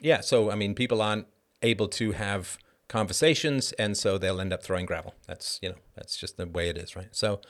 yeah, 0.00 0.20
so 0.20 0.50
I 0.50 0.56
mean, 0.56 0.74
people 0.74 1.00
aren't 1.00 1.26
able 1.62 1.88
to 1.88 2.12
have 2.12 2.58
conversations, 2.88 3.72
and 3.72 3.96
so 3.96 4.18
they'll 4.18 4.40
end 4.40 4.52
up 4.52 4.62
throwing 4.62 4.86
gravel. 4.86 5.14
That's, 5.26 5.58
you 5.62 5.70
know, 5.70 5.76
that's 5.94 6.16
just 6.16 6.36
the 6.36 6.46
way 6.46 6.68
it 6.68 6.76
is, 6.76 6.96
right? 6.96 7.08
So, 7.12 7.40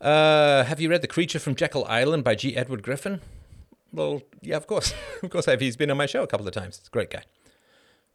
uh, 0.00 0.64
have 0.64 0.80
you 0.80 0.90
read 0.90 1.02
The 1.02 1.08
Creature 1.08 1.38
from 1.38 1.54
Jekyll 1.54 1.84
Island 1.84 2.24
by 2.24 2.34
G. 2.34 2.56
Edward 2.56 2.82
Griffin? 2.82 3.20
Well, 3.92 4.22
yeah, 4.40 4.56
of 4.56 4.66
course. 4.66 4.94
of 5.22 5.30
course 5.30 5.48
I 5.48 5.52
have. 5.52 5.60
He's 5.60 5.76
been 5.76 5.90
on 5.90 5.96
my 5.96 6.06
show 6.06 6.22
a 6.22 6.26
couple 6.26 6.46
of 6.46 6.54
times. 6.54 6.80
A 6.86 6.90
great 6.90 7.10
guy. 7.10 7.22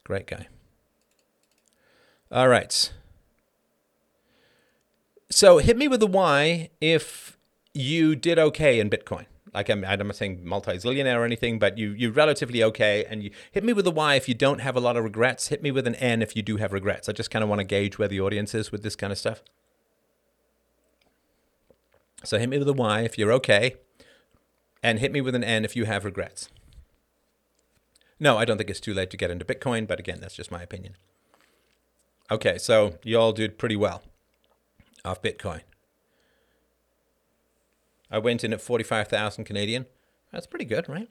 Great 0.04 0.28
guy. 0.28 0.48
All 2.32 2.48
right. 2.48 2.92
So 5.30 5.58
hit 5.58 5.78
me 5.78 5.88
with 5.88 6.02
a 6.02 6.08
Y 6.08 6.70
if 6.80 7.38
you 7.74 8.16
did 8.16 8.40
okay 8.40 8.80
in 8.80 8.90
Bitcoin. 8.90 9.26
Like 9.54 9.70
I'm, 9.70 9.86
I'm 9.86 10.08
not 10.08 10.16
saying 10.16 10.42
multi-zillionaire 10.44 11.18
or 11.18 11.24
anything, 11.24 11.60
but 11.60 11.78
you 11.78 11.92
you're 11.92 12.12
relatively 12.12 12.62
okay. 12.64 13.06
And 13.06 13.24
you 13.24 13.32
hit 13.52 13.64
me 13.64 13.74
with 13.74 13.88
a 13.88 13.92
Y 13.92 14.16
if 14.16 14.28
you 14.28 14.34
don't 14.34 14.60
have 14.60 14.76
a 14.76 14.80
lot 14.80 14.98
of 14.98 15.04
regrets. 15.04 15.48
Hit 15.48 15.64
me 15.64 15.72
with 15.72 15.88
an 15.88 15.96
N 15.96 16.22
if 16.22 16.36
you 16.36 16.42
do 16.42 16.58
have 16.58 16.74
regrets. 16.74 17.08
I 17.08 17.14
just 17.14 17.32
kind 17.32 17.42
of 17.42 17.50
want 17.50 17.60
to 17.60 17.66
gauge 17.66 17.98
where 17.98 18.08
the 18.08 18.20
audience 18.20 18.54
is 18.54 18.72
with 18.72 18.84
this 18.84 18.96
kind 18.96 19.12
of 19.12 19.18
stuff. 19.18 19.42
So 22.24 22.38
hit 22.38 22.50
me 22.50 22.58
with 22.58 22.68
a 22.68 22.74
Y 22.74 23.02
if 23.02 23.18
you're 23.18 23.32
okay, 23.34 23.76
and 24.86 25.00
hit 25.00 25.12
me 25.12 25.20
with 25.20 25.34
an 25.34 25.44
N 25.44 25.66
if 25.66 25.76
you 25.76 25.86
have 25.86 26.06
regrets. 26.06 26.50
No, 28.20 28.38
I 28.38 28.46
don't 28.46 28.58
think 28.58 28.70
it's 28.70 28.80
too 28.80 28.94
late 28.94 29.10
to 29.10 29.18
get 29.18 29.32
into 29.32 29.44
Bitcoin, 29.44 29.88
but 29.88 30.00
again, 30.00 30.20
that's 30.22 30.36
just 30.36 30.52
my 30.52 30.62
opinion. 30.62 30.96
Okay, 32.30 32.60
so 32.60 33.00
you 33.02 33.20
all 33.20 33.32
did 33.32 33.58
pretty 33.58 33.76
well 33.76 34.04
off 35.04 35.24
Bitcoin. 35.24 35.62
I 38.12 38.20
went 38.20 38.44
in 38.44 38.54
at 38.54 38.62
45,000 38.62 39.44
Canadian. 39.44 39.88
That's 40.32 40.46
pretty 40.46 40.66
good, 40.66 40.88
right? 40.88 41.10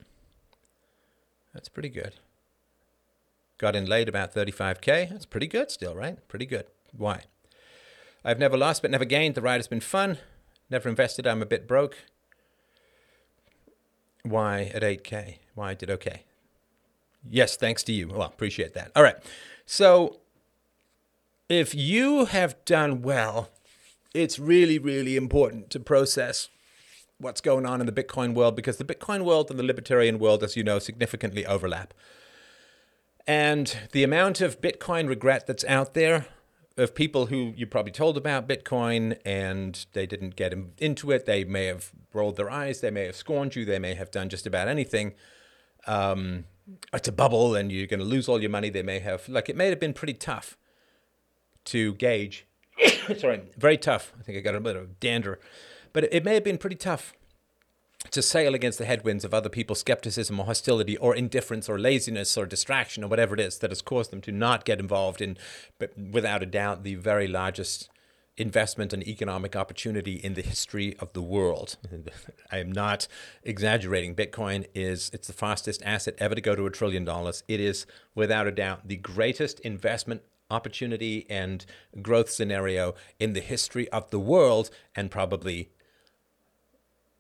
That's 1.53 1.69
pretty 1.69 1.89
good. 1.89 2.15
Got 3.59 3.75
in 3.75 3.87
late 3.87 4.09
about 4.09 4.33
35k. 4.33 5.11
That's 5.11 5.27
pretty 5.27 5.49
good 5.49 5.73
still, 5.73 5.97
right? 5.97 6.27
Pretty 6.29 6.47
good. 6.47 6.67
Why? 6.97 7.23
I've 8.25 8.39
never 8.39 8.57
lost 8.57 8.83
but 8.83 8.93
never 8.93 9.05
gained. 9.05 9.35
The 9.35 9.43
ride 9.43 9.57
has 9.57 9.69
been 9.69 9.81
fun. 9.81 10.19
Never 10.71 10.89
invested. 10.89 11.27
I'm 11.27 11.43
a 11.43 11.47
bit 11.47 11.67
broke. 11.67 11.97
Why 14.25 14.71
at 14.75 14.83
8k? 14.83 15.37
Why 15.55 15.71
I 15.71 15.75
did 15.75 15.91
okay. 15.91 16.25
Yes, 17.29 17.57
thanks 17.57 17.83
to 17.85 17.93
you. 17.93 18.09
Well, 18.09 18.23
appreciate 18.23 18.75
that. 18.75 18.91
All 18.97 19.03
right. 19.03 19.17
So 19.67 20.21
if 21.49 21.75
you 21.75 22.25
have 22.27 22.63
done 22.65 23.03
well, 23.03 23.51
it's 24.15 24.39
really, 24.39 24.79
really 24.79 25.17
important 25.17 25.71
to 25.71 25.81
process 25.81 26.49
what's 27.19 27.41
going 27.41 27.67
on 27.67 27.81
in 27.81 27.87
the 27.87 27.93
Bitcoin 27.93 28.35
world 28.35 28.57
because 28.57 28.77
the 28.77 28.85
Bitcoin 28.85 29.25
world 29.25 29.51
and 29.51 29.59
the 29.59 29.65
libertarian 29.65 30.19
world, 30.19 30.43
as 30.43 30.57
you 30.57 30.65
know, 30.65 30.79
significantly 30.79 31.47
overlap. 31.47 31.95
And 33.27 33.77
the 33.93 34.05
amount 34.05 34.41
of 34.41 34.61
Bitcoin 34.61 35.09
regret 35.09 35.47
that's 35.47 35.65
out 35.65 35.95
there 35.95 36.27
of 36.77 36.95
people 36.95 37.27
who 37.27 37.53
you 37.57 37.67
probably 37.67 37.93
told 37.93 38.17
about 38.17 38.49
Bitcoin 38.49 39.19
and 39.25 39.87
they 39.93 40.07
didn't 40.07 40.37
get 40.37 40.53
into 40.79 41.11
it, 41.11 41.27
they 41.27 41.45
may 41.45 41.67
have 41.67 41.93
rolled 42.13 42.37
their 42.37 42.51
eyes, 42.51 42.81
they 42.81 42.91
may 42.91 43.07
have 43.07 43.17
scorned 43.17 43.55
you, 43.55 43.65
they 43.65 43.79
may 43.79 43.95
have 43.95 44.11
done 44.11 44.29
just 44.29 44.47
about 44.47 44.67
anything. 44.67 45.15
Um, 45.87 46.45
it's 46.93 47.09
a 47.09 47.13
bubble 47.13 47.55
and 47.55 47.71
you're 47.71 47.87
going 47.87 48.01
to 48.01 48.07
lose 48.07 48.29
all 48.29 48.41
your 48.41 48.51
money. 48.51 48.71
They 48.71 48.83
may 48.83 48.99
have, 48.99 49.29
like, 49.29 49.49
it 49.49 49.57
may 49.57 49.69
have 49.69 49.79
been 49.79 49.93
pretty 49.93 50.15
tough 50.15 50.57
to 51.67 51.95
gauge. 51.95 52.47
Sorry, 53.19 53.43
very 53.57 53.77
tough. 53.77 54.13
I 54.19 54.23
think 54.23 54.39
I 54.39 54.41
got 54.41 54.55
a 54.55 54.61
bit 54.61 54.77
of 54.77 54.99
dander 54.99 55.39
but 55.95 56.13
it 56.13 56.25
may 56.25 56.35
have 56.35 56.45
been 56.45 56.59
pretty 56.59 56.77
tough 56.77 57.15
to 58.11 58.23
sail 58.23 58.55
against 58.55 58.79
the 58.79 58.85
headwinds 58.85 59.25
of 59.25 59.35
other 59.35 59.49
people's 59.49 59.81
skepticism 59.81 60.39
or 60.39 60.47
hostility 60.47 60.97
or 60.99 61.15
indifference 61.15 61.69
or 61.69 61.79
laziness 61.79 62.37
or 62.37 62.47
distraction 62.47 63.03
or 63.03 63.09
whatever 63.09 63.35
it 63.35 63.41
is 63.41 63.59
that 63.59 63.71
has 63.71 63.83
caused 63.83 64.11
them 64.11 64.21
to 64.23 64.33
not 64.33 64.65
get 64.65 64.81
involved 64.81 65.21
in, 65.21 65.37
but 65.79 65.97
without 65.99 66.43
a 66.43 66.47
doubt, 66.47 66.85
the 66.85 66.95
very 66.95 67.27
largest 67.27 67.89
investment 68.37 68.93
and 68.93 69.07
economic 69.07 69.55
opportunity 69.55 70.15
in 70.15 70.35
the 70.35 70.43
history 70.43 70.97
of 70.99 71.13
the 71.13 71.23
world. 71.23 71.77
I 72.53 72.59
am 72.59 72.73
not 72.73 73.07
exaggerating. 73.43 74.15
Bitcoin 74.15 74.67
is 74.75 75.11
it's 75.13 75.29
the 75.29 75.33
fastest 75.33 75.83
asset 75.85 76.15
ever 76.19 76.35
to 76.35 76.41
go 76.41 76.55
to 76.57 76.67
a 76.67 76.71
trillion 76.71 77.05
dollars. 77.05 77.45
It 77.47 77.61
is 77.61 77.87
without 78.15 78.47
a 78.47 78.53
doubt 78.53 78.89
the 78.89 78.97
greatest 78.97 79.61
investment 79.61 80.23
opportunity 80.51 81.27
and 81.31 81.65
growth 82.03 82.31
scenario 82.31 82.95
in 83.19 83.33
the 83.33 83.41
history 83.41 83.89
of 83.91 84.11
the 84.11 84.21
world 84.21 84.71
and 84.95 85.11
probably 85.11 85.71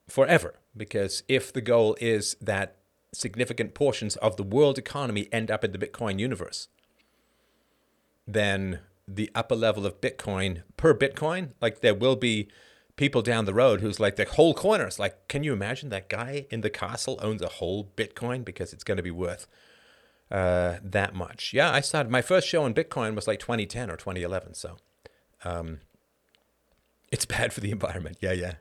forever. 0.08 0.54
Because 0.76 1.22
if 1.28 1.52
the 1.52 1.60
goal 1.60 1.96
is 2.00 2.36
that 2.40 2.76
significant 3.12 3.74
portions 3.74 4.16
of 4.16 4.36
the 4.36 4.42
world 4.42 4.78
economy 4.78 5.28
end 5.32 5.50
up 5.50 5.64
in 5.64 5.72
the 5.72 5.78
Bitcoin 5.78 6.18
universe, 6.18 6.68
then 8.26 8.80
the 9.06 9.30
upper 9.34 9.54
level 9.54 9.86
of 9.86 10.00
Bitcoin 10.00 10.62
per 10.76 10.94
Bitcoin, 10.94 11.50
like 11.60 11.80
there 11.80 11.94
will 11.94 12.16
be 12.16 12.48
people 12.96 13.22
down 13.22 13.44
the 13.44 13.54
road 13.54 13.80
who's 13.80 14.00
like 14.00 14.16
the 14.16 14.24
whole 14.24 14.54
corner. 14.54 14.86
It's 14.86 14.98
like, 14.98 15.28
can 15.28 15.42
you 15.44 15.52
imagine 15.52 15.88
that 15.90 16.08
guy 16.08 16.46
in 16.50 16.60
the 16.60 16.70
castle 16.70 17.18
owns 17.22 17.42
a 17.42 17.48
whole 17.48 17.90
Bitcoin 17.96 18.44
because 18.44 18.72
it's 18.72 18.84
going 18.84 18.96
to 18.96 19.02
be 19.02 19.10
worth 19.10 19.46
uh, 20.30 20.76
that 20.82 21.14
much? 21.14 21.52
Yeah, 21.52 21.70
I 21.70 21.80
started 21.80 22.10
my 22.10 22.22
first 22.22 22.48
show 22.48 22.62
on 22.64 22.74
Bitcoin 22.74 23.14
was 23.14 23.26
like 23.26 23.40
2010 23.40 23.90
or 23.90 23.96
2011. 23.96 24.54
So 24.54 24.76
um, 25.44 25.80
it's 27.10 27.26
bad 27.26 27.52
for 27.52 27.60
the 27.60 27.70
environment. 27.70 28.18
Yeah, 28.20 28.32
yeah. 28.32 28.54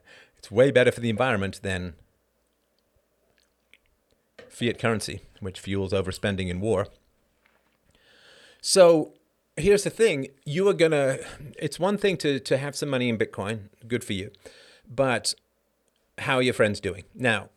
It's 0.44 0.52
way 0.52 0.72
better 0.72 0.92
for 0.92 1.00
the 1.00 1.10
environment 1.10 1.62
than 1.64 1.94
fiat 4.50 4.78
currency, 4.78 5.22
which 5.40 5.58
fuels 5.58 5.94
overspending 5.94 6.50
in 6.50 6.60
war. 6.60 6.90
So 8.60 9.14
here's 9.56 9.86
the 9.86 9.90
thing 9.90 10.28
you 10.44 10.68
are 10.68 10.74
going 10.74 10.92
to, 10.92 11.26
it's 11.58 11.80
one 11.80 11.98
thing 11.98 12.18
to, 12.18 12.42
to 12.42 12.58
have 12.58 12.76
some 12.76 12.90
money 12.90 13.08
in 13.08 13.18
Bitcoin, 13.18 13.70
good 13.88 14.04
for 14.04 14.12
you, 14.12 14.32
but 14.86 15.34
how 16.18 16.36
are 16.36 16.42
your 16.42 16.54
friends 16.54 16.82
doing? 16.82 17.06
Now, 17.16 17.48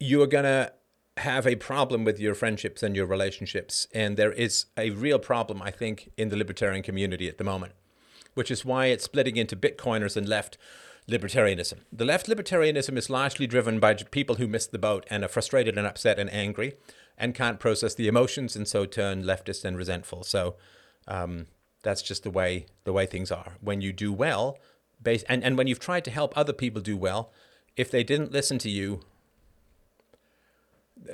you 0.00 0.20
are 0.22 0.26
going 0.26 0.42
to 0.42 0.72
have 1.18 1.46
a 1.46 1.54
problem 1.54 2.02
with 2.02 2.18
your 2.18 2.34
friendships 2.34 2.82
and 2.82 2.96
your 2.96 3.06
relationships. 3.06 3.86
And 3.94 4.16
there 4.16 4.32
is 4.32 4.66
a 4.76 4.90
real 4.90 5.20
problem, 5.20 5.62
I 5.62 5.70
think, 5.70 6.10
in 6.16 6.30
the 6.30 6.36
libertarian 6.36 6.82
community 6.82 7.28
at 7.28 7.38
the 7.38 7.44
moment, 7.44 7.74
which 8.34 8.50
is 8.50 8.64
why 8.64 8.86
it's 8.86 9.04
splitting 9.04 9.36
into 9.36 9.54
Bitcoiners 9.54 10.16
and 10.16 10.28
left 10.28 10.58
libertarianism. 11.08 11.78
The 11.92 12.04
left 12.04 12.26
libertarianism 12.26 12.96
is 12.96 13.08
largely 13.08 13.46
driven 13.46 13.80
by 13.80 13.94
people 13.94 14.36
who 14.36 14.46
missed 14.46 14.72
the 14.72 14.78
boat 14.78 15.06
and 15.08 15.24
are 15.24 15.28
frustrated 15.28 15.78
and 15.78 15.86
upset 15.86 16.18
and 16.18 16.30
angry 16.30 16.74
and 17.16 17.34
can't 17.34 17.58
process 17.58 17.94
the 17.94 18.08
emotions 18.08 18.54
and 18.54 18.68
so 18.68 18.84
turn 18.84 19.24
leftist 19.24 19.64
and 19.64 19.76
resentful. 19.76 20.22
So 20.22 20.56
um, 21.06 21.46
that's 21.82 22.02
just 22.02 22.22
the 22.22 22.30
way 22.30 22.66
the 22.84 22.92
way 22.92 23.06
things 23.06 23.32
are. 23.32 23.56
When 23.60 23.80
you 23.80 23.92
do 23.92 24.12
well, 24.12 24.58
base, 25.02 25.22
and, 25.24 25.42
and 25.42 25.56
when 25.56 25.66
you've 25.66 25.80
tried 25.80 26.04
to 26.04 26.10
help 26.10 26.36
other 26.36 26.52
people 26.52 26.82
do 26.82 26.96
well, 26.96 27.32
if 27.76 27.90
they 27.90 28.04
didn't 28.04 28.32
listen 28.32 28.58
to 28.58 28.70
you, 28.70 29.00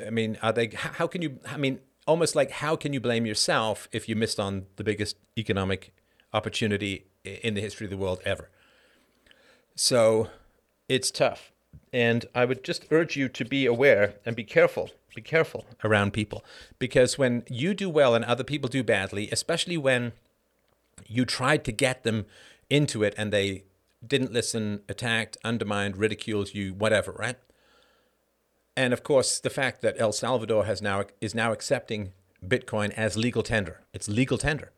I 0.05 0.11
mean, 0.11 0.39
are 0.43 0.53
they? 0.53 0.71
How 0.75 1.07
can 1.07 1.23
you? 1.23 1.39
I 1.47 1.57
mean, 1.57 1.81
almost 2.07 2.35
like 2.35 2.51
how 2.51 2.75
can 2.75 2.93
you 2.93 3.01
blame 3.01 3.27
yourself 3.27 3.89
if 3.93 4.09
you 4.09 4.17
missed 4.17 4.41
on 4.41 4.67
the 4.77 4.85
biggest 4.85 5.17
economic 5.39 5.93
opportunity 6.33 7.07
in 7.25 7.55
the 7.55 7.61
history 7.61 7.87
of 7.87 7.91
the 7.91 7.97
world 7.97 8.21
ever? 8.25 8.51
So 9.75 10.29
it's 10.89 11.11
tough. 11.11 11.53
And 11.93 12.27
I 12.35 12.45
would 12.45 12.65
just 12.65 12.87
urge 12.91 13.17
you 13.17 13.29
to 13.29 13.45
be 13.45 13.67
aware 13.67 14.15
and 14.27 14.35
be 14.35 14.45
careful. 14.45 14.91
Be 15.15 15.23
careful 15.23 15.65
around 15.85 16.13
people. 16.13 16.45
Because 16.79 17.17
when 17.17 17.45
you 17.49 17.73
do 17.73 17.89
well 17.89 18.15
and 18.15 18.25
other 18.25 18.43
people 18.43 18.69
do 18.69 18.83
badly, 18.83 19.29
especially 19.31 19.77
when 19.77 20.13
you 21.07 21.25
tried 21.25 21.65
to 21.65 21.73
get 21.73 22.03
them 22.03 22.27
into 22.69 23.03
it 23.03 23.15
and 23.17 23.33
they 23.33 23.65
didn't 24.05 24.33
listen, 24.33 24.83
attacked, 24.89 25.37
undermined, 25.45 25.97
ridiculed 25.97 26.53
you, 26.55 26.75
whatever, 26.75 27.13
right? 27.13 27.37
And 28.77 28.93
of 28.93 29.05
course, 29.05 29.39
the 29.39 29.51
fact 29.51 29.83
that 29.83 29.95
El 29.99 30.13
Salvador 30.13 30.65
has 30.65 30.83
now 30.83 31.05
is 31.21 31.35
now 31.35 31.53
accepting 31.53 32.13
Bitcoin 32.45 32.91
as 32.91 33.17
legal 33.17 33.43
tender. 33.43 33.81
It's 33.93 34.09
legal 34.09 34.37
tender. 34.37 34.73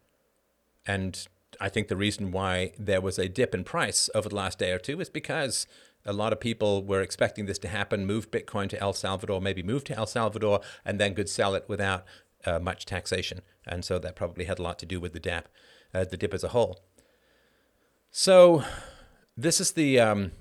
And 0.86 1.26
I 1.60 1.68
think 1.68 1.88
the 1.88 1.96
reason 1.96 2.30
why 2.30 2.72
there 2.78 3.00
was 3.00 3.18
a 3.18 3.28
dip 3.28 3.54
in 3.54 3.64
price 3.64 4.10
over 4.14 4.28
the 4.28 4.36
last 4.36 4.58
day 4.58 4.72
or 4.72 4.78
two 4.78 5.00
is 5.00 5.08
because 5.08 5.66
a 6.04 6.12
lot 6.12 6.32
of 6.32 6.40
people 6.40 6.84
were 6.84 7.02
expecting 7.02 7.46
this 7.46 7.58
to 7.58 7.68
happen, 7.68 8.06
move 8.06 8.30
Bitcoin 8.30 8.68
to 8.70 8.80
El 8.80 8.92
Salvador, 8.92 9.40
maybe 9.40 9.62
move 9.62 9.84
to 9.84 9.96
El 9.96 10.06
Salvador, 10.06 10.60
and 10.84 11.00
then 11.00 11.14
could 11.14 11.28
sell 11.28 11.54
it 11.54 11.64
without 11.68 12.04
uh, 12.44 12.58
much 12.58 12.86
taxation. 12.86 13.40
And 13.66 13.84
so 13.84 13.98
that 13.98 14.14
probably 14.14 14.44
had 14.44 14.58
a 14.58 14.62
lot 14.62 14.78
to 14.78 14.86
do 14.86 15.00
with 15.00 15.12
the 15.12 15.20
dip, 15.20 15.48
uh, 15.92 16.04
the 16.04 16.16
dip 16.16 16.32
as 16.32 16.44
a 16.44 16.48
whole. 16.48 16.80
So 18.10 18.64
this 19.36 19.60
is 19.60 19.72
the. 19.72 20.00
Um, 20.00 20.32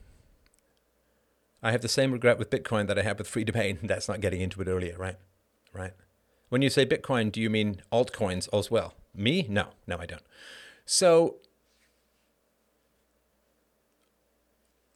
I 1.63 1.71
have 1.71 1.81
the 1.81 1.87
same 1.87 2.11
regret 2.11 2.37
with 2.37 2.51
Bitcoin 2.51 2.87
that 2.87 2.99
I 2.99 3.01
have 3.01 3.17
with 3.17 3.27
Freedomain. 3.27 3.79
That's 3.83 4.07
not 4.07 4.21
getting 4.21 4.41
into 4.41 4.61
it 4.61 4.67
earlier, 4.67 4.97
right? 4.97 5.17
Right. 5.73 5.93
When 6.49 6.61
you 6.61 6.69
say 6.69 6.85
Bitcoin, 6.85 7.31
do 7.31 7.41
you 7.41 7.49
mean 7.49 7.81
altcoins 7.91 8.47
as 8.53 8.69
well? 8.69 8.93
Me? 9.15 9.47
No, 9.49 9.69
no, 9.87 9.97
I 9.97 10.05
don't. 10.05 10.21
So 10.85 11.37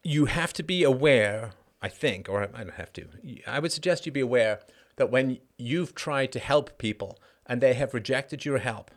you 0.04 0.26
have 0.26 0.54
to 0.54 0.64
be 0.64 0.84
aware, 0.84 1.52
I 1.82 1.90
think, 1.90 2.30
or 2.30 2.44
I 2.44 2.64
don't 2.64 2.74
have 2.74 2.94
to. 2.94 3.08
I 3.48 3.60
would 3.60 3.72
suggest 3.72 4.06
you 4.06 4.12
be 4.12 4.20
aware 4.20 4.60
that 4.96 5.12
when 5.12 5.40
you've 5.58 5.96
tried 5.96 6.32
to 6.34 6.40
help 6.40 6.78
people 6.78 7.20
and 7.46 7.62
they 7.62 7.74
have 7.74 7.94
rejected 7.94 8.46
your 8.46 8.60
help, 8.60 8.92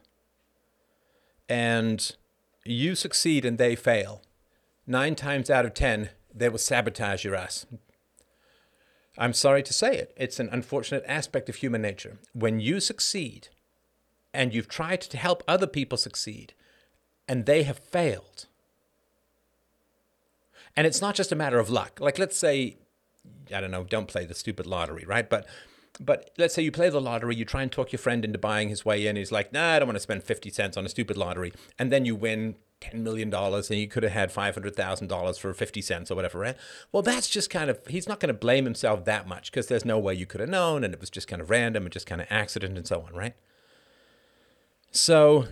and 1.49 2.15
you 2.65 2.95
succeed 2.95 3.45
and 3.45 3.59
they 3.59 3.75
fail, 3.75 4.23
nine 4.87 5.15
times 5.15 5.51
out 5.51 5.65
of 5.65 5.75
ten, 5.75 6.11
they 6.35 6.49
will 6.49 6.59
sabotage 6.59 7.25
your 7.25 7.35
ass. 7.35 7.67
I'm 9.19 9.33
sorry 9.35 9.63
to 9.65 9.73
say 9.73 9.97
it. 9.97 10.15
It's 10.17 10.41
an 10.41 10.49
unfortunate 10.51 11.05
aspect 11.07 11.49
of 11.49 11.57
human 11.57 11.83
nature. 11.83 12.19
When 12.33 12.61
you 12.61 12.81
succeed 12.81 13.49
and 14.33 14.55
you've 14.55 14.69
tried 14.69 15.03
to 15.03 15.17
help 15.17 15.43
other 15.47 15.67
people 15.67 15.99
succeed 15.99 16.55
and 17.33 17.47
they 17.47 17.63
have 17.63 17.79
failed, 17.79 18.45
and 20.77 20.87
it's 20.87 21.01
not 21.01 21.15
just 21.15 21.33
a 21.33 21.35
matter 21.35 21.59
of 21.59 21.71
luck. 21.71 21.99
Like, 21.99 22.19
let's 22.19 22.37
say, 22.37 22.77
I 23.55 23.59
don't 23.59 23.71
know, 23.71 23.85
don't 23.85 24.07
play 24.07 24.27
the 24.27 24.35
stupid 24.35 24.67
lottery, 24.67 25.07
right? 25.07 25.31
But 25.31 25.47
but 25.99 26.31
let's 26.37 26.53
say 26.55 26.61
you 26.61 26.71
play 26.71 26.91
the 26.91 27.01
lottery, 27.01 27.35
you 27.35 27.47
try 27.47 27.63
and 27.63 27.73
talk 27.73 27.91
your 27.91 27.99
friend 27.99 28.23
into 28.23 28.39
buying 28.39 28.69
his 28.69 28.85
way 28.85 29.07
in. 29.07 29.17
He's 29.17 29.33
like, 29.33 29.51
nah, 29.51 29.73
I 29.73 29.79
don't 29.79 29.89
want 29.89 29.97
to 29.97 30.01
spend 30.01 30.25
50 30.25 30.51
cents 30.51 30.77
on 30.77 30.85
a 30.85 30.91
stupid 30.91 31.17
lottery. 31.17 31.55
And 31.79 31.91
then 31.91 32.05
you 32.05 32.15
win 32.15 32.57
$10 32.83 32.95
million 33.01 33.33
and 33.33 33.71
you 33.71 33.89
could 33.89 34.03
have 34.03 34.13
had 34.13 34.33
$500,000 34.33 35.39
for 35.39 35.55
50 35.55 35.83
cents 35.83 36.11
or 36.11 36.15
whatever, 36.15 36.39
right? 36.39 36.57
Well, 36.93 37.03
that's 37.03 37.29
just 37.29 37.51
kind 37.51 37.71
of, 37.71 37.79
he's 37.89 38.09
not 38.09 38.21
going 38.21 38.35
to 38.35 38.39
blame 38.39 38.65
himself 38.65 39.05
that 39.05 39.29
much 39.29 39.51
because 39.51 39.67
there's 39.69 39.85
no 39.85 39.99
way 39.99 40.15
you 40.15 40.27
could 40.27 40.41
have 40.41 40.51
known 40.51 40.83
and 40.83 40.93
it 40.95 41.01
was 41.01 41.11
just 41.11 41.29
kind 41.29 41.43
of 41.43 41.51
random 41.51 41.85
and 41.85 41.93
just 41.93 42.07
kind 42.07 42.21
of 42.21 42.27
accident 42.31 42.79
and 42.79 42.87
so 42.87 43.03
on, 43.03 43.15
right? 43.15 43.35
So 44.93 45.47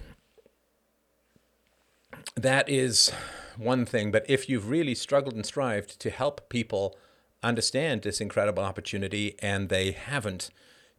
that 2.35 2.69
is 2.69 3.13
one 3.57 3.85
thing. 3.85 4.11
But 4.11 4.25
if 4.29 4.49
you've 4.49 4.69
really 4.69 4.95
struggled 4.95 5.35
and 5.35 5.45
strived 5.45 6.01
to 6.01 6.11
help 6.11 6.49
people 6.49 6.97
understand 7.43 8.03
this 8.03 8.21
incredible 8.21 8.63
opportunity 8.63 9.37
and 9.41 9.69
they 9.69 9.93
haven't 9.93 10.51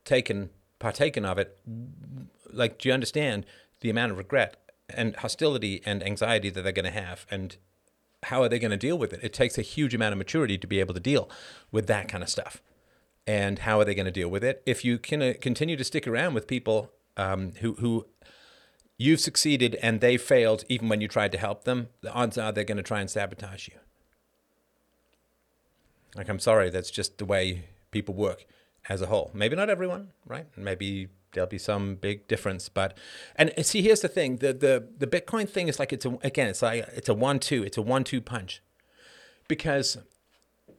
taken 0.06 0.50
partaken 0.80 1.26
of 1.26 1.38
it, 1.38 1.58
like, 2.52 2.80
do 2.80 2.90
you 2.90 2.94
understand 2.94 3.46
the 3.82 3.90
amount 3.90 4.12
of 4.12 4.18
regret 4.18 4.58
and 4.90 5.16
hostility 5.18 5.82
and 5.86 6.04
anxiety 6.04 6.50
that 6.50 6.62
they're 6.64 6.72
going 6.72 6.92
to 6.92 7.00
have? 7.00 7.26
And 7.32 7.58
how 8.24 8.44
are 8.44 8.50
they 8.50 8.60
going 8.60 8.72
to 8.72 8.78
deal 8.78 8.98
with 8.98 9.14
it? 9.14 9.20
It 9.24 9.34
takes 9.34 9.58
a 9.58 9.64
huge 9.64 9.94
amount 9.94 10.14
of 10.14 10.18
maturity 10.18 10.58
to 10.58 10.68
be 10.68 10.80
able 10.80 10.94
to 10.94 11.00
deal 11.00 11.30
with 11.72 11.88
that 11.88 12.08
kind 12.08 12.24
of 12.24 12.30
stuff. 12.30 12.62
And 13.26 13.60
how 13.60 13.80
are 13.80 13.86
they 13.86 13.96
going 13.96 14.06
to 14.06 14.12
deal 14.12 14.30
with 14.30 14.44
it? 14.44 14.62
If 14.66 14.84
you 14.84 14.98
can 14.98 15.22
uh, 15.22 15.34
continue 15.40 15.78
to 15.78 15.84
stick 15.84 16.08
around 16.08 16.34
with 16.34 16.48
people 16.48 16.92
um, 17.18 17.54
who 17.62 17.74
who 17.76 18.08
you've 19.02 19.20
succeeded 19.20 19.76
and 19.82 20.00
they 20.00 20.16
failed 20.18 20.64
even 20.70 20.88
when 20.90 21.02
you 21.02 21.08
tried 21.08 21.32
to 21.32 21.38
help 21.38 21.64
them. 21.64 21.90
The 22.02 22.12
odds 22.14 22.38
are 22.38 22.52
they're 22.52 22.64
going 22.64 22.78
to 22.78 22.84
try 22.84 23.02
and 23.02 23.10
sabotage 23.10 23.68
you. 23.68 23.76
Like 26.16 26.28
i'm 26.28 26.40
sorry 26.40 26.70
that's 26.70 26.92
just 26.92 27.20
the 27.20 27.26
way 27.26 27.70
people 27.92 28.14
work 28.14 28.46
as 28.90 29.02
a 29.02 29.08
whole. 29.08 29.32
Maybe 29.34 29.56
not 29.56 29.70
everyone 29.70 30.10
right? 30.26 30.48
Maybe 30.58 31.08
there'll 31.34 31.50
be 31.50 31.58
some 31.58 31.96
big 31.96 32.28
difference. 32.28 32.70
But 32.70 32.98
and 33.36 33.54
see, 33.66 33.82
here's 33.82 34.02
the 34.02 34.08
thing: 34.08 34.38
the 34.38 34.54
the 34.54 34.88
the 34.98 35.08
Bitcoin 35.08 35.50
thing 35.50 35.68
is 35.68 35.80
like 35.80 35.94
it's 35.94 36.06
a 36.06 36.18
again, 36.24 36.48
it's 36.50 36.62
like 36.62 36.88
it's 36.94 37.10
a 37.10 37.14
one-two, 37.14 37.64
it's 37.64 37.78
a 37.78 37.82
one-two 37.82 38.22
punch, 38.22 38.62
because 39.48 39.98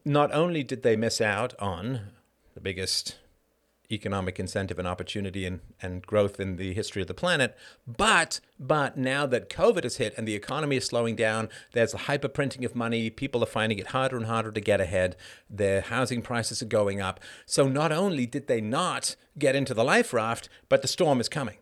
not 0.05 0.33
only 0.33 0.63
did 0.63 0.83
they 0.83 0.97
miss 0.97 1.21
out 1.21 1.55
on 1.59 2.13
the 2.55 2.61
biggest 2.61 3.17
economic 3.93 4.41
incentive 4.41 4.79
and 4.79 4.89
opportunity 4.89 5.45
and, 5.45 5.61
and 5.81 6.03
growth 6.03 6.41
in 6.41 6.57
the 6.57 6.73
history 6.73 7.03
of 7.03 7.09
the 7.09 7.15
planet. 7.15 7.57
But 7.87 8.41
but 8.59 8.97
now 8.97 9.27
that 9.27 9.49
COVID 9.49 9.83
has 9.83 9.97
hit 9.97 10.15
and 10.17 10.27
the 10.27 10.35
economy 10.35 10.77
is 10.77 10.87
slowing 10.87 11.17
down, 11.17 11.49
there's 11.73 11.95
a 11.95 11.99
hyperprinting 11.99 12.65
of 12.65 12.77
money. 12.77 13.11
People 13.11 13.43
are 13.43 13.47
finding 13.47 13.79
it 13.79 13.89
harder 13.89 14.17
and 14.17 14.27
harder 14.27 14.53
to 14.53 14.61
get 14.61 14.81
ahead. 14.81 15.17
Their 15.51 15.81
housing 15.81 16.23
prices 16.23 16.63
are 16.63 16.67
going 16.67 17.01
up. 17.01 17.21
So 17.45 17.69
not 17.69 17.93
only 17.93 18.25
did 18.25 18.47
they 18.47 18.61
not 18.61 19.17
get 19.39 19.57
into 19.57 19.75
the 19.75 19.85
life 19.85 20.13
raft, 20.13 20.49
but 20.69 20.83
the 20.83 20.89
storm 20.89 21.21
is 21.21 21.29
coming. 21.29 21.57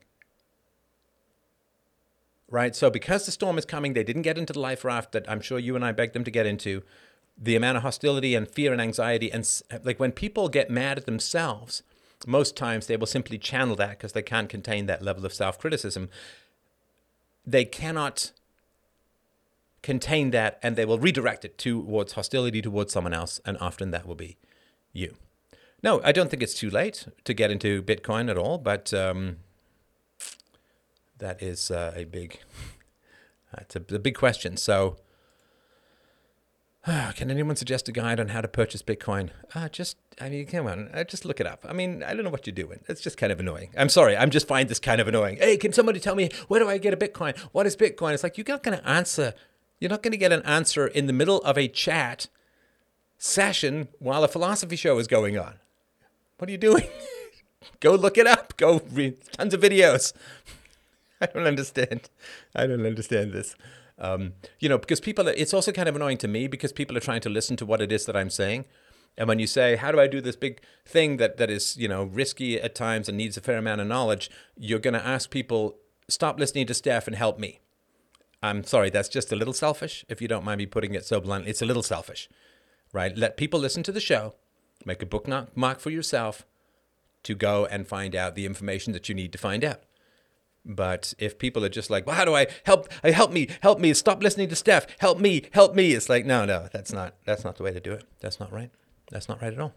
Right? 2.49 2.77
So 2.77 2.91
because 2.91 3.27
the 3.27 3.33
storm 3.33 3.57
is 3.59 3.65
coming, 3.65 3.95
they 3.95 4.05
didn't 4.05 4.23
get 4.23 4.37
into 4.37 4.53
the 4.53 4.61
life 4.61 4.85
raft 4.85 5.13
that 5.13 5.29
I'm 5.31 5.41
sure 5.41 5.59
you 5.59 5.77
and 5.77 5.85
I 5.85 5.93
begged 5.93 6.15
them 6.15 6.25
to 6.25 6.31
get 6.31 6.47
into. 6.47 6.83
The 7.43 7.57
amount 7.57 7.79
of 7.79 7.83
hostility 7.83 8.35
and 8.35 8.47
fear 8.47 8.73
and 8.73 8.81
anxiety 8.83 9.33
and 9.33 9.49
like 9.83 9.99
when 9.99 10.13
people 10.13 10.51
get 10.51 10.69
mad 10.69 10.99
at 10.99 11.07
themselves 11.07 11.83
most 12.27 12.57
times 12.57 12.87
they 12.87 12.97
will 12.97 13.07
simply 13.07 13.39
channel 13.39 13.77
that 13.77 13.91
because 13.91 14.13
they 14.13 14.23
can't 14.23 14.49
contain 14.49 14.87
that 14.87 15.03
level 15.03 15.25
of 15.25 15.33
self 15.33 15.59
criticism. 15.59 16.09
They 17.47 17.65
cannot 17.65 18.33
contain 19.83 20.31
that 20.31 20.59
and 20.63 20.77
they 20.77 20.85
will 20.85 20.99
redirect 20.99 21.45
it 21.45 21.57
towards 21.57 22.13
hostility 22.13 22.61
towards 22.61 22.93
someone 22.93 23.15
else, 23.15 23.41
and 23.45 23.57
often 23.59 23.91
that 23.91 24.07
will 24.07 24.15
be 24.15 24.37
you. 24.93 25.17
No, 25.83 26.01
I 26.05 26.13
don't 26.13 26.31
think 26.31 26.43
it's 26.43 26.55
too 26.55 26.69
late 26.69 27.07
to 27.25 27.33
get 27.33 27.51
into 27.51 27.83
Bitcoin 27.83 28.31
at 28.31 28.37
all, 28.37 28.59
but 28.59 28.93
um, 28.93 29.39
that 31.19 31.43
is 31.43 31.71
uh, 31.71 31.93
a 31.97 32.05
big, 32.05 32.39
it's 33.59 33.77
a, 33.77 33.95
a 33.95 33.99
big 33.99 34.15
question. 34.15 34.57
So, 34.57 34.99
Can 37.15 37.31
anyone 37.31 37.57
suggest 37.57 37.89
a 37.89 37.93
guide 37.93 38.19
on 38.19 38.29
how 38.29 38.41
to 38.41 38.49
purchase 38.49 38.83
Bitcoin? 38.83 39.31
Uh, 39.55 39.69
just, 39.69 39.99
I 40.21 40.31
mean, 40.31 40.47
come 40.47 40.67
on, 40.67 40.89
uh, 40.95 41.05
just 41.05 41.25
look 41.27 41.39
it 41.39 41.47
up. 41.47 41.65
I 41.69 41.75
mean, 41.75 42.03
I 42.03 42.15
don't 42.15 42.25
know 42.25 42.31
what 42.31 42.47
you're 42.47 42.55
doing. 42.55 42.81
It's 42.89 43.03
just 43.03 43.19
kind 43.19 43.31
of 43.31 43.39
annoying. 43.39 43.71
I'm 43.77 43.91
sorry. 43.91 44.17
I'm 44.17 44.31
just 44.31 44.49
find 44.49 44.69
this 44.69 44.79
kind 44.79 45.01
of 45.01 45.07
annoying. 45.07 45.37
Hey, 45.37 45.59
can 45.59 45.73
somebody 45.73 46.01
tell 46.01 46.15
me 46.15 46.31
where 46.49 46.61
do 46.61 46.69
I 46.69 46.79
get 46.79 46.95
a 46.95 46.97
Bitcoin? 46.97 47.37
What 47.53 47.67
is 47.67 47.77
Bitcoin? 47.77 48.15
It's 48.15 48.23
like 48.23 48.39
you're 48.39 48.47
not 48.49 48.63
going 48.63 48.79
to 48.79 48.89
answer. 48.89 49.35
You're 49.79 49.91
not 49.91 50.03
going 50.03 50.13
to 50.13 50.19
get 50.19 50.33
an 50.33 50.43
answer 50.43 50.87
in 50.87 51.07
the 51.07 51.13
middle 51.13 51.39
of 51.43 51.59
a 51.59 51.69
chat 51.69 52.29
session 53.19 53.89
while 53.99 54.25
a 54.25 54.29
philosophy 54.29 54.77
show 54.77 54.99
is 54.99 55.07
going 55.07 55.39
on. 55.39 55.57
What 56.39 56.49
are 56.49 56.53
you 56.53 56.59
doing? 56.59 56.89
Go 57.81 57.95
look 57.95 58.17
it 58.17 58.27
up. 58.27 58.57
Go 58.57 58.81
read 58.91 59.19
tons 59.33 59.53
of 59.53 59.61
videos. 59.61 60.15
I 61.21 61.27
don't 61.27 61.47
understand. 61.47 62.09
I 62.55 62.67
don't 62.67 62.87
understand 62.87 63.33
this. 63.33 63.55
Um, 64.01 64.33
you 64.59 64.69
know, 64.69 64.79
because 64.79 64.99
people, 65.01 65.29
it's 65.29 65.53
also 65.53 65.73
kind 65.73 65.89
of 65.89 65.95
annoying 65.95 66.17
to 66.19 66.29
me 66.29 66.49
because 66.49 66.73
people 66.73 66.97
are 66.97 67.01
trying 67.01 67.21
to 67.21 67.29
listen 67.29 67.57
to 67.59 67.67
what 67.67 67.83
it 67.83 67.93
is 67.93 68.07
that 68.07 68.17
I'm 68.17 68.31
saying. 68.31 68.65
And 69.19 69.29
when 69.29 69.39
you 69.39 69.47
say, 69.47 69.77
how 69.77 69.93
do 69.93 70.01
I 70.01 70.07
do 70.07 70.21
this 70.21 70.37
big 70.37 70.63
thing 70.87 71.19
that, 71.19 71.37
that 71.37 71.51
is, 71.51 71.77
you 71.77 71.89
know, 71.89 72.05
risky 72.05 72.61
at 72.61 72.75
times 72.75 73.09
and 73.09 73.19
needs 73.19 73.37
a 73.37 73.41
fair 73.41 73.59
amount 73.59 73.81
of 73.81 73.87
knowledge, 73.87 74.31
you're 74.57 74.79
going 74.79 74.95
to 74.95 75.07
ask 75.07 75.31
people, 75.31 75.77
stop 76.09 76.39
listening 76.39 76.67
to 76.69 76.75
Steph 76.75 77.07
and 77.07 77.17
help 77.17 77.39
me. 77.39 77.61
I'm 78.43 78.65
sorry, 78.65 78.89
that's 78.89 79.11
just 79.11 79.33
a 79.33 79.37
little 79.37 79.53
selfish, 79.53 80.05
if 80.09 80.23
you 80.23 80.29
don't 80.29 80.45
mind 80.45 80.59
me 80.59 80.67
putting 80.67 80.95
it 80.95 81.05
so 81.05 81.21
bluntly. 81.21 81.51
It's 81.51 81.61
a 81.61 81.67
little 81.67 81.83
selfish, 81.83 82.31
right? 82.93 83.15
Let 83.15 83.37
people 83.37 83.61
listen 83.61 83.83
to 83.83 83.93
the 83.93 84.01
show, 84.01 84.35
make 84.87 85.03
a 85.03 85.07
bookmark 85.07 85.81
for 85.81 85.91
yourself 85.91 86.47
to 87.25 87.35
go 87.35 87.67
and 87.67 87.87
find 87.87 88.17
out 88.17 88.35
the 88.35 88.47
information 88.47 88.95
that 88.95 89.11
you 89.11 89.15
need 89.15 89.33
to 89.33 89.39
find 89.39 89.63
out. 89.63 89.83
But 90.65 91.15
if 91.19 91.39
people 91.39 91.65
are 91.65 91.71
just 91.71 91.91
like, 91.91 92.07
well, 92.07 92.17
how 92.17 92.25
do 92.25 92.35
I 92.35 92.47
help? 92.65 92.89
Uh, 93.03 93.13
help 93.13 93.33
me, 93.33 93.49
help 93.63 93.81
me, 93.81 93.95
stop 93.95 94.23
listening 94.23 94.49
to 94.51 94.57
Steph, 94.57 94.87
help 94.99 95.19
me, 95.19 95.45
help 95.53 95.75
me. 95.75 95.93
It's 95.93 96.09
like, 96.09 96.27
no, 96.27 96.45
no, 96.45 96.69
that's 96.73 96.93
not 96.93 97.15
that's 97.25 97.45
not 97.45 97.57
the 97.57 97.63
way 97.63 97.73
to 97.73 97.81
do 97.81 97.93
it. 97.93 98.05
That's 98.21 98.39
not 98.39 98.53
right. 98.53 98.71
That's 99.11 99.29
not 99.29 99.41
right 99.41 99.53
at 99.53 99.59
all. 99.59 99.75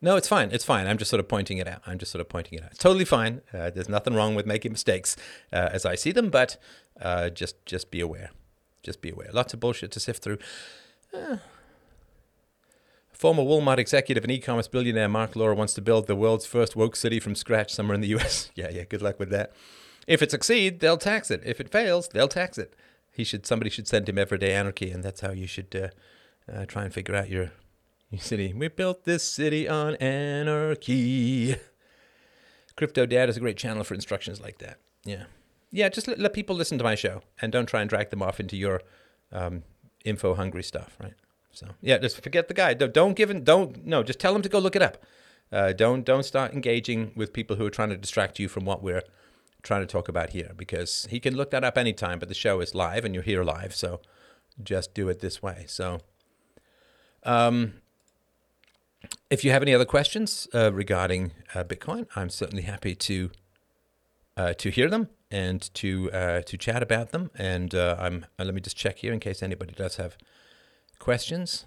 No, 0.00 0.16
it's 0.16 0.28
fine. 0.28 0.50
It's 0.52 0.64
fine. 0.64 0.86
I'm 0.86 0.98
just 0.98 1.10
sort 1.10 1.18
of 1.18 1.28
pointing 1.28 1.58
it 1.58 1.66
out. 1.66 1.82
I'm 1.84 1.98
just 1.98 2.12
sort 2.12 2.20
of 2.20 2.28
pointing 2.28 2.58
it 2.58 2.64
out. 2.64 2.70
It's 2.70 2.78
totally 2.78 3.04
fine. 3.04 3.40
Uh, 3.52 3.70
there's 3.70 3.88
nothing 3.88 4.14
wrong 4.14 4.36
with 4.36 4.46
making 4.46 4.70
mistakes 4.70 5.16
uh, 5.52 5.70
as 5.72 5.84
I 5.84 5.96
see 5.96 6.12
them, 6.12 6.30
but 6.30 6.56
uh, 7.00 7.30
just 7.30 7.64
just 7.66 7.90
be 7.90 8.00
aware. 8.00 8.30
Just 8.82 9.00
be 9.00 9.10
aware. 9.10 9.28
Lots 9.32 9.54
of 9.54 9.60
bullshit 9.60 9.90
to 9.92 10.00
sift 10.00 10.22
through. 10.22 10.38
Former 13.18 13.42
Walmart 13.42 13.78
executive 13.78 14.22
and 14.22 14.30
e-commerce 14.30 14.68
billionaire 14.68 15.08
Marc 15.08 15.34
Lore 15.34 15.52
wants 15.52 15.74
to 15.74 15.82
build 15.82 16.06
the 16.06 16.14
world's 16.14 16.46
first 16.46 16.76
woke 16.76 16.94
city 16.94 17.18
from 17.18 17.34
scratch 17.34 17.72
somewhere 17.72 17.96
in 17.96 18.00
the 18.00 18.08
US. 18.16 18.50
yeah, 18.54 18.70
yeah, 18.70 18.84
good 18.84 19.02
luck 19.02 19.18
with 19.18 19.30
that. 19.30 19.52
If 20.06 20.22
it 20.22 20.30
succeeds, 20.30 20.78
they'll 20.78 20.96
tax 20.96 21.28
it. 21.30 21.42
If 21.44 21.60
it 21.60 21.68
fails, 21.68 22.08
they'll 22.08 22.28
tax 22.28 22.58
it. 22.58 22.74
he 23.12 23.24
should 23.24 23.44
somebody 23.44 23.70
should 23.70 23.88
send 23.88 24.08
him 24.08 24.18
Everyday 24.18 24.52
Anarchy, 24.52 24.92
and 24.92 25.02
that's 25.02 25.20
how 25.20 25.32
you 25.32 25.48
should 25.48 25.74
uh, 25.74 26.52
uh, 26.52 26.64
try 26.66 26.84
and 26.84 26.94
figure 26.94 27.16
out 27.16 27.28
your 27.28 27.50
your 28.08 28.20
city. 28.20 28.54
We 28.54 28.68
built 28.68 29.04
this 29.04 29.24
city 29.24 29.68
on 29.68 29.96
anarchy. 29.96 31.56
Crypto 32.76 33.04
Dad 33.04 33.28
is 33.28 33.36
a 33.36 33.40
great 33.40 33.56
channel 33.56 33.82
for 33.82 33.94
instructions 33.94 34.40
like 34.40 34.58
that. 34.58 34.78
Yeah, 35.04 35.24
yeah. 35.72 35.88
Just 35.88 36.06
let, 36.06 36.20
let 36.20 36.32
people 36.32 36.54
listen 36.54 36.78
to 36.78 36.84
my 36.84 36.94
show, 36.94 37.22
and 37.42 37.50
don't 37.50 37.66
try 37.66 37.80
and 37.80 37.90
drag 37.90 38.10
them 38.10 38.22
off 38.22 38.38
into 38.38 38.56
your 38.56 38.80
um, 39.32 39.64
info 40.04 40.34
hungry 40.34 40.62
stuff, 40.62 40.96
right? 41.02 41.14
So 41.58 41.66
yeah, 41.80 41.98
just 41.98 42.22
forget 42.22 42.46
the 42.46 42.54
guy. 42.54 42.74
Don't, 42.74 43.16
give 43.16 43.30
him. 43.30 43.42
Don't 43.42 43.84
no. 43.84 44.04
Just 44.04 44.20
tell 44.20 44.34
him 44.34 44.42
to 44.42 44.48
go 44.48 44.60
look 44.60 44.76
it 44.76 44.82
up. 44.82 44.98
Uh, 45.50 45.72
don't 45.72 46.04
don't 46.04 46.22
start 46.22 46.52
engaging 46.52 47.10
with 47.16 47.32
people 47.32 47.56
who 47.56 47.66
are 47.66 47.70
trying 47.70 47.88
to 47.88 47.96
distract 47.96 48.38
you 48.38 48.48
from 48.48 48.64
what 48.64 48.80
we're 48.82 49.02
trying 49.62 49.80
to 49.80 49.86
talk 49.86 50.08
about 50.08 50.30
here 50.30 50.52
because 50.56 51.08
he 51.10 51.18
can 51.18 51.36
look 51.36 51.50
that 51.50 51.64
up 51.64 51.76
anytime, 51.76 52.20
but 52.20 52.28
the 52.28 52.34
show 52.34 52.60
is 52.60 52.74
live 52.74 53.04
and 53.04 53.12
you're 53.12 53.24
here 53.24 53.42
live, 53.42 53.74
so 53.74 54.00
just 54.62 54.94
do 54.94 55.08
it 55.08 55.18
this 55.18 55.42
way. 55.42 55.64
So, 55.66 56.00
um, 57.24 57.74
if 59.28 59.44
you 59.44 59.50
have 59.50 59.62
any 59.62 59.74
other 59.74 59.84
questions 59.84 60.46
uh, 60.54 60.72
regarding 60.72 61.32
uh, 61.54 61.64
Bitcoin, 61.64 62.06
I'm 62.14 62.30
certainly 62.30 62.62
happy 62.62 62.94
to 62.94 63.30
uh, 64.36 64.52
to 64.54 64.70
hear 64.70 64.88
them 64.88 65.08
and 65.30 65.74
to 65.74 66.12
uh, 66.12 66.42
to 66.42 66.56
chat 66.56 66.82
about 66.82 67.10
them. 67.10 67.30
And 67.34 67.74
uh, 67.74 67.96
I'm 67.98 68.26
let 68.38 68.54
me 68.54 68.60
just 68.60 68.76
check 68.76 68.98
here 68.98 69.12
in 69.12 69.18
case 69.18 69.42
anybody 69.42 69.74
does 69.74 69.96
have 69.96 70.16
questions. 70.98 71.64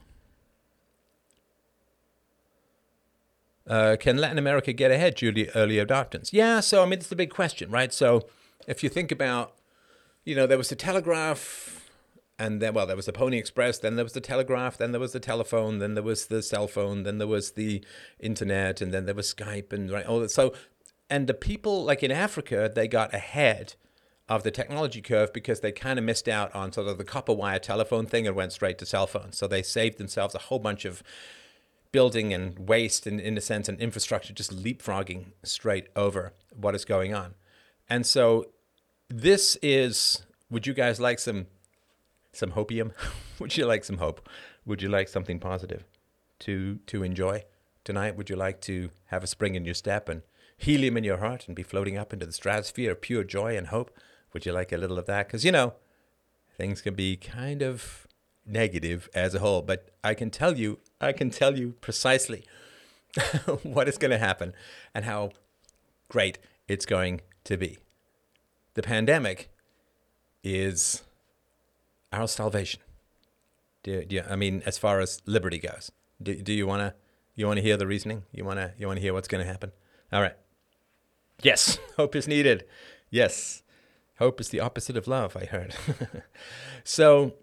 Uh, 3.68 3.96
can 4.00 4.18
Latin 4.18 4.38
America 4.38 4.74
get 4.74 4.92
ahead 4.92 5.16
due 5.16 5.32
to 5.32 5.56
early 5.56 5.76
adopters? 5.76 6.34
Yeah, 6.34 6.60
so 6.60 6.82
I 6.82 6.86
mean, 6.86 7.00
it's 7.00 7.08
the 7.08 7.16
big 7.16 7.30
question, 7.30 7.72
right? 7.72 7.94
So 7.94 8.28
if 8.68 8.84
you 8.84 8.90
think 8.90 9.12
about, 9.12 9.54
you 10.26 10.36
know, 10.36 10.46
there 10.46 10.58
was 10.58 10.70
the 10.70 10.76
telegraph, 10.76 11.90
and 12.38 12.62
then, 12.62 12.74
well, 12.74 12.88
there 12.88 12.96
was 12.96 13.06
the 13.06 13.14
Pony 13.14 13.38
Express, 13.38 13.78
then 13.78 13.96
there 13.96 14.06
was 14.06 14.14
the 14.14 14.22
telegraph, 14.22 14.78
then 14.78 14.92
there 14.92 15.00
was 15.00 15.14
the 15.14 15.20
telephone, 15.20 15.80
then 15.80 15.94
there 15.94 16.04
was 16.04 16.26
the 16.26 16.42
cell 16.42 16.68
phone, 16.68 17.04
then 17.04 17.18
there 17.20 17.28
was 17.28 17.52
the 17.52 17.84
internet, 18.20 18.82
and 18.82 18.92
then 18.92 19.06
there 19.06 19.16
was 19.16 19.34
Skype, 19.34 19.72
and 19.72 19.92
right, 19.92 20.06
all 20.06 20.20
that. 20.20 20.32
So, 20.32 20.54
and 21.10 21.28
the 21.28 21.34
people, 21.34 21.84
like 21.84 22.02
in 22.04 22.12
Africa, 22.12 22.72
they 22.74 22.88
got 22.88 23.14
ahead 23.14 23.76
of 24.32 24.44
the 24.44 24.50
technology 24.50 25.02
curve 25.02 25.34
because 25.34 25.60
they 25.60 25.74
kind 25.74 26.00
of 26.00 26.06
missed 26.06 26.30
out 26.30 26.56
on 26.56 26.72
sort 26.72 26.88
of 26.88 26.98
the 26.98 27.04
copper 27.04 27.34
wire 27.34 27.60
telephone 27.60 28.06
thing 28.06 28.26
and 28.26 28.34
went 28.34 28.54
straight 28.54 28.78
to 28.78 28.86
cell 28.86 29.06
phones. 29.06 29.38
So 29.38 29.46
they 29.46 29.62
saved 29.62 29.98
themselves 29.98 30.34
a 30.34 30.40
whole 30.40 30.58
bunch 30.58 30.86
of 30.86 31.04
building 31.92 32.34
and 32.34 32.58
waste 32.58 33.06
and 33.06 33.20
in 33.20 33.38
a 33.38 33.42
sense 33.42 33.68
and 33.68 33.78
infrastructure 33.82 34.32
just 34.32 34.56
leapfrogging 34.56 35.34
straight 35.44 35.88
over 35.98 36.32
what 36.56 36.74
is 36.74 36.86
going 36.86 37.14
on. 37.14 37.36
And 37.90 38.06
so 38.06 38.46
this 39.10 39.58
is 39.62 40.24
would 40.50 40.66
you 40.66 40.74
guys 40.74 41.02
like 41.02 41.20
some 41.20 41.48
some 42.32 42.54
hopium? 42.54 42.94
would 43.40 43.58
you 43.58 43.66
like 43.66 43.84
some 43.84 43.98
hope? 43.98 44.30
Would 44.66 44.82
you 44.82 44.88
like 44.88 45.10
something 45.10 45.40
positive 45.40 45.84
to 46.40 46.80
to 46.88 47.04
enjoy 47.04 47.44
tonight? 47.84 48.16
Would 48.16 48.30
you 48.30 48.38
like 48.38 48.62
to 48.62 48.92
have 49.08 49.26
a 49.26 49.28
spring 49.28 49.56
in 49.56 49.66
your 49.66 49.74
step 49.74 50.08
and 50.08 50.22
helium 50.56 50.96
in 50.96 51.04
your 51.04 51.18
heart 51.18 51.48
and 51.48 51.56
be 51.56 51.64
floating 51.64 51.98
up 51.98 52.14
into 52.14 52.26
the 52.26 52.32
stratosphere 52.32 52.92
of 52.92 53.02
pure 53.02 53.26
joy 53.26 53.58
and 53.58 53.68
hope? 53.68 53.92
Would 54.34 54.46
you 54.46 54.52
like 54.52 54.72
a 54.72 54.78
little 54.78 54.98
of 54.98 55.06
that? 55.08 55.28
Because 55.28 55.44
you 55.44 55.52
know, 55.52 55.74
things 56.58 56.82
can 56.82 56.96
be 56.96 57.16
kind 57.16 57.62
of 57.62 58.08
negative 58.46 59.10
as 59.14 59.36
a 59.36 59.40
whole, 59.40 59.62
but 59.62 59.90
I 60.04 60.14
can 60.14 60.30
tell 60.30 60.58
you 60.58 60.80
I 61.00 61.12
can 61.12 61.30
tell 61.30 61.58
you 61.58 61.74
precisely 61.82 62.46
what 63.64 63.88
is 63.88 63.98
going 63.98 64.12
to 64.12 64.18
happen 64.18 64.54
and 64.94 65.06
how 65.06 65.32
great 66.10 66.38
it's 66.68 66.86
going 66.86 67.22
to 67.46 67.58
be. 67.58 67.80
The 68.74 68.82
pandemic 68.82 69.50
is 70.44 71.04
our 72.12 72.28
salvation. 72.28 72.82
Do, 73.84 74.06
do 74.06 74.16
you, 74.18 74.24
I 74.30 74.36
mean, 74.36 74.62
as 74.66 74.78
far 74.78 75.00
as 75.00 75.22
liberty 75.26 75.58
goes, 75.58 75.92
do, 76.22 76.36
do 76.36 76.54
you 76.54 76.68
want 76.68 76.82
to 76.82 76.94
you 77.36 77.48
want 77.48 77.58
to 77.58 77.64
hear 77.64 77.78
the 77.78 77.88
reasoning? 77.88 78.24
You 78.32 78.46
want 78.46 78.60
to 78.60 78.74
you 78.78 78.88
want 78.88 78.98
to 78.98 79.02
hear 79.02 79.14
what's 79.14 79.28
going 79.28 79.44
to 79.44 79.50
happen? 79.50 79.72
All 80.14 80.22
right. 80.22 80.36
Yes, 81.42 81.80
hope 81.98 82.16
is 82.16 82.28
needed. 82.28 82.66
Yes, 83.10 83.64
hope 84.22 84.40
is 84.40 84.50
the 84.50 84.60
opposite 84.60 84.96
of 84.96 85.08
love. 85.08 85.36
I 85.36 85.46
heard. 85.46 85.76
so 86.84 87.34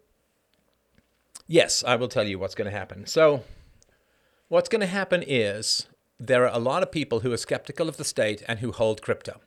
Yes, 1.51 1.83
I 1.83 1.97
will 1.97 2.09
tell 2.09 2.29
you 2.29 2.39
what's 2.39 2.55
going 2.55 2.71
to 2.71 2.77
happen. 2.77 3.07
So, 3.07 3.43
what's 4.49 4.69
going 4.69 4.83
to 4.83 4.87
happen 4.87 5.25
is 5.27 5.87
there 6.21 6.45
are 6.47 6.55
a 6.55 6.59
lot 6.59 6.83
of 6.83 6.93
people 6.93 7.21
who 7.21 7.33
are 7.33 7.39
skeptical 7.39 7.89
of 7.89 7.97
the 7.97 8.05
state 8.05 8.43
and 8.47 8.59
who 8.59 8.71
hold 8.71 9.01
crypto. 9.01 9.41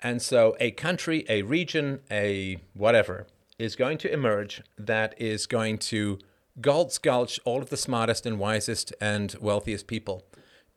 And 0.00 0.22
so, 0.22 0.56
a 0.60 0.70
country, 0.70 1.26
a 1.28 1.42
region, 1.42 2.02
a 2.12 2.58
whatever 2.74 3.26
is 3.58 3.74
going 3.74 3.98
to 3.98 4.12
emerge 4.12 4.62
that 4.78 5.20
is 5.20 5.48
going 5.48 5.78
to 5.78 6.20
gulch, 6.60 7.02
gulch 7.02 7.40
all 7.44 7.60
of 7.60 7.70
the 7.70 7.76
smartest 7.76 8.24
and 8.24 8.38
wisest 8.38 8.94
and 9.00 9.34
wealthiest 9.40 9.88
people 9.88 10.24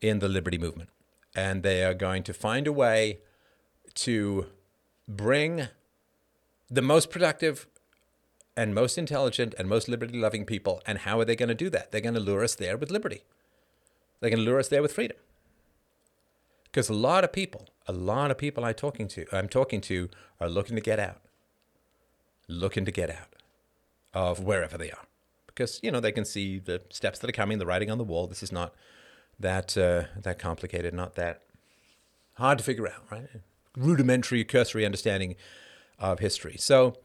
in 0.01 0.17
the 0.17 0.27
liberty 0.27 0.57
movement. 0.57 0.89
And 1.35 1.61
they 1.61 1.83
are 1.83 1.93
going 1.93 2.23
to 2.23 2.33
find 2.33 2.65
a 2.65 2.73
way 2.73 3.19
to 3.93 4.47
bring 5.07 5.67
the 6.69 6.81
most 6.81 7.09
productive 7.09 7.67
and 8.55 8.73
most 8.73 8.97
intelligent 8.97 9.53
and 9.57 9.67
most 9.67 9.87
liberty 9.87 10.17
loving 10.17 10.45
people. 10.45 10.81
And 10.85 10.99
how 10.99 11.19
are 11.19 11.25
they 11.25 11.35
going 11.35 11.49
to 11.49 11.55
do 11.55 11.69
that? 11.71 11.91
They're 11.91 12.01
going 12.01 12.13
to 12.13 12.19
lure 12.19 12.43
us 12.43 12.55
there 12.55 12.77
with 12.77 12.91
liberty. 12.91 13.23
They're 14.19 14.29
going 14.29 14.43
to 14.43 14.45
lure 14.45 14.59
us 14.59 14.69
there 14.69 14.81
with 14.81 14.93
freedom. 14.93 15.17
Because 16.65 16.89
a 16.89 16.93
lot 16.93 17.23
of 17.23 17.31
people, 17.31 17.67
a 17.87 17.93
lot 17.93 18.31
of 18.31 18.37
people 18.37 18.65
I'm 18.65 18.73
talking 18.73 19.07
to, 19.09 19.25
I'm 19.31 19.47
talking 19.47 19.81
to, 19.81 20.09
are 20.39 20.49
looking 20.49 20.75
to 20.75 20.81
get 20.81 20.99
out, 20.99 21.21
looking 22.47 22.85
to 22.85 22.91
get 22.91 23.09
out 23.09 23.35
of 24.13 24.39
wherever 24.39 24.77
they 24.77 24.89
are, 24.89 25.05
because 25.45 25.79
you 25.83 25.91
know 25.91 25.99
they 25.99 26.11
can 26.11 26.25
see 26.25 26.57
the 26.57 26.81
steps 26.89 27.19
that 27.19 27.29
are 27.29 27.33
coming, 27.33 27.59
the 27.59 27.65
writing 27.65 27.91
on 27.91 27.99
the 27.99 28.03
wall. 28.03 28.25
This 28.25 28.41
is 28.41 28.51
not 28.51 28.73
that 29.39 29.77
uh, 29.77 30.05
that 30.19 30.39
complicated, 30.39 30.95
not 30.95 31.13
that 31.15 31.43
hard 32.33 32.57
to 32.57 32.63
figure 32.63 32.87
out, 32.87 33.03
right? 33.11 33.27
Rudimentary, 33.77 34.43
cursory 34.43 34.85
understanding 34.85 35.35
of 35.99 36.19
history. 36.19 36.55
So 36.57 36.97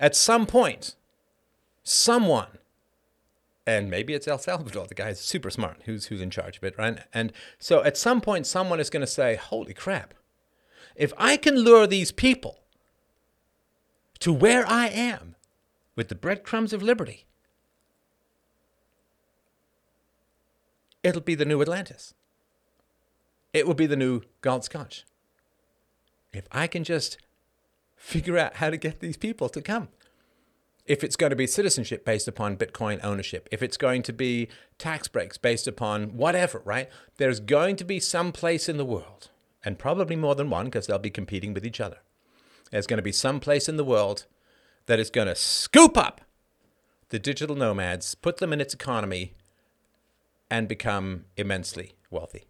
at 0.00 0.16
some 0.16 0.46
point, 0.46 0.94
someone, 1.82 2.58
and 3.66 3.90
maybe 3.90 4.14
it's 4.14 4.28
El 4.28 4.38
Salvador, 4.38 4.86
the 4.86 4.94
guy 4.94 5.10
is 5.10 5.20
super 5.20 5.50
smart, 5.50 5.82
who's 5.84 6.06
who's 6.06 6.20
in 6.20 6.30
charge 6.30 6.56
of 6.56 6.64
it, 6.64 6.76
right? 6.76 7.00
And 7.12 7.32
so 7.58 7.82
at 7.84 7.96
some 7.96 8.20
point, 8.20 8.46
someone 8.46 8.80
is 8.80 8.90
going 8.90 9.02
to 9.02 9.06
say, 9.06 9.36
"Holy 9.36 9.74
crap! 9.74 10.14
If 10.94 11.12
I 11.16 11.36
can 11.36 11.56
lure 11.56 11.86
these 11.86 12.12
people 12.12 12.60
to 14.18 14.32
where 14.32 14.66
I 14.66 14.88
am 14.88 15.36
with 15.94 16.08
the 16.08 16.14
breadcrumbs 16.14 16.72
of 16.72 16.82
liberty, 16.82 17.26
it'll 21.02 21.20
be 21.20 21.34
the 21.34 21.44
new 21.44 21.60
Atlantis. 21.60 22.14
It 23.52 23.66
will 23.66 23.74
be 23.74 23.86
the 23.86 23.96
new 23.96 24.22
Galt's 24.42 24.68
Gulch. 24.68 25.04
If 26.36 26.46
I 26.52 26.66
can 26.66 26.84
just 26.84 27.18
figure 27.96 28.38
out 28.38 28.56
how 28.56 28.70
to 28.70 28.76
get 28.76 29.00
these 29.00 29.16
people 29.16 29.48
to 29.48 29.62
come. 29.62 29.88
If 30.84 31.02
it's 31.02 31.16
going 31.16 31.30
to 31.30 31.36
be 31.36 31.46
citizenship 31.48 32.04
based 32.04 32.28
upon 32.28 32.56
Bitcoin 32.56 33.00
ownership, 33.02 33.48
if 33.50 33.62
it's 33.62 33.76
going 33.76 34.02
to 34.04 34.12
be 34.12 34.48
tax 34.78 35.08
breaks 35.08 35.36
based 35.36 35.66
upon 35.66 36.16
whatever, 36.16 36.62
right? 36.64 36.88
There's 37.16 37.40
going 37.40 37.74
to 37.76 37.84
be 37.84 37.98
some 37.98 38.30
place 38.30 38.68
in 38.68 38.76
the 38.76 38.84
world, 38.84 39.30
and 39.64 39.78
probably 39.78 40.14
more 40.14 40.36
than 40.36 40.50
one 40.50 40.66
because 40.66 40.86
they'll 40.86 40.98
be 40.98 41.10
competing 41.10 41.54
with 41.54 41.66
each 41.66 41.80
other. 41.80 41.98
There's 42.70 42.86
going 42.86 42.98
to 42.98 43.02
be 43.02 43.12
some 43.12 43.40
place 43.40 43.68
in 43.68 43.76
the 43.76 43.84
world 43.84 44.26
that 44.86 45.00
is 45.00 45.10
going 45.10 45.26
to 45.26 45.34
scoop 45.34 45.96
up 45.96 46.20
the 47.08 47.18
digital 47.18 47.56
nomads, 47.56 48.14
put 48.14 48.36
them 48.36 48.52
in 48.52 48.60
its 48.60 48.74
economy, 48.74 49.34
and 50.48 50.68
become 50.68 51.24
immensely 51.36 51.94
wealthy. 52.10 52.46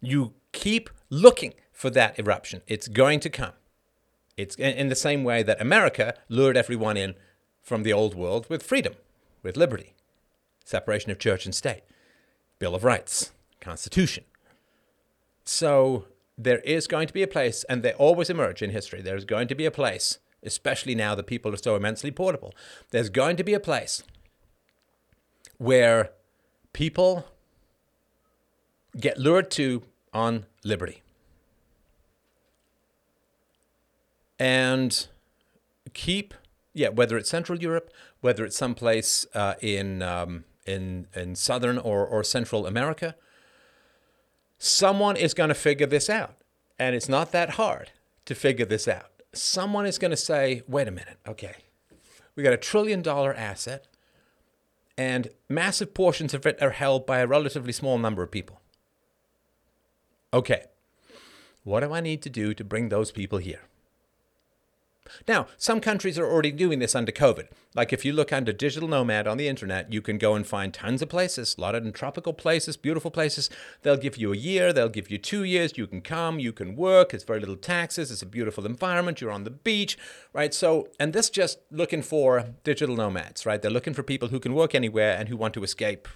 You 0.00 0.32
keep 0.52 0.88
looking 1.10 1.54
for 1.72 1.90
that 1.90 2.18
eruption. 2.18 2.62
It's 2.66 2.88
going 2.88 3.20
to 3.20 3.30
come. 3.30 3.52
It's 4.36 4.54
in 4.56 4.88
the 4.88 4.94
same 4.94 5.24
way 5.24 5.42
that 5.42 5.60
America 5.60 6.14
lured 6.28 6.56
everyone 6.56 6.96
in 6.96 7.14
from 7.62 7.82
the 7.82 7.92
old 7.92 8.14
world 8.14 8.46
with 8.48 8.62
freedom, 8.62 8.94
with 9.42 9.56
liberty, 9.56 9.94
separation 10.64 11.10
of 11.10 11.18
church 11.18 11.44
and 11.44 11.54
state, 11.54 11.82
Bill 12.58 12.74
of 12.74 12.84
Rights, 12.84 13.32
Constitution. 13.60 14.24
So 15.44 16.06
there 16.36 16.60
is 16.60 16.86
going 16.86 17.08
to 17.08 17.12
be 17.12 17.22
a 17.22 17.28
place, 17.28 17.64
and 17.64 17.82
they 17.82 17.92
always 17.94 18.30
emerge 18.30 18.62
in 18.62 18.70
history. 18.70 19.02
There's 19.02 19.24
going 19.24 19.48
to 19.48 19.56
be 19.56 19.66
a 19.66 19.72
place, 19.72 20.18
especially 20.42 20.94
now 20.94 21.16
that 21.16 21.26
people 21.26 21.52
are 21.52 21.56
so 21.56 21.74
immensely 21.74 22.12
portable. 22.12 22.54
There's 22.90 23.10
going 23.10 23.36
to 23.38 23.44
be 23.44 23.54
a 23.54 23.60
place 23.60 24.04
where 25.56 26.10
people 26.72 27.26
get 29.00 29.18
lured 29.18 29.50
to 29.52 29.82
on 30.18 30.46
liberty. 30.64 31.02
and 34.38 35.08
keep 35.94 36.34
yeah 36.74 36.88
whether 36.88 37.16
it's 37.18 37.30
Central 37.30 37.58
Europe, 37.58 37.90
whether 38.20 38.44
it's 38.44 38.56
someplace 38.56 39.26
uh, 39.34 39.54
in 39.60 40.02
um, 40.02 40.44
in 40.66 41.06
in 41.14 41.34
Southern 41.34 41.78
or 41.78 42.06
or 42.06 42.22
Central 42.22 42.66
America, 42.66 43.14
someone 44.58 45.16
is 45.16 45.34
going 45.34 45.48
to 45.48 45.54
figure 45.54 45.86
this 45.86 46.08
out, 46.08 46.36
and 46.78 46.94
it's 46.94 47.08
not 47.08 47.32
that 47.32 47.50
hard 47.50 47.90
to 48.26 48.34
figure 48.34 48.66
this 48.66 48.86
out. 48.86 49.10
someone 49.32 49.86
is 49.86 49.98
going 49.98 50.10
to 50.10 50.16
say, 50.16 50.62
wait 50.66 50.88
a 50.88 50.90
minute, 50.90 51.18
okay, 51.26 51.56
we 52.34 52.42
got 52.42 52.52
a 52.52 52.56
trillion 52.70 53.02
dollar 53.02 53.34
asset, 53.34 53.86
and 54.96 55.28
massive 55.48 55.92
portions 55.94 56.34
of 56.34 56.46
it 56.46 56.60
are 56.62 56.70
held 56.70 57.06
by 57.06 57.18
a 57.18 57.26
relatively 57.26 57.72
small 57.72 57.98
number 57.98 58.22
of 58.22 58.30
people. 58.30 58.60
Okay, 60.32 60.64
what 61.64 61.80
do 61.80 61.92
I 61.92 62.00
need 62.00 62.22
to 62.22 62.30
do 62.30 62.52
to 62.54 62.64
bring 62.64 62.88
those 62.88 63.10
people 63.12 63.38
here? 63.38 63.60
Now, 65.26 65.46
some 65.56 65.80
countries 65.80 66.18
are 66.18 66.30
already 66.30 66.52
doing 66.52 66.78
this 66.78 66.94
under 66.94 67.12
COVID. 67.12 67.48
Like 67.74 67.92
if 67.92 68.04
you 68.04 68.12
look 68.12 68.32
under 68.32 68.52
digital 68.52 68.88
nomad 68.88 69.26
on 69.26 69.38
the 69.38 69.48
internet, 69.48 69.92
you 69.92 70.02
can 70.02 70.18
go 70.18 70.34
and 70.34 70.46
find 70.46 70.72
tons 70.72 71.00
of 71.00 71.08
places, 71.08 71.56
a 71.56 71.60
lot 71.60 71.74
of 71.74 71.92
tropical 71.94 72.32
places, 72.32 72.76
beautiful 72.76 73.10
places. 73.10 73.48
They'll 73.82 73.96
give 73.96 74.16
you 74.16 74.32
a 74.32 74.36
year, 74.36 74.72
they'll 74.72 74.88
give 74.88 75.10
you 75.10 75.18
two 75.18 75.44
years. 75.44 75.78
You 75.78 75.86
can 75.86 76.02
come, 76.02 76.38
you 76.38 76.52
can 76.52 76.76
work. 76.76 77.14
It's 77.14 77.24
very 77.24 77.40
little 77.40 77.56
taxes. 77.56 78.10
It's 78.10 78.22
a 78.22 78.26
beautiful 78.26 78.66
environment. 78.66 79.20
You're 79.20 79.30
on 79.30 79.44
the 79.44 79.50
beach, 79.50 79.96
right? 80.32 80.52
So, 80.52 80.88
and 80.98 81.12
this 81.12 81.30
just 81.30 81.58
looking 81.70 82.02
for 82.02 82.54
digital 82.64 82.96
nomads, 82.96 83.46
right? 83.46 83.60
They're 83.60 83.70
looking 83.70 83.94
for 83.94 84.02
people 84.02 84.28
who 84.28 84.40
can 84.40 84.54
work 84.54 84.74
anywhere 84.74 85.16
and 85.18 85.28
who 85.28 85.36
want 85.36 85.54
to 85.54 85.64
escape 85.64 86.08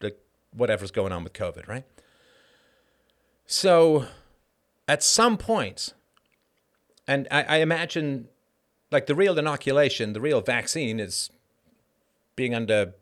the, 0.00 0.14
whatever's 0.52 0.90
going 0.90 1.12
on 1.12 1.24
with 1.24 1.32
COVID, 1.32 1.66
right? 1.66 1.84
So, 3.46 4.06
at 4.88 5.02
some 5.02 5.36
point, 5.38 5.94
and 7.06 7.28
I, 7.30 7.42
I 7.42 7.56
imagine 7.58 8.28
like 8.90 9.06
the 9.06 9.14
real 9.14 9.38
inoculation, 9.38 10.12
the 10.12 10.20
real 10.20 10.40
vaccine 10.40 11.00
is 11.00 11.30
being 12.34 12.54
under 12.54 12.94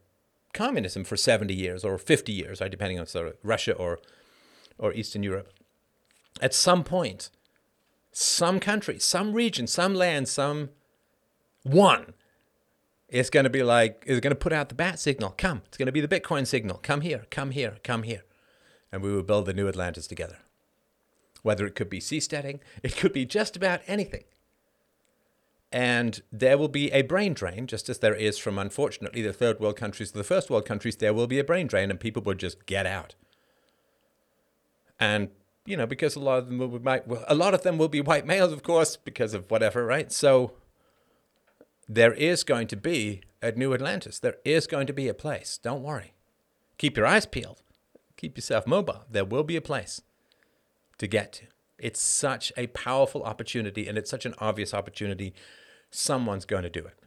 communism 0.53 1.05
for 1.05 1.17
70 1.17 1.53
years 1.53 1.85
or 1.85 1.99
50 1.99 2.33
years, 2.33 2.61
right, 2.61 2.71
depending 2.71 2.99
on 2.99 3.07
sort 3.07 3.27
of 3.27 3.35
Russia 3.43 3.73
or, 3.73 3.99
or 4.79 4.93
Eastern 4.93 5.23
Europe. 5.23 5.53
At 6.41 6.55
some 6.55 6.85
point, 6.85 7.31
some 8.13 8.61
country, 8.61 8.99
some 8.99 9.33
region, 9.33 9.67
some 9.67 9.95
land, 9.95 10.29
some 10.29 10.71
one 11.63 12.15
is 13.09 13.31
going 13.31 13.45
to 13.45 13.51
be 13.51 13.63
like, 13.63 14.03
is 14.07 14.21
going 14.21 14.31
to 14.31 14.37
put 14.37 14.53
out 14.53 14.69
the 14.69 14.75
bat 14.75 14.99
signal. 14.99 15.35
Come. 15.37 15.63
It's 15.67 15.77
going 15.77 15.87
to 15.87 15.93
be 15.93 16.01
the 16.01 16.09
Bitcoin 16.09 16.47
signal. 16.47 16.79
Come 16.83 17.03
here, 17.03 17.27
come 17.31 17.51
here, 17.51 17.77
come 17.83 18.05
here. 18.05 18.23
And 18.95 19.03
we 19.03 19.13
will 19.13 19.25
build 19.25 19.47
the 19.47 19.53
new 19.53 19.67
Atlantis 19.67 20.07
together. 20.07 20.39
Whether 21.43 21.67
it 21.67 21.75
could 21.75 21.91
be 21.91 21.99
seasteading, 21.99 22.61
it 22.85 22.97
could 22.97 23.13
be 23.13 23.27
just 23.27 23.57
about 23.57 23.81
anything. 23.89 24.23
And 25.73 26.23
there 26.31 26.57
will 26.57 26.69
be 26.69 26.93
a 26.93 27.03
brain 27.03 27.35
drain, 27.35 27.67
just 27.67 27.89
as 27.89 27.99
there 27.99 28.15
is 28.15 28.39
from, 28.39 28.57
unfortunately, 28.57 29.21
the 29.21 29.33
third 29.33 29.59
world 29.59 29.75
countries 29.75 30.13
to 30.13 30.19
the 30.19 30.23
first 30.23 30.49
world 30.49 30.65
countries. 30.65 30.95
There 30.95 31.13
will 31.13 31.27
be 31.27 31.41
a 31.41 31.45
brain 31.45 31.67
drain, 31.67 31.91
and 31.91 31.99
people 31.99 32.23
will 32.23 32.35
just 32.35 32.67
get 32.67 32.87
out. 32.87 33.17
And 35.01 35.31
you 35.67 35.77
know, 35.77 35.87
because 35.87 36.15
a 36.15 36.21
lot 36.21 36.39
of 36.39 36.47
them 36.47 36.59
will 36.59 36.69
be 36.69 36.91
a 37.27 37.35
lot 37.35 37.53
of 37.53 37.63
them 37.63 37.79
will 37.79 37.89
be 37.89 38.01
white 38.01 38.27
males, 38.27 38.53
of 38.53 38.63
course, 38.63 38.97
because 38.97 39.35
of 39.35 39.51
whatever, 39.51 39.85
right? 39.85 40.13
So 40.13 40.53
there 41.89 42.13
is 42.13 42.45
going 42.45 42.69
to 42.69 42.77
be 42.77 43.23
a 43.43 43.51
new 43.51 43.75
Atlantis. 43.75 44.21
There 44.21 44.37
is 44.45 44.69
going 44.69 44.87
to 44.87 44.93
be 44.93 45.09
a 45.09 45.15
place. 45.15 45.59
Don't 45.61 45.83
worry. 45.83 46.15
Keep 46.79 46.97
your 46.97 47.07
eyes 47.07 47.27
peeled. 47.27 47.64
Keep 48.17 48.37
yourself 48.37 48.67
mobile. 48.67 49.05
There 49.11 49.25
will 49.25 49.43
be 49.43 49.57
a 49.57 49.61
place 49.61 50.01
to 50.99 51.07
get 51.07 51.33
to. 51.35 51.47
It's 51.79 52.01
such 52.01 52.53
a 52.57 52.69
powerful 52.69 53.23
opportunity, 53.25 53.89
and 53.89 53.99
it's 53.99 54.11
such 54.11 54.25
an 54.25 54.35
obvious 54.39 54.73
opportunity 54.73 55.35
someone's 55.91 56.45
going 56.45 56.63
to 56.63 56.71
do 56.71 56.85
it. 56.85 56.99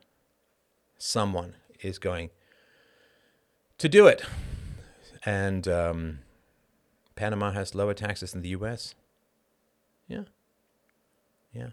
Someone 0.98 1.56
is 1.82 2.00
going 2.00 2.30
to 3.78 3.90
do 3.90 4.08
it. 4.08 4.24
And 5.26 5.68
um, 5.68 6.20
Panama 7.16 7.52
has 7.52 7.76
lower 7.76 7.94
taxes 7.94 8.32
than 8.32 8.42
the 8.42 8.50
US. 8.50 8.96
Yeah. 10.08 10.24
Yeah. 11.54 11.70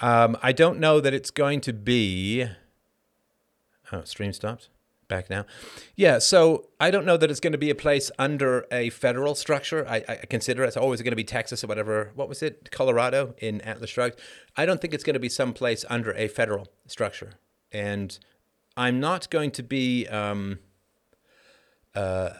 Um, 0.00 0.36
I 0.42 0.52
don't 0.52 0.78
know 0.78 1.00
that 1.00 1.12
it's 1.12 1.30
going 1.30 1.60
to 1.62 1.72
be. 1.72 2.46
Oh, 3.92 4.02
stream 4.04 4.32
stopped 4.32 4.68
back 5.08 5.28
now. 5.30 5.46
Yeah, 5.96 6.18
so 6.18 6.68
I 6.78 6.90
don't 6.90 7.04
know 7.04 7.16
that 7.16 7.30
it's 7.30 7.40
going 7.40 7.52
to 7.52 7.58
be 7.58 7.70
a 7.70 7.74
place 7.74 8.10
under 8.18 8.66
a 8.70 8.90
federal 8.90 9.34
structure. 9.34 9.86
I, 9.88 10.04
I 10.08 10.14
consider 10.28 10.62
it's 10.64 10.76
always 10.76 11.02
going 11.02 11.12
to 11.12 11.16
be 11.16 11.24
Texas 11.24 11.64
or 11.64 11.66
whatever. 11.66 12.12
What 12.14 12.28
was 12.28 12.42
it? 12.42 12.70
Colorado 12.70 13.34
in 13.38 13.60
Atlas 13.62 13.90
Shrugged. 13.90 14.20
I 14.56 14.66
don't 14.66 14.80
think 14.80 14.94
it's 14.94 15.04
going 15.04 15.14
to 15.14 15.20
be 15.20 15.28
some 15.28 15.52
place 15.52 15.84
under 15.88 16.12
a 16.12 16.28
federal 16.28 16.68
structure. 16.86 17.32
And 17.72 18.18
I'm 18.76 19.00
not 19.00 19.30
going 19.30 19.50
to 19.52 19.62
be, 19.62 20.06
um, 20.06 20.58
uh, 21.94 22.30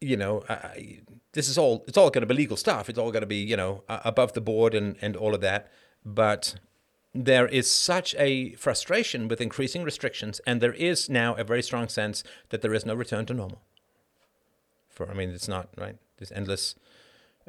you 0.00 0.16
know, 0.16 0.44
I, 0.48 1.00
this 1.32 1.48
is 1.48 1.56
all, 1.56 1.84
it's 1.88 1.96
all 1.96 2.10
going 2.10 2.22
to 2.22 2.26
be 2.26 2.34
legal 2.34 2.56
stuff. 2.56 2.88
It's 2.88 2.98
all 2.98 3.10
going 3.10 3.22
to 3.22 3.26
be, 3.26 3.38
you 3.38 3.56
know, 3.56 3.84
above 3.88 4.34
the 4.34 4.40
board 4.40 4.74
and, 4.74 4.96
and 5.00 5.16
all 5.16 5.34
of 5.34 5.40
that. 5.40 5.70
But 6.04 6.56
there 7.14 7.46
is 7.46 7.70
such 7.70 8.14
a 8.18 8.54
frustration 8.54 9.28
with 9.28 9.40
increasing 9.40 9.84
restrictions, 9.84 10.40
and 10.46 10.60
there 10.60 10.72
is 10.72 11.08
now 11.08 11.34
a 11.36 11.44
very 11.44 11.62
strong 11.62 11.88
sense 11.88 12.24
that 12.48 12.60
there 12.60 12.74
is 12.74 12.84
no 12.84 12.94
return 12.94 13.24
to 13.26 13.34
normal. 13.34 13.62
For 14.88 15.08
I 15.08 15.14
mean, 15.14 15.30
it's 15.30 15.48
not 15.48 15.68
right. 15.76 15.96
There's 16.18 16.32
endless, 16.32 16.74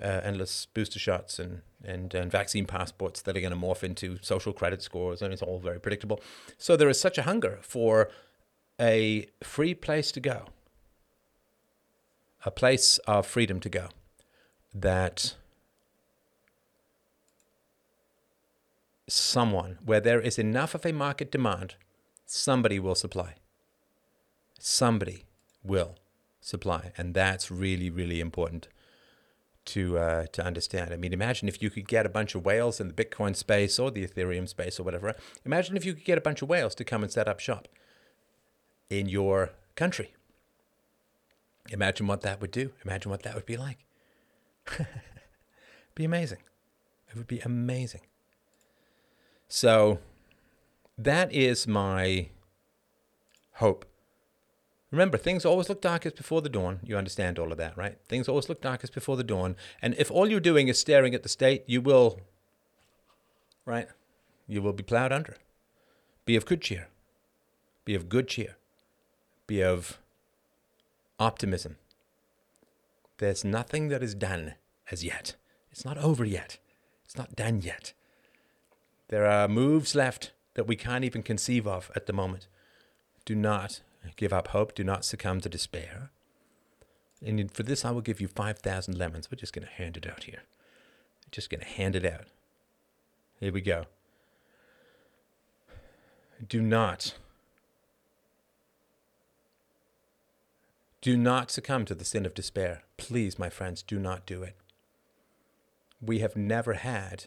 uh, 0.01 0.21
endless 0.23 0.67
booster 0.67 0.99
shots 0.99 1.39
and, 1.39 1.61
and 1.83 2.13
and 2.13 2.31
vaccine 2.31 2.65
passports 2.65 3.21
that 3.23 3.35
are 3.35 3.41
going 3.41 3.53
to 3.53 3.59
morph 3.59 3.83
into 3.83 4.19
social 4.21 4.53
credit 4.53 4.83
scores, 4.83 5.21
and 5.21 5.33
it's 5.33 5.41
all 5.41 5.59
very 5.59 5.79
predictable. 5.79 6.21
So 6.57 6.75
there 6.75 6.89
is 6.89 6.99
such 6.99 7.17
a 7.17 7.23
hunger 7.23 7.59
for 7.61 8.09
a 8.79 9.27
free 9.43 9.73
place 9.73 10.11
to 10.11 10.19
go, 10.19 10.45
a 12.45 12.51
place 12.51 12.99
of 13.07 13.25
freedom 13.25 13.59
to 13.61 13.69
go, 13.69 13.87
that 14.73 15.35
someone 19.07 19.77
where 19.85 19.99
there 19.99 20.21
is 20.21 20.39
enough 20.39 20.75
of 20.75 20.85
a 20.85 20.93
market 20.93 21.31
demand, 21.31 21.75
somebody 22.25 22.79
will 22.79 22.95
supply. 22.95 23.35
Somebody 24.59 25.25
will 25.63 25.95
supply, 26.41 26.91
and 26.97 27.13
that's 27.13 27.51
really, 27.51 27.89
really 27.89 28.19
important 28.19 28.67
to 29.65 29.97
uh, 29.97 30.25
to 30.27 30.43
understand. 30.43 30.93
I 30.93 30.97
mean, 30.97 31.13
imagine 31.13 31.47
if 31.47 31.61
you 31.61 31.69
could 31.69 31.87
get 31.87 32.05
a 32.05 32.09
bunch 32.09 32.35
of 32.35 32.45
whales 32.45 32.79
in 32.79 32.87
the 32.87 32.93
Bitcoin 32.93 33.35
space 33.35 33.79
or 33.79 33.91
the 33.91 34.07
Ethereum 34.07 34.47
space 34.47 34.79
or 34.79 34.83
whatever. 34.83 35.15
Imagine 35.43 35.75
if 35.75 35.85
you 35.85 35.93
could 35.93 36.05
get 36.05 36.17
a 36.17 36.21
bunch 36.21 36.41
of 36.41 36.49
whales 36.49 36.75
to 36.75 36.83
come 36.83 37.03
and 37.03 37.11
set 37.11 37.27
up 37.27 37.39
shop 37.39 37.67
in 38.89 39.09
your 39.09 39.51
country. 39.75 40.13
Imagine 41.71 42.07
what 42.07 42.21
that 42.21 42.39
would 42.41 42.51
do. 42.51 42.71
Imagine 42.83 43.09
what 43.09 43.23
that 43.23 43.33
would 43.33 43.45
be 43.45 43.57
like. 43.57 43.79
be 45.95 46.05
amazing. 46.05 46.39
It 47.09 47.15
would 47.15 47.27
be 47.27 47.39
amazing. 47.39 48.01
So 49.47 49.99
that 50.97 51.31
is 51.31 51.67
my 51.67 52.29
hope. 53.53 53.85
Remember, 54.91 55.17
things 55.17 55.45
always 55.45 55.67
look 55.67 55.81
darkest 55.81 56.15
before 56.15 56.41
the 56.41 56.49
dawn. 56.49 56.79
You 56.83 56.97
understand 56.97 57.37
all 57.37 57.51
of 57.51 57.57
that, 57.57 57.77
right? 57.77 57.97
Things 58.07 58.29
always 58.29 58.47
look 58.47 58.61
darkest 58.61 58.93
before 58.93 59.17
the 59.17 59.23
dawn. 59.23 59.55
And 59.81 59.93
if 59.97 60.09
all 60.09 60.29
you're 60.29 60.39
doing 60.39 60.67
is 60.67 60.79
staring 60.79 61.13
at 61.13 61.23
the 61.23 61.29
state, 61.29 61.63
you 61.67 61.81
will, 61.81 62.21
right? 63.65 63.87
You 64.47 64.61
will 64.61 64.73
be 64.73 64.83
plowed 64.83 65.11
under. 65.11 65.35
Be 66.23 66.35
of 66.35 66.45
good 66.45 66.61
cheer. 66.61 66.87
Be 67.83 67.93
of 67.93 68.09
good 68.09 68.27
cheer. 68.27 68.55
Be 69.47 69.61
of 69.61 69.99
optimism. 71.19 71.77
There's 73.17 73.43
nothing 73.43 73.89
that 73.89 74.03
is 74.03 74.15
done 74.15 74.55
as 74.91 75.03
yet. 75.03 75.35
It's 75.71 75.85
not 75.85 75.97
over 75.97 76.23
yet. 76.23 76.57
It's 77.05 77.17
not 77.17 77.35
done 77.35 77.61
yet. 77.61 77.93
There 79.07 79.25
are 79.25 79.47
moves 79.47 79.95
left 79.95 80.31
that 80.55 80.67
we 80.67 80.75
can't 80.75 81.03
even 81.03 81.23
conceive 81.23 81.67
of 81.67 81.91
at 81.95 82.05
the 82.05 82.13
moment. 82.13 82.47
Do 83.25 83.35
not 83.35 83.81
give 84.15 84.33
up 84.33 84.49
hope. 84.49 84.73
Do 84.73 84.83
not 84.83 85.05
succumb 85.05 85.41
to 85.41 85.49
despair. 85.49 86.09
And 87.25 87.51
for 87.51 87.63
this, 87.63 87.85
I 87.85 87.91
will 87.91 88.01
give 88.01 88.21
you 88.21 88.27
5,000 88.27 88.97
lemons. 88.97 89.29
We're 89.31 89.37
just 89.37 89.53
going 89.53 89.67
to 89.67 89.73
hand 89.73 89.97
it 89.97 90.07
out 90.07 90.23
here. 90.23 90.43
Just 91.31 91.49
going 91.49 91.61
to 91.61 91.67
hand 91.67 91.95
it 91.95 92.05
out. 92.05 92.25
Here 93.39 93.51
we 93.51 93.61
go. 93.61 93.85
Do 96.47 96.61
not, 96.61 97.15
do 101.01 101.15
not 101.15 101.49
succumb 101.49 101.85
to 101.85 101.95
the 101.95 102.05
sin 102.05 102.25
of 102.25 102.33
despair. 102.33 102.83
Please, 102.97 103.39
my 103.39 103.49
friends, 103.49 103.81
do 103.81 103.97
not 103.97 104.25
do 104.25 104.43
it. 104.43 104.55
We 106.01 106.19
have 106.19 106.35
never 106.35 106.73
had 106.73 107.25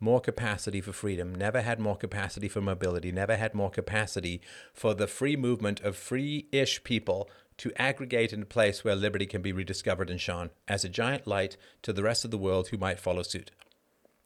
more 0.00 0.20
capacity 0.20 0.80
for 0.80 0.92
freedom, 0.92 1.34
never 1.34 1.62
had 1.62 1.80
more 1.80 1.96
capacity 1.96 2.48
for 2.48 2.60
mobility, 2.60 3.10
never 3.10 3.36
had 3.36 3.54
more 3.54 3.70
capacity 3.70 4.40
for 4.72 4.94
the 4.94 5.06
free 5.06 5.36
movement 5.36 5.80
of 5.80 5.96
free 5.96 6.46
ish 6.52 6.84
people 6.84 7.28
to 7.56 7.72
aggregate 7.76 8.32
in 8.32 8.42
a 8.42 8.46
place 8.46 8.84
where 8.84 8.94
liberty 8.94 9.26
can 9.26 9.42
be 9.42 9.52
rediscovered 9.52 10.10
and 10.10 10.20
shone 10.20 10.50
as 10.68 10.84
a 10.84 10.88
giant 10.88 11.26
light 11.26 11.56
to 11.82 11.92
the 11.92 12.04
rest 12.04 12.24
of 12.24 12.30
the 12.30 12.38
world 12.38 12.68
who 12.68 12.78
might 12.78 13.00
follow 13.00 13.22
suit 13.22 13.50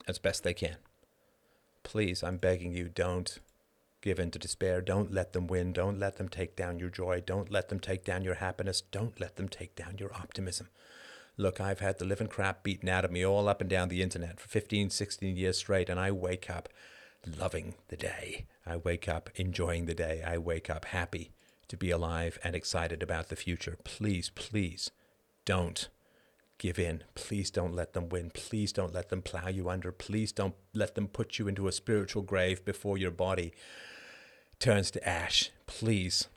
as 0.07 0.19
best 0.19 0.43
they 0.43 0.55
can. 0.55 0.77
Please, 1.83 2.23
I'm 2.23 2.37
begging 2.37 2.73
you, 2.73 2.89
don't 2.89 3.39
give 4.03 4.19
in 4.19 4.31
to 4.33 4.39
despair. 4.39 4.83
Don't 4.83 5.13
let 5.13 5.33
them 5.33 5.47
win. 5.47 5.73
Don't 5.73 5.99
let 5.99 6.17
them 6.17 6.29
take 6.29 6.55
down 6.55 6.79
your 6.79 6.91
joy. 6.91 7.23
Don't 7.25 7.51
let 7.51 7.69
them 7.71 7.81
take 7.81 8.05
down 8.05 8.23
your 8.23 8.35
happiness. 8.35 8.83
Don't 8.83 9.19
let 9.19 9.37
them 9.37 9.49
take 9.49 9.75
down 9.75 9.97
your 9.99 10.13
optimism. 10.13 10.69
Look, 11.37 11.61
I've 11.61 11.81
had 11.81 11.99
the 11.99 12.05
living 12.05 12.29
crap 12.29 12.63
beaten 12.63 12.89
out 12.89 13.05
of 13.05 13.11
me 13.11 13.25
all 13.25 13.49
up 13.49 13.61
and 13.61 13.71
down 13.71 13.89
the 13.89 14.03
internet 14.03 14.39
for 14.39 14.49
15, 14.49 14.91
16 14.91 15.37
years 15.37 15.59
straight, 15.59 15.89
and 15.89 15.99
I 15.99 16.11
wake 16.11 16.51
up 16.51 16.69
loving 17.39 17.75
the 17.89 17.97
day. 17.97 18.47
I 18.67 18.77
wake 18.77 19.09
up 19.09 19.31
enjoying 19.37 19.87
the 19.87 19.95
day. 19.95 20.23
I 20.27 20.39
wake 20.39 20.69
up 20.69 20.87
happy 20.87 21.33
to 21.69 21.77
be 21.77 21.91
alive 21.91 22.39
and 22.45 22.55
excited 22.55 23.03
about 23.03 23.29
the 23.29 23.37
future. 23.37 23.79
Please, 23.83 24.31
please 24.35 24.91
don't 25.45 25.89
give 26.59 26.79
in. 26.79 27.03
Please 27.15 27.51
don't 27.51 27.75
let 27.75 27.93
them 27.93 28.09
win. 28.09 28.31
Please 28.31 28.73
don't 28.73 28.95
let 28.95 29.09
them 29.09 29.23
plow 29.23 29.49
you 29.49 29.69
under. 29.69 29.91
Please 29.91 30.33
don't 30.33 30.55
let 30.75 30.95
them 30.95 31.09
put 31.09 31.39
you 31.39 31.49
into 31.49 31.67
a 31.67 31.73
spiritual 31.73 32.23
grave 32.23 32.65
before 32.65 32.99
your 32.99 33.11
body 33.11 33.53
turns 34.59 34.91
to 34.93 35.09
ash. 35.09 35.51
Please 35.67 36.29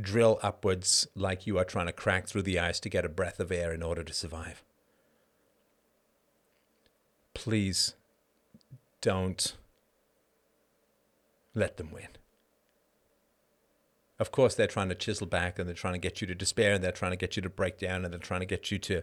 drill 0.00 0.38
upwards 0.42 1.06
like 1.14 1.46
you 1.46 1.58
are 1.58 1.64
trying 1.64 1.86
to 1.86 1.92
crack 1.92 2.26
through 2.26 2.42
the 2.42 2.58
ice 2.58 2.80
to 2.80 2.88
get 2.88 3.04
a 3.04 3.08
breath 3.08 3.38
of 3.40 3.52
air 3.52 3.72
in 3.72 3.82
order 3.82 4.02
to 4.02 4.12
survive. 4.12 4.62
Please 7.34 7.94
don't 9.00 9.56
let 11.54 11.76
them 11.76 11.90
win. 11.92 12.08
Of 14.18 14.30
course, 14.30 14.54
they're 14.54 14.66
trying 14.66 14.88
to 14.88 14.94
chisel 14.94 15.26
back 15.26 15.58
and 15.58 15.68
they're 15.68 15.74
trying 15.74 15.94
to 15.94 15.98
get 15.98 16.20
you 16.20 16.26
to 16.28 16.34
despair 16.34 16.74
and 16.74 16.84
they're 16.84 16.92
trying 16.92 17.10
to 17.10 17.16
get 17.16 17.36
you 17.36 17.42
to 17.42 17.48
break 17.48 17.78
down 17.78 18.04
and 18.04 18.12
they're 18.12 18.20
trying 18.20 18.40
to 18.40 18.46
get 18.46 18.70
you 18.70 18.78
to 18.78 19.02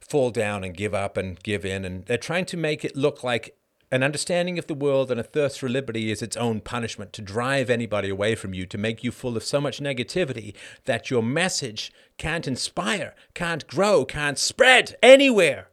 fall 0.00 0.30
down 0.30 0.62
and 0.62 0.76
give 0.76 0.92
up 0.92 1.16
and 1.16 1.42
give 1.42 1.64
in. 1.64 1.84
And 1.84 2.04
they're 2.04 2.18
trying 2.18 2.44
to 2.46 2.56
make 2.56 2.84
it 2.84 2.94
look 2.94 3.24
like 3.24 3.56
an 3.90 4.02
understanding 4.02 4.58
of 4.58 4.66
the 4.66 4.74
world 4.74 5.10
and 5.10 5.20
a 5.20 5.24
thirst 5.24 5.58
for 5.58 5.68
liberty 5.68 6.10
is 6.10 6.22
its 6.22 6.36
own 6.36 6.60
punishment 6.60 7.12
to 7.12 7.22
drive 7.22 7.70
anybody 7.70 8.08
away 8.08 8.34
from 8.34 8.54
you, 8.54 8.66
to 8.66 8.78
make 8.78 9.04
you 9.04 9.10
full 9.10 9.36
of 9.36 9.44
so 9.44 9.60
much 9.60 9.80
negativity 9.80 10.54
that 10.84 11.10
your 11.10 11.22
message 11.22 11.92
can't 12.18 12.48
inspire, 12.48 13.14
can't 13.34 13.66
grow, 13.66 14.04
can't 14.04 14.38
spread 14.38 14.96
anywhere. 15.02 15.68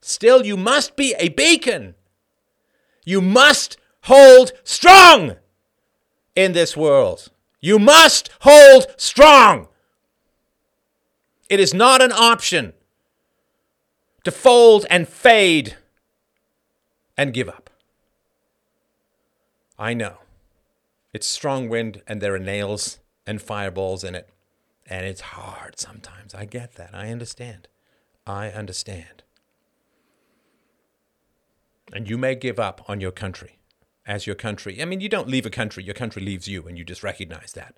Still, 0.00 0.44
you 0.44 0.56
must 0.56 0.96
be 0.96 1.14
a 1.18 1.30
beacon. 1.30 1.94
You 3.04 3.20
must 3.20 3.76
hold 4.02 4.52
strong 4.62 5.36
in 6.36 6.52
this 6.52 6.76
world. 6.76 7.30
You 7.60 7.78
must 7.78 8.28
hold 8.40 8.86
strong. 8.96 9.68
It 11.48 11.60
is 11.60 11.72
not 11.72 12.02
an 12.02 12.12
option 12.12 12.74
to 14.24 14.30
fold 14.30 14.86
and 14.90 15.08
fade 15.08 15.76
and 17.16 17.34
give 17.34 17.48
up. 17.48 17.70
I 19.78 19.94
know. 19.94 20.18
It's 21.12 21.26
strong 21.26 21.68
wind 21.68 22.02
and 22.06 22.20
there 22.20 22.34
are 22.34 22.38
nails 22.38 22.98
and 23.26 23.40
fireballs 23.40 24.04
in 24.04 24.14
it. 24.14 24.28
And 24.86 25.06
it's 25.06 25.20
hard 25.20 25.78
sometimes. 25.78 26.34
I 26.34 26.44
get 26.44 26.74
that. 26.74 26.90
I 26.92 27.10
understand. 27.10 27.68
I 28.26 28.50
understand. 28.50 29.22
And 31.92 32.08
you 32.08 32.18
may 32.18 32.34
give 32.34 32.58
up 32.58 32.88
on 32.88 33.00
your 33.00 33.12
country 33.12 33.58
as 34.06 34.26
your 34.26 34.36
country. 34.36 34.80
I 34.80 34.84
mean, 34.84 35.00
you 35.00 35.08
don't 35.08 35.28
leave 35.28 35.46
a 35.46 35.50
country, 35.50 35.82
your 35.82 35.94
country 35.94 36.22
leaves 36.22 36.48
you, 36.48 36.64
and 36.66 36.76
you 36.76 36.84
just 36.84 37.02
recognize 37.02 37.52
that. 37.52 37.76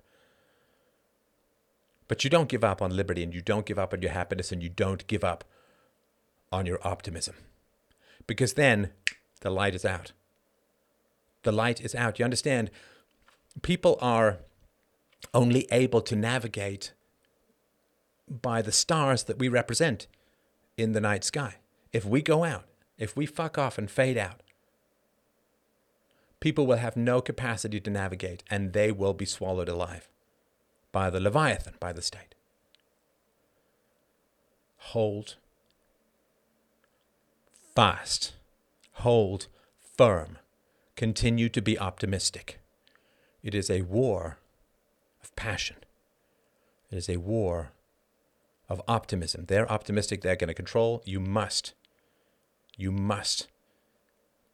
But 2.07 2.23
you 2.23 2.29
don't 2.29 2.49
give 2.49 2.63
up 2.63 2.81
on 2.81 2.95
liberty, 2.95 3.23
and 3.23 3.33
you 3.33 3.41
don't 3.41 3.65
give 3.65 3.79
up 3.79 3.93
on 3.93 4.01
your 4.01 4.11
happiness, 4.11 4.51
and 4.51 4.63
you 4.63 4.69
don't 4.69 5.05
give 5.07 5.23
up 5.23 5.43
on 6.51 6.65
your 6.65 6.79
optimism. 6.85 7.35
Because 8.25 8.53
then 8.53 8.91
the 9.41 9.49
light 9.49 9.75
is 9.75 9.85
out. 9.85 10.11
The 11.43 11.51
light 11.51 11.81
is 11.81 11.95
out. 11.95 12.19
You 12.19 12.25
understand? 12.25 12.71
People 13.61 13.97
are 14.01 14.39
only 15.33 15.67
able 15.71 16.01
to 16.01 16.15
navigate 16.15 16.93
by 18.29 18.61
the 18.61 18.71
stars 18.71 19.23
that 19.23 19.39
we 19.39 19.47
represent 19.47 20.07
in 20.75 20.91
the 20.91 21.01
night 21.01 21.23
sky. 21.23 21.55
If 21.93 22.05
we 22.05 22.21
go 22.21 22.43
out, 22.43 22.65
if 22.97 23.15
we 23.15 23.25
fuck 23.25 23.57
off 23.57 23.77
and 23.77 23.89
fade 23.89 24.17
out, 24.17 24.41
people 26.39 26.67
will 26.67 26.77
have 26.77 26.97
no 26.97 27.21
capacity 27.21 27.79
to 27.79 27.89
navigate 27.89 28.43
and 28.49 28.73
they 28.73 28.91
will 28.91 29.13
be 29.13 29.25
swallowed 29.25 29.69
alive 29.69 30.09
by 30.91 31.09
the 31.09 31.19
Leviathan, 31.19 31.75
by 31.79 31.93
the 31.93 32.01
state. 32.01 32.35
Hold 34.77 35.35
fast, 37.75 38.33
hold 38.99 39.47
firm, 39.79 40.37
continue 40.95 41.49
to 41.49 41.61
be 41.61 41.77
optimistic. 41.77 42.59
It 43.43 43.53
is 43.53 43.69
a 43.69 43.81
war 43.81 44.39
of 45.23 45.35
passion. 45.35 45.77
It 46.89 46.97
is 46.97 47.09
a 47.09 47.17
war 47.17 47.71
of 48.69 48.81
optimism. 48.87 49.45
They're 49.47 49.71
optimistic, 49.71 50.21
they're 50.21 50.35
going 50.35 50.47
to 50.47 50.53
control. 50.53 51.01
You 51.05 51.19
must, 51.19 51.73
you 52.75 52.91
must 52.91 53.47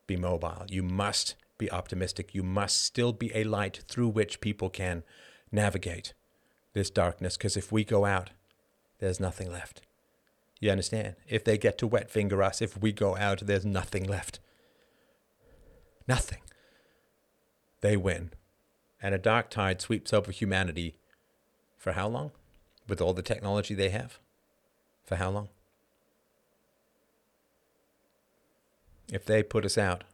be 0.08 0.16
mobile. 0.18 0.66
You 0.68 0.84
must 0.84 1.36
be 1.58 1.72
optimistic. 1.72 2.36
You 2.36 2.44
must 2.44 2.84
still 2.84 3.14
be 3.14 3.32
a 3.34 3.44
light 3.44 3.84
through 3.88 4.10
which 4.10 4.42
people 4.42 4.70
can 4.70 5.04
navigate 5.52 6.14
this 6.74 6.90
darkness, 6.90 7.38
because 7.38 7.56
if 7.56 7.72
we 7.72 7.84
go 7.84 8.04
out, 8.04 8.32
there's 9.00 9.20
nothing 9.20 9.52
left. 9.52 9.82
You 10.64 10.72
understand? 10.72 11.16
If 11.28 11.44
they 11.44 11.58
get 11.58 11.78
to 11.80 11.88
wet 11.88 12.10
finger 12.10 12.42
us, 12.42 12.62
if 12.62 12.82
we 12.82 12.94
go 12.94 13.18
out, 13.18 13.42
there's 13.46 13.66
nothing 13.66 14.06
left. 14.06 14.40
Nothing. 16.08 16.40
They 17.82 17.98
win. 17.98 18.32
And 19.02 19.14
a 19.14 19.18
dark 19.18 19.50
tide 19.50 19.82
sweeps 19.82 20.14
over 20.14 20.32
humanity 20.32 20.96
for 21.78 21.92
how 21.92 22.08
long? 22.08 22.32
With 22.88 23.02
all 23.02 23.14
the 23.14 23.22
technology 23.22 23.76
they 23.76 23.90
have? 23.90 24.20
For 25.04 25.18
how 25.18 25.32
long? 25.32 25.50
If 29.12 29.26
they 29.26 29.44
put 29.44 29.66
us 29.66 29.78
out, 29.78 30.06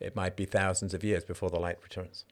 it 0.00 0.16
might 0.16 0.34
be 0.34 0.46
thousands 0.46 0.94
of 0.94 1.04
years 1.04 1.24
before 1.24 1.50
the 1.50 1.60
light 1.60 1.76
returns. 1.82 2.24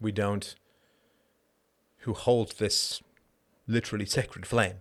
We 0.00 0.10
don't, 0.10 0.56
who 2.04 2.14
hold 2.14 2.52
this 2.58 3.02
literally 3.66 4.06
sacred 4.06 4.46
flame 4.46 4.76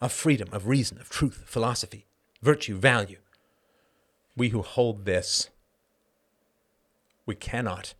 of 0.00 0.12
freedom, 0.12 0.48
of 0.52 0.66
reason, 0.66 0.98
of 0.98 1.08
truth, 1.08 1.44
philosophy, 1.46 2.04
virtue, 2.42 2.76
value, 2.76 3.18
we 4.36 4.50
who 4.50 4.62
hold 4.62 5.04
this, 5.04 5.48
we 7.24 7.34
cannot 7.34 7.94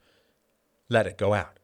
let 0.89 1.07
it 1.07 1.17
go 1.17 1.35
out. 1.35 1.59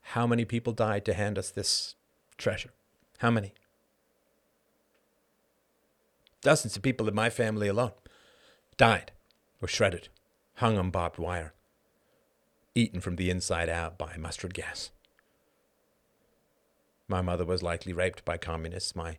How 0.00 0.26
many 0.26 0.44
people 0.44 0.72
died 0.72 1.04
to 1.04 1.14
hand 1.14 1.38
us 1.38 1.50
this 1.50 1.96
treasure? 2.38 2.70
How 3.18 3.30
many? 3.30 3.52
Dozens 6.40 6.76
of 6.76 6.82
people 6.82 7.08
in 7.08 7.14
my 7.14 7.30
family 7.30 7.68
alone 7.68 7.92
died, 8.76 9.12
were 9.60 9.68
shredded, 9.68 10.08
hung 10.54 10.78
on 10.78 10.90
barbed 10.90 11.18
wire, 11.18 11.52
eaten 12.78 13.00
from 13.00 13.16
the 13.16 13.30
inside 13.30 13.68
out 13.68 13.98
by 13.98 14.16
mustard 14.16 14.54
gas. 14.54 14.90
My 17.08 17.22
mother 17.22 17.44
was 17.44 17.62
likely 17.62 17.92
raped 17.92 18.24
by 18.24 18.36
communists. 18.36 18.94
My 18.94 19.18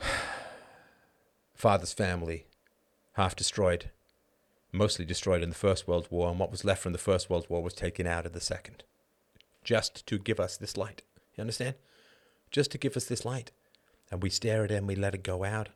father's 1.54 1.92
family, 1.92 2.46
half 3.14 3.34
destroyed, 3.34 3.90
mostly 4.72 5.04
destroyed 5.04 5.42
in 5.42 5.48
the 5.48 5.54
First 5.54 5.88
World 5.88 6.06
War, 6.10 6.30
and 6.30 6.38
what 6.38 6.50
was 6.50 6.64
left 6.64 6.82
from 6.82 6.92
the 6.92 6.98
First 6.98 7.28
World 7.28 7.46
War 7.48 7.62
was 7.62 7.74
taken 7.74 8.06
out 8.06 8.26
of 8.26 8.32
the 8.32 8.40
Second. 8.40 8.84
Just 9.64 10.06
to 10.06 10.18
give 10.18 10.38
us 10.38 10.56
this 10.56 10.76
light. 10.76 11.02
You 11.34 11.40
understand? 11.40 11.74
Just 12.50 12.70
to 12.70 12.78
give 12.78 12.96
us 12.96 13.06
this 13.06 13.24
light 13.24 13.50
and 14.10 14.22
we 14.22 14.30
stare 14.30 14.64
at 14.64 14.70
it 14.70 14.76
and 14.76 14.86
we 14.86 14.94
let 14.94 15.14
it 15.14 15.24
go 15.24 15.44
out. 15.44 15.70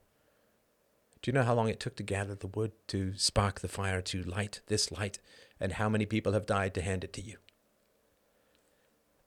Do 1.22 1.30
you 1.30 1.34
know 1.34 1.43
how 1.43 1.55
long 1.55 1.68
it 1.68 1.80
took 1.80 1.97
to 1.97 2.03
gather 2.03 2.34
the 2.34 2.47
wood, 2.47 2.72
to 2.88 3.14
spark 3.16 3.61
the 3.61 3.68
fire, 3.68 4.01
to 4.03 4.22
light 4.22 4.61
this 4.68 4.91
light, 4.93 5.18
and 5.61 5.72
how 5.72 5.88
many 5.88 6.06
people 6.06 6.32
have 6.32 6.46
died 6.46 6.74
to 6.74 6.82
hand 6.82 7.04
it 7.04 7.12
to 7.12 7.22
you? 7.22 7.36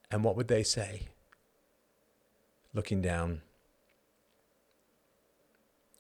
And 0.10 0.24
what 0.24 0.36
would 0.36 0.48
they 0.48 0.64
say? 0.64 1.08
Looking 2.74 3.02
down 3.02 3.42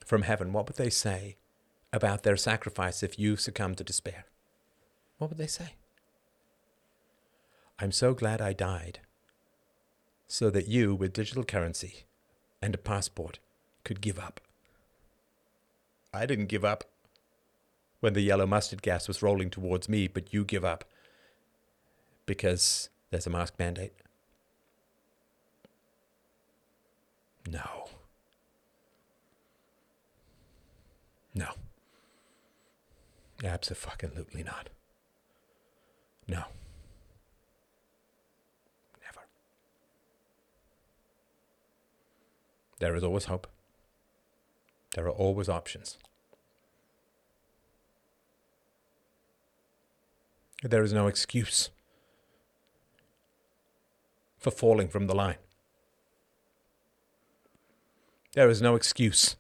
from 0.06 0.24
heaven, 0.24 0.52
what 0.52 0.68
would 0.68 0.78
they 0.78 0.90
say 0.90 1.38
about 1.92 2.24
their 2.24 2.36
sacrifice 2.36 3.04
if 3.04 3.20
you 3.20 3.38
succumbed 3.38 3.78
to 3.78 3.84
despair? 3.84 4.26
What 5.18 5.30
would 5.30 5.38
they 5.38 5.48
say? 5.48 5.76
I'm 7.80 7.92
so 7.92 8.14
glad 8.14 8.42
I 8.42 8.54
died 8.54 9.00
so 10.28 10.50
that 10.50 10.68
you, 10.68 10.96
with 10.96 11.14
digital 11.14 11.44
currency, 11.44 12.06
and 12.62 12.74
a 12.74 12.80
passport 12.80 13.40
could 13.84 14.02
give 14.02 14.18
up. 14.18 14.40
I 16.14 16.26
didn't 16.26 16.48
give 16.48 16.66
up 16.66 16.86
when 18.04 18.12
the 18.12 18.20
yellow 18.20 18.46
mustard 18.46 18.82
gas 18.82 19.08
was 19.08 19.24
rolling 19.24 19.50
towards 19.50 19.88
me, 19.88 20.10
but 20.10 20.34
you 20.34 20.44
give 20.44 20.66
up 20.66 20.84
because 22.26 22.90
there's 23.12 23.26
a 23.26 23.30
mask 23.30 23.54
mandate. 23.58 23.94
No. 27.50 27.88
No. 31.34 31.48
Absolutely 33.42 34.44
not. 34.44 34.68
No. 36.28 36.44
Never. 39.02 39.26
There 42.80 42.98
is 42.98 43.04
always 43.06 43.26
hope. 43.26 43.48
There 44.94 45.06
are 45.06 45.10
always 45.10 45.48
options. 45.48 45.98
There 50.64 50.84
is 50.84 50.94
no 50.94 51.08
excuse 51.08 51.72
for 54.38 54.50
falling 54.50 54.88
from 54.88 55.08
the 55.08 55.16
line. 55.16 55.36
There 58.34 58.50
is 58.50 58.62
no 58.62 58.76
excuse 58.76 59.36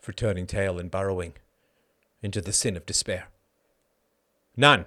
for 0.00 0.12
turning 0.12 0.46
tail 0.46 0.78
and 0.78 0.88
burrowing 0.88 1.32
into 2.22 2.40
the 2.40 2.52
sin 2.52 2.76
of 2.76 2.86
despair. 2.86 3.26
None. 4.56 4.86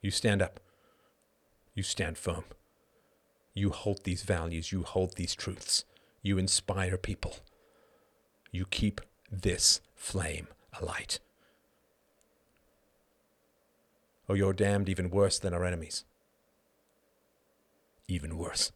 You 0.00 0.10
stand 0.10 0.40
up. 0.40 0.60
You 1.74 1.82
stand 1.82 2.16
firm. 2.16 2.44
You 3.52 3.68
hold 3.68 4.04
these 4.04 4.22
values. 4.22 4.72
You 4.72 4.82
hold 4.82 5.16
these 5.16 5.34
truths. 5.34 5.84
You 6.22 6.38
inspire 6.38 6.96
people. 6.96 7.36
You 8.50 8.64
keep 8.64 9.02
this 9.30 9.82
flame 9.94 10.48
alight. 10.80 11.20
Or 14.28 14.36
you're 14.36 14.52
damned 14.52 14.88
even 14.88 15.10
worse 15.10 15.38
than 15.38 15.52
our 15.52 15.64
enemies. 15.64 16.04
Even 18.08 18.38
worse. 18.38 18.72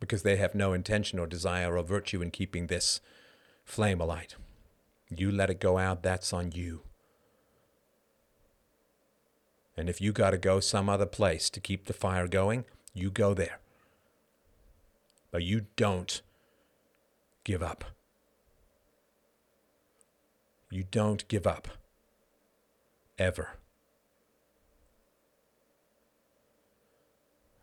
Because 0.00 0.22
they 0.22 0.36
have 0.36 0.54
no 0.54 0.72
intention 0.72 1.18
or 1.18 1.26
desire 1.26 1.76
or 1.76 1.82
virtue 1.82 2.22
in 2.22 2.30
keeping 2.30 2.66
this 2.66 3.00
flame 3.64 4.00
alight. 4.00 4.36
You 5.10 5.32
let 5.32 5.50
it 5.50 5.60
go 5.60 5.78
out, 5.78 6.02
that's 6.02 6.32
on 6.32 6.52
you. 6.52 6.82
And 9.76 9.88
if 9.88 10.00
you 10.00 10.12
got 10.12 10.30
to 10.30 10.38
go 10.38 10.60
some 10.60 10.88
other 10.88 11.06
place 11.06 11.48
to 11.50 11.60
keep 11.60 11.86
the 11.86 11.92
fire 11.92 12.26
going, 12.26 12.64
you 12.94 13.10
go 13.10 13.32
there. 13.32 13.60
But 15.30 15.44
you 15.44 15.66
don't 15.76 16.20
give 17.44 17.62
up. 17.62 17.84
You 20.70 20.84
don't 20.90 21.26
give 21.28 21.46
up. 21.46 21.68
Ever. 23.18 23.56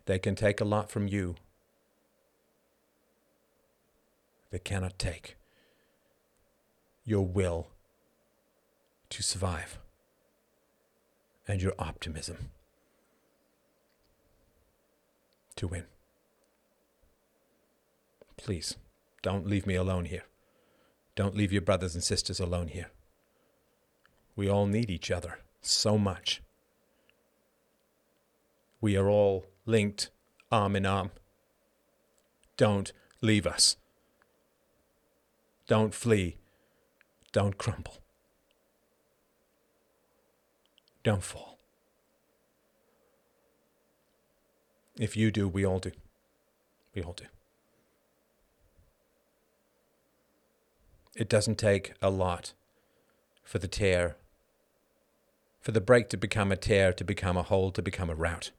They 0.05 0.19
can 0.19 0.35
take 0.35 0.61
a 0.61 0.65
lot 0.65 0.89
from 0.89 1.07
you. 1.07 1.35
They 4.51 4.59
cannot 4.59 4.99
take 4.99 5.35
your 7.03 7.25
will 7.25 7.67
to 9.09 9.23
survive 9.23 9.79
and 11.47 11.61
your 11.61 11.73
optimism 11.79 12.49
to 15.55 15.67
win. 15.67 15.85
Please, 18.37 18.75
don't 19.21 19.47
leave 19.47 19.65
me 19.65 19.75
alone 19.75 20.05
here. 20.05 20.23
Don't 21.15 21.35
leave 21.35 21.53
your 21.53 21.61
brothers 21.61 21.95
and 21.95 22.03
sisters 22.03 22.39
alone 22.39 22.67
here. 22.67 22.91
We 24.35 24.49
all 24.49 24.65
need 24.65 24.89
each 24.89 25.09
other 25.09 25.39
so 25.69 25.97
much. 25.97 26.41
We 28.81 28.95
are 28.97 29.09
all 29.09 29.45
linked 29.65 30.09
arm 30.51 30.75
in 30.75 30.85
arm. 30.85 31.11
Don't 32.57 32.91
leave 33.21 33.47
us. 33.47 33.77
Don't 35.67 35.93
flee. 35.93 36.37
Don't 37.31 37.57
crumble. 37.57 37.97
Don't 41.03 41.23
fall. 41.23 41.59
If 44.97 45.17
you 45.17 45.31
do, 45.31 45.47
we 45.47 45.65
all 45.65 45.79
do. 45.79 45.91
We 46.93 47.01
all 47.03 47.13
do. 47.13 47.25
It 51.15 51.29
doesn't 51.29 51.57
take 51.57 51.93
a 52.01 52.09
lot 52.09 52.53
for 53.43 53.59
the 53.59 53.67
tear, 53.67 54.17
for 55.65 55.71
the 55.71 55.81
break 55.81 56.09
to 56.09 56.15
become 56.15 56.51
a 56.51 56.55
tear, 56.55 56.93
to 56.93 57.03
become 57.03 57.35
a 57.35 57.41
hole, 57.41 57.71
to 57.71 57.81
become 57.81 58.07
a 58.11 58.13
route. 58.13 58.51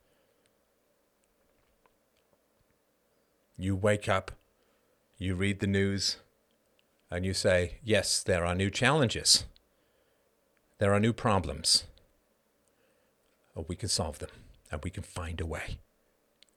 You 3.57 3.77
wake 3.77 4.09
up, 4.09 4.33
you 5.17 5.33
read 5.33 5.61
the 5.61 5.67
news, 5.67 6.17
and 7.09 7.25
you 7.25 7.33
say, 7.33 7.75
Yes, 7.81 8.21
there 8.21 8.45
are 8.45 8.53
new 8.53 8.69
challenges, 8.69 9.45
there 10.79 10.93
are 10.93 10.99
new 10.99 11.13
problems. 11.13 11.85
But 13.55 13.69
we 13.69 13.77
can 13.77 13.87
solve 13.87 14.19
them, 14.19 14.29
and 14.69 14.83
we 14.83 14.89
can 14.89 15.03
find 15.03 15.39
a 15.39 15.45
way. 15.45 15.77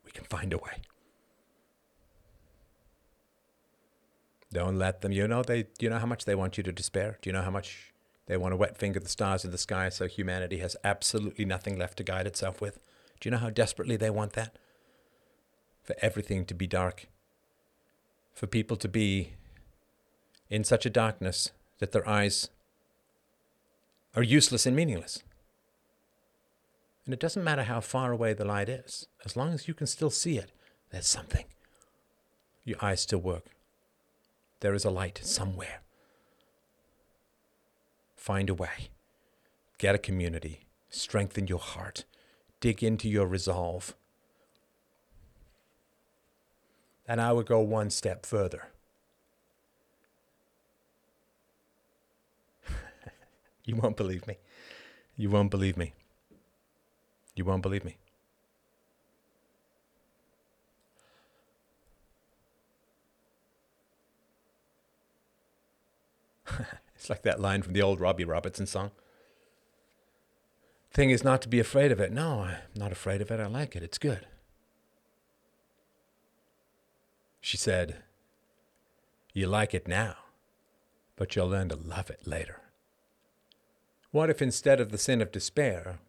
We 0.04 0.10
can 0.10 0.24
find 0.24 0.52
a 0.52 0.58
way. 0.58 0.82
Don't 4.52 4.76
let 4.76 5.00
them. 5.00 5.12
You 5.12 5.28
know 5.28 5.44
they. 5.44 5.68
You 5.78 5.88
know 5.90 6.00
how 6.00 6.06
much 6.06 6.24
they 6.24 6.34
want 6.34 6.58
you 6.58 6.64
to 6.64 6.72
despair. 6.72 7.18
Do 7.22 7.30
you 7.30 7.32
know 7.32 7.42
how 7.42 7.52
much 7.52 7.89
they 8.30 8.36
want 8.36 8.52
to 8.52 8.56
wet 8.56 8.78
finger 8.78 9.00
the 9.00 9.08
stars 9.08 9.44
in 9.44 9.50
the 9.50 9.58
sky 9.58 9.88
so 9.88 10.06
humanity 10.06 10.58
has 10.58 10.76
absolutely 10.84 11.44
nothing 11.44 11.76
left 11.76 11.96
to 11.96 12.04
guide 12.04 12.28
itself 12.28 12.60
with? 12.60 12.78
Do 13.18 13.26
you 13.28 13.32
know 13.32 13.38
how 13.38 13.50
desperately 13.50 13.96
they 13.96 14.08
want 14.08 14.34
that? 14.34 14.56
For 15.82 15.96
everything 16.00 16.44
to 16.44 16.54
be 16.54 16.68
dark. 16.68 17.08
For 18.32 18.46
people 18.46 18.76
to 18.76 18.86
be 18.86 19.32
in 20.48 20.62
such 20.62 20.86
a 20.86 20.90
darkness 20.90 21.50
that 21.80 21.90
their 21.90 22.08
eyes 22.08 22.50
are 24.14 24.22
useless 24.22 24.64
and 24.64 24.76
meaningless. 24.76 25.24
And 27.04 27.12
it 27.12 27.18
doesn't 27.18 27.42
matter 27.42 27.64
how 27.64 27.80
far 27.80 28.12
away 28.12 28.32
the 28.32 28.44
light 28.44 28.68
is, 28.68 29.08
as 29.24 29.36
long 29.36 29.52
as 29.54 29.66
you 29.66 29.74
can 29.74 29.88
still 29.88 30.10
see 30.10 30.38
it, 30.38 30.52
there's 30.92 31.08
something. 31.08 31.46
Your 32.64 32.78
eyes 32.80 33.00
still 33.00 33.18
work. 33.18 33.46
There 34.60 34.74
is 34.74 34.84
a 34.84 34.90
light 34.90 35.18
somewhere. 35.24 35.80
Find 38.20 38.50
a 38.50 38.54
way. 38.54 38.90
Get 39.78 39.94
a 39.94 39.98
community. 39.98 40.66
Strengthen 40.90 41.46
your 41.46 41.58
heart. 41.58 42.04
Dig 42.60 42.82
into 42.82 43.08
your 43.08 43.26
resolve. 43.26 43.96
And 47.08 47.18
I 47.18 47.32
would 47.32 47.46
go 47.46 47.60
one 47.60 47.88
step 47.88 48.26
further. 48.26 48.68
you 53.64 53.76
won't 53.76 53.96
believe 53.96 54.26
me. 54.26 54.36
You 55.16 55.30
won't 55.30 55.50
believe 55.50 55.78
me. 55.78 55.94
You 57.34 57.46
won't 57.46 57.62
believe 57.62 57.86
me. 57.86 57.96
it's 67.00 67.08
like 67.08 67.22
that 67.22 67.40
line 67.40 67.62
from 67.62 67.72
the 67.72 67.80
old 67.80 67.98
Robbie 67.98 68.26
Robertson 68.26 68.66
song. 68.66 68.90
Thing 70.92 71.08
is 71.08 71.24
not 71.24 71.40
to 71.40 71.48
be 71.48 71.58
afraid 71.58 71.92
of 71.92 71.98
it. 71.98 72.12
No, 72.12 72.40
I'm 72.42 72.56
not 72.76 72.92
afraid 72.92 73.22
of 73.22 73.30
it. 73.30 73.40
I 73.40 73.46
like 73.46 73.74
it. 73.74 73.82
It's 73.82 73.96
good. 73.96 74.26
She 77.40 77.56
said, 77.56 78.02
You 79.32 79.46
like 79.46 79.72
it 79.72 79.88
now, 79.88 80.16
but 81.16 81.34
you'll 81.34 81.48
learn 81.48 81.70
to 81.70 81.76
love 81.76 82.10
it 82.10 82.26
later. 82.26 82.60
What 84.10 84.28
if 84.28 84.42
instead 84.42 84.78
of 84.78 84.90
the 84.90 84.98
sin 84.98 85.22
of 85.22 85.32
despair, 85.32 86.00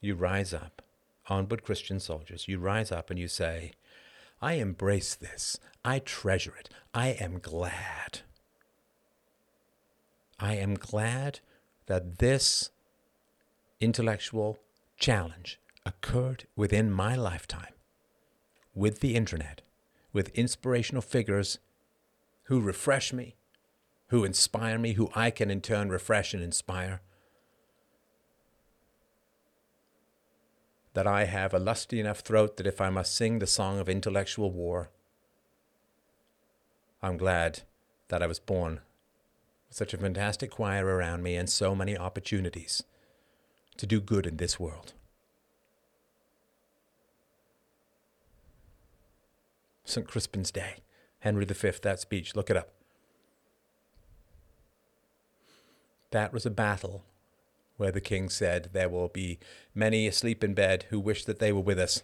you 0.00 0.16
rise 0.16 0.52
up, 0.52 0.82
onward 1.28 1.62
Christian 1.62 2.00
soldiers, 2.00 2.48
you 2.48 2.58
rise 2.58 2.90
up 2.90 3.10
and 3.10 3.18
you 3.18 3.28
say, 3.28 3.74
I 4.40 4.54
embrace 4.54 5.14
this. 5.14 5.60
I 5.84 6.00
treasure 6.00 6.54
it. 6.58 6.68
I 6.92 7.10
am 7.10 7.38
glad 7.38 8.22
I 10.42 10.54
am 10.54 10.74
glad 10.74 11.38
that 11.86 12.18
this 12.18 12.70
intellectual 13.78 14.58
challenge 14.98 15.60
occurred 15.86 16.48
within 16.56 16.90
my 16.90 17.14
lifetime 17.14 17.74
with 18.74 18.98
the 18.98 19.14
internet, 19.14 19.62
with 20.12 20.30
inspirational 20.30 21.00
figures 21.00 21.60
who 22.44 22.60
refresh 22.60 23.12
me, 23.12 23.36
who 24.08 24.24
inspire 24.24 24.78
me, 24.78 24.94
who 24.94 25.10
I 25.14 25.30
can 25.30 25.48
in 25.48 25.60
turn 25.60 25.90
refresh 25.90 26.34
and 26.34 26.42
inspire. 26.42 27.02
That 30.94 31.06
I 31.06 31.26
have 31.26 31.54
a 31.54 31.60
lusty 31.60 32.00
enough 32.00 32.18
throat 32.18 32.56
that 32.56 32.66
if 32.66 32.80
I 32.80 32.90
must 32.90 33.14
sing 33.14 33.38
the 33.38 33.46
song 33.46 33.78
of 33.78 33.88
intellectual 33.88 34.50
war, 34.50 34.90
I'm 37.00 37.16
glad 37.16 37.60
that 38.08 38.24
I 38.24 38.26
was 38.26 38.40
born 38.40 38.80
such 39.72 39.94
a 39.94 39.98
fantastic 39.98 40.50
choir 40.50 40.84
around 40.84 41.22
me, 41.22 41.34
and 41.34 41.48
so 41.48 41.74
many 41.74 41.96
opportunities 41.96 42.82
to 43.78 43.86
do 43.86 44.00
good 44.00 44.26
in 44.26 44.36
this 44.36 44.60
world. 44.60 44.92
St. 49.84 50.06
Crispin's 50.06 50.50
Day, 50.50 50.76
Henry 51.20 51.46
V, 51.46 51.70
that 51.82 52.00
speech, 52.00 52.36
look 52.36 52.50
it 52.50 52.56
up. 52.56 52.68
That 56.10 56.34
was 56.34 56.44
a 56.44 56.50
battle 56.50 57.04
where 57.78 57.92
the 57.92 58.00
king 58.00 58.28
said, 58.28 58.68
There 58.72 58.90
will 58.90 59.08
be 59.08 59.38
many 59.74 60.06
asleep 60.06 60.44
in 60.44 60.52
bed 60.52 60.86
who 60.90 61.00
wish 61.00 61.24
that 61.24 61.38
they 61.38 61.50
were 61.50 61.60
with 61.60 61.78
us 61.78 62.02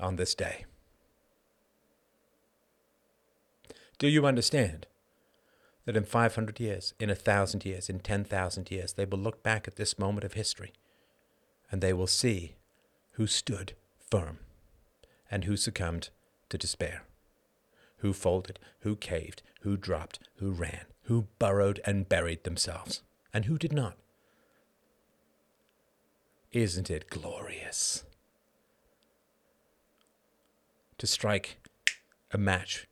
on 0.00 0.16
this 0.16 0.34
day. 0.34 0.64
Do 3.98 4.08
you 4.08 4.26
understand? 4.26 4.86
That 5.84 5.96
in 5.96 6.04
500 6.04 6.58
years, 6.60 6.94
in 6.98 7.10
a 7.10 7.14
thousand 7.14 7.64
years, 7.64 7.90
in 7.90 8.00
10,000 8.00 8.70
years, 8.70 8.94
they 8.94 9.04
will 9.04 9.18
look 9.18 9.42
back 9.42 9.68
at 9.68 9.76
this 9.76 9.98
moment 9.98 10.24
of 10.24 10.32
history 10.32 10.72
and 11.70 11.80
they 11.80 11.92
will 11.92 12.06
see 12.06 12.54
who 13.12 13.26
stood 13.26 13.74
firm 14.10 14.38
and 15.30 15.44
who 15.44 15.56
succumbed 15.56 16.10
to 16.48 16.58
despair, 16.58 17.02
who 17.98 18.12
folded, 18.12 18.58
who 18.80 18.96
caved, 18.96 19.42
who 19.62 19.76
dropped, 19.76 20.18
who 20.36 20.50
ran, 20.52 20.84
who 21.02 21.26
burrowed 21.38 21.80
and 21.84 22.08
buried 22.08 22.44
themselves, 22.44 23.02
and 23.32 23.46
who 23.46 23.58
did 23.58 23.72
not. 23.72 23.96
Isn't 26.52 26.90
it 26.90 27.10
glorious 27.10 28.04
to 30.98 31.06
strike 31.06 31.58
a 32.30 32.38
match 32.38 32.86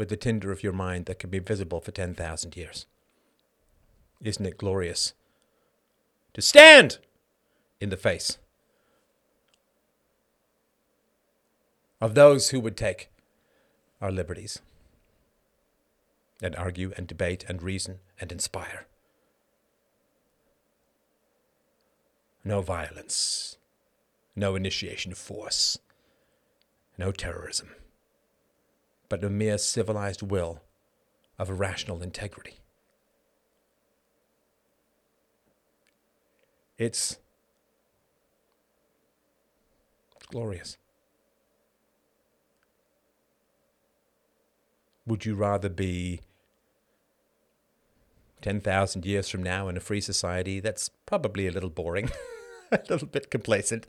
with 0.00 0.08
the 0.08 0.16
tinder 0.16 0.50
of 0.50 0.62
your 0.62 0.72
mind 0.72 1.04
that 1.04 1.18
can 1.18 1.28
be 1.28 1.38
visible 1.38 1.78
for 1.78 1.90
10,000 1.90 2.56
years? 2.56 2.86
Isn't 4.22 4.46
it 4.46 4.56
glorious 4.56 5.12
to 6.32 6.40
stand 6.40 6.96
in 7.82 7.90
the 7.90 7.98
face 7.98 8.38
of 12.00 12.14
those 12.14 12.48
who 12.48 12.60
would 12.60 12.78
take 12.78 13.10
our 14.00 14.10
liberties 14.10 14.62
and 16.42 16.56
argue 16.56 16.94
and 16.96 17.06
debate 17.06 17.44
and 17.46 17.62
reason 17.62 17.98
and 18.18 18.32
inspire? 18.32 18.86
No 22.42 22.62
violence, 22.62 23.58
no 24.34 24.56
initiation 24.56 25.12
of 25.12 25.18
force, 25.18 25.78
no 26.96 27.12
terrorism, 27.12 27.74
but 29.10 29.22
a 29.24 29.28
mere 29.28 29.58
civilized 29.58 30.22
will 30.22 30.62
of 31.38 31.50
rational 31.50 32.00
integrity. 32.00 32.60
It's 36.78 37.18
glorious. 40.30 40.78
Would 45.06 45.26
you 45.26 45.34
rather 45.34 45.68
be 45.68 46.20
10,000 48.42 49.04
years 49.04 49.28
from 49.28 49.42
now 49.42 49.68
in 49.68 49.76
a 49.76 49.80
free 49.80 50.00
society 50.00 50.60
that's 50.60 50.88
probably 51.04 51.46
a 51.48 51.50
little 51.50 51.68
boring, 51.68 52.10
a 52.72 52.80
little 52.88 53.08
bit 53.08 53.30
complacent, 53.30 53.86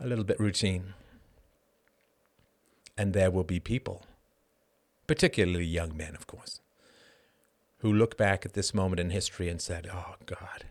a 0.00 0.06
little 0.06 0.24
bit 0.24 0.40
routine? 0.40 0.94
And 2.96 3.12
there 3.12 3.30
will 3.30 3.44
be 3.44 3.60
people, 3.60 4.02
particularly 5.08 5.64
young 5.64 5.96
men, 5.96 6.14
of 6.14 6.28
course, 6.28 6.60
who 7.78 7.92
look 7.92 8.16
back 8.16 8.46
at 8.46 8.52
this 8.52 8.72
moment 8.72 9.00
in 9.00 9.10
history 9.10 9.48
and 9.48 9.60
said, 9.60 9.90
Oh, 9.92 10.14
God, 10.24 10.66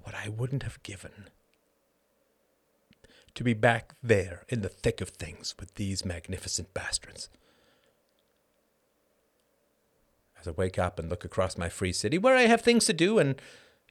what 0.00 0.14
I 0.14 0.28
wouldn't 0.28 0.62
have 0.62 0.80
given 0.84 1.30
to 3.34 3.42
be 3.42 3.54
back 3.54 3.94
there 4.02 4.44
in 4.48 4.62
the 4.62 4.68
thick 4.68 5.00
of 5.00 5.08
things 5.08 5.54
with 5.58 5.74
these 5.74 6.04
magnificent 6.04 6.72
bastards. 6.72 7.28
As 10.40 10.46
I 10.48 10.52
wake 10.52 10.78
up 10.78 10.98
and 10.98 11.10
look 11.10 11.24
across 11.24 11.58
my 11.58 11.68
free 11.68 11.92
city 11.92 12.18
where 12.18 12.36
I 12.36 12.42
have 12.42 12.60
things 12.60 12.84
to 12.86 12.92
do 12.92 13.18
and 13.18 13.40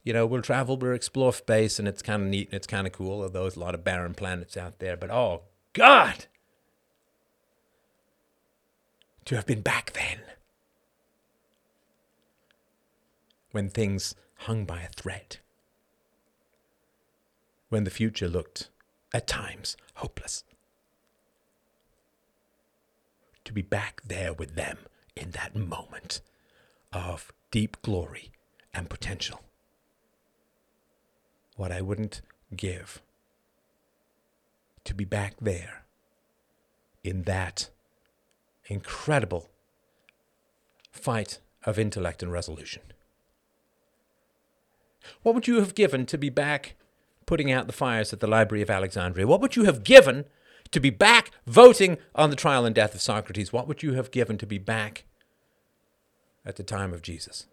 you 0.06 0.12
know, 0.12 0.24
we'll 0.24 0.40
travel, 0.40 0.76
we'll 0.76 0.92
explore 0.92 1.32
space, 1.32 1.80
and 1.80 1.88
it's 1.88 2.00
kind 2.00 2.22
of 2.22 2.28
neat 2.28 2.46
and 2.46 2.54
it's 2.54 2.66
kind 2.68 2.86
of 2.86 2.92
cool, 2.92 3.22
although 3.22 3.42
there's 3.42 3.56
a 3.56 3.60
lot 3.60 3.74
of 3.74 3.82
barren 3.82 4.14
planets 4.14 4.56
out 4.56 4.78
there. 4.78 4.96
But 4.96 5.10
oh, 5.10 5.42
God! 5.72 6.26
To 9.26 9.36
have 9.36 9.46
been 9.46 9.60
back 9.60 9.92
then. 9.92 10.20
When 13.50 13.68
things 13.68 14.14
hung 14.40 14.64
by 14.64 14.80
a 14.80 14.88
thread 14.88 15.38
when 17.68 17.84
the 17.84 17.90
future 17.90 18.28
looked, 18.28 18.70
at 19.12 19.26
times, 19.26 19.76
hopeless. 19.94 20.44
To 23.44 23.52
be 23.52 23.62
back 23.62 24.02
there 24.04 24.32
with 24.32 24.54
them 24.54 24.78
in 25.14 25.30
that 25.32 25.54
moment 25.54 26.20
of 26.92 27.32
deep 27.50 27.80
glory 27.82 28.32
and 28.72 28.90
potential. 28.90 29.40
What 31.56 31.72
I 31.72 31.80
wouldn't 31.80 32.22
give 32.54 33.02
to 34.84 34.94
be 34.94 35.04
back 35.04 35.34
there 35.40 35.84
in 37.02 37.22
that 37.22 37.70
incredible 38.66 39.48
fight 40.92 41.40
of 41.64 41.78
intellect 41.78 42.22
and 42.22 42.32
resolution. 42.32 42.82
What 45.22 45.34
would 45.34 45.46
you 45.46 45.56
have 45.60 45.74
given 45.74 46.06
to 46.06 46.18
be 46.18 46.30
back 46.30 46.74
putting 47.26 47.50
out 47.50 47.66
the 47.66 47.72
fires 47.72 48.12
at 48.12 48.20
the 48.20 48.26
Library 48.26 48.62
of 48.62 48.70
Alexandria? 48.70 49.26
What 49.26 49.40
would 49.40 49.56
you 49.56 49.64
have 49.64 49.84
given 49.84 50.24
to 50.70 50.80
be 50.80 50.90
back 50.90 51.30
voting 51.46 51.98
on 52.14 52.30
the 52.30 52.36
trial 52.36 52.64
and 52.64 52.74
death 52.74 52.94
of 52.94 53.00
Socrates? 53.00 53.52
What 53.52 53.68
would 53.68 53.82
you 53.82 53.94
have 53.94 54.10
given 54.10 54.38
to 54.38 54.46
be 54.46 54.58
back 54.58 55.04
at 56.44 56.56
the 56.56 56.62
time 56.62 56.92
of 56.92 57.02
Jesus? 57.02 57.46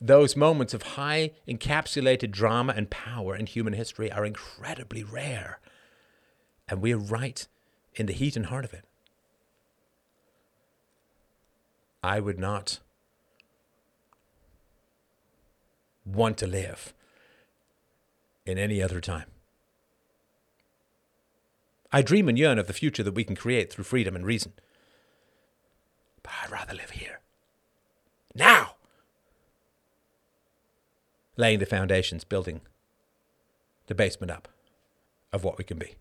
Those 0.00 0.36
moments 0.36 0.74
of 0.74 0.82
high 0.82 1.30
encapsulated 1.46 2.32
drama 2.32 2.72
and 2.76 2.90
power 2.90 3.36
in 3.36 3.46
human 3.46 3.74
history 3.74 4.10
are 4.10 4.24
incredibly 4.24 5.04
rare. 5.04 5.60
And 6.68 6.80
we're 6.80 6.96
right 6.96 7.46
in 7.94 8.06
the 8.06 8.12
heat 8.12 8.36
and 8.36 8.46
heart 8.46 8.64
of 8.64 8.72
it. 8.72 8.84
I 12.02 12.18
would 12.20 12.38
not 12.38 12.80
want 16.04 16.36
to 16.38 16.46
live 16.46 16.94
in 18.44 18.58
any 18.58 18.82
other 18.82 19.00
time. 19.00 19.26
I 21.92 22.02
dream 22.02 22.28
and 22.28 22.38
yearn 22.38 22.58
of 22.58 22.66
the 22.66 22.72
future 22.72 23.02
that 23.02 23.14
we 23.14 23.24
can 23.24 23.36
create 23.36 23.72
through 23.72 23.84
freedom 23.84 24.16
and 24.16 24.24
reason. 24.24 24.52
But 26.22 26.32
I'd 26.42 26.50
rather 26.50 26.74
live 26.74 26.90
here. 26.90 27.20
Now! 28.34 28.76
Laying 31.36 31.58
the 31.58 31.66
foundations, 31.66 32.24
building 32.24 32.62
the 33.86 33.94
basement 33.94 34.32
up 34.32 34.48
of 35.32 35.44
what 35.44 35.58
we 35.58 35.64
can 35.64 35.78
be. 35.78 35.94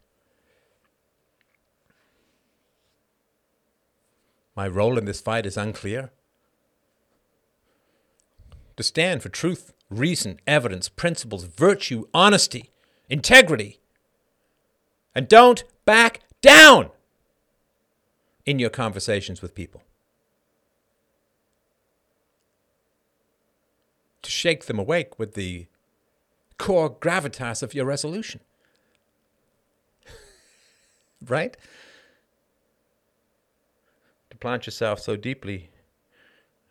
My 4.56 4.68
role 4.68 4.98
in 4.98 5.06
this 5.06 5.22
fight 5.22 5.46
is 5.46 5.58
unclear. 5.58 6.12
To 8.78 8.84
stand 8.84 9.22
for 9.22 9.30
truth 9.30 9.74
reason, 9.90 10.40
evidence, 10.48 10.90
principles, 10.90 11.44
virtue, 11.44 12.06
honesty, 12.14 12.72
integrity. 13.10 13.80
And 15.14 15.28
don't 15.28 15.64
back 15.86 16.22
down 16.42 16.90
in 18.46 18.58
your 18.58 18.70
conversations 18.70 19.42
with 19.42 19.54
people. 19.54 19.84
To 24.24 24.32
shake 24.32 24.66
them 24.66 24.80
awake 24.80 25.20
with 25.20 25.34
the 25.34 25.68
core 26.58 26.94
gravitas 26.94 27.62
of 27.62 27.74
your 27.74 27.86
resolution. 27.86 28.40
right? 31.28 31.58
Plant 34.42 34.66
yourself 34.66 35.00
so 35.00 35.16
deeply 35.16 35.70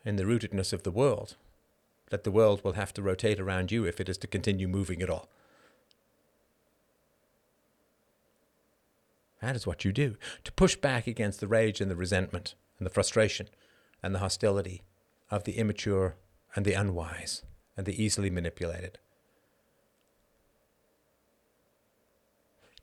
in 0.05 0.16
the 0.16 0.24
rootedness 0.24 0.72
of 0.72 0.82
the 0.82 0.90
world 0.90 1.36
that 2.10 2.24
the 2.24 2.30
world 2.32 2.62
will 2.64 2.72
have 2.72 2.92
to 2.94 3.02
rotate 3.02 3.38
around 3.38 3.70
you 3.70 3.84
if 3.84 4.01
it 4.01 4.09
is 4.09 4.18
to 4.18 4.26
continue 4.26 4.66
moving 4.66 5.01
at 5.01 5.09
all. 5.09 5.28
That 9.40 9.55
is 9.55 9.66
what 9.66 9.84
you 9.84 9.92
do 9.92 10.16
to 10.42 10.52
push 10.52 10.74
back 10.74 11.06
against 11.06 11.38
the 11.38 11.47
rage 11.47 11.80
and 11.80 11.88
the 11.88 11.97
resentment 11.97 12.56
and 12.78 12.84
the 12.84 12.90
frustration 12.90 13.48
and 14.02 14.14
the 14.14 14.18
hostility 14.18 14.82
of 15.30 15.44
the 15.44 15.56
immature 15.56 16.16
and 16.56 16.64
the 16.64 16.74
unwise 16.74 17.44
and 17.76 17.86
the 17.86 18.02
easily 18.02 18.30
manipulated. 18.30 18.98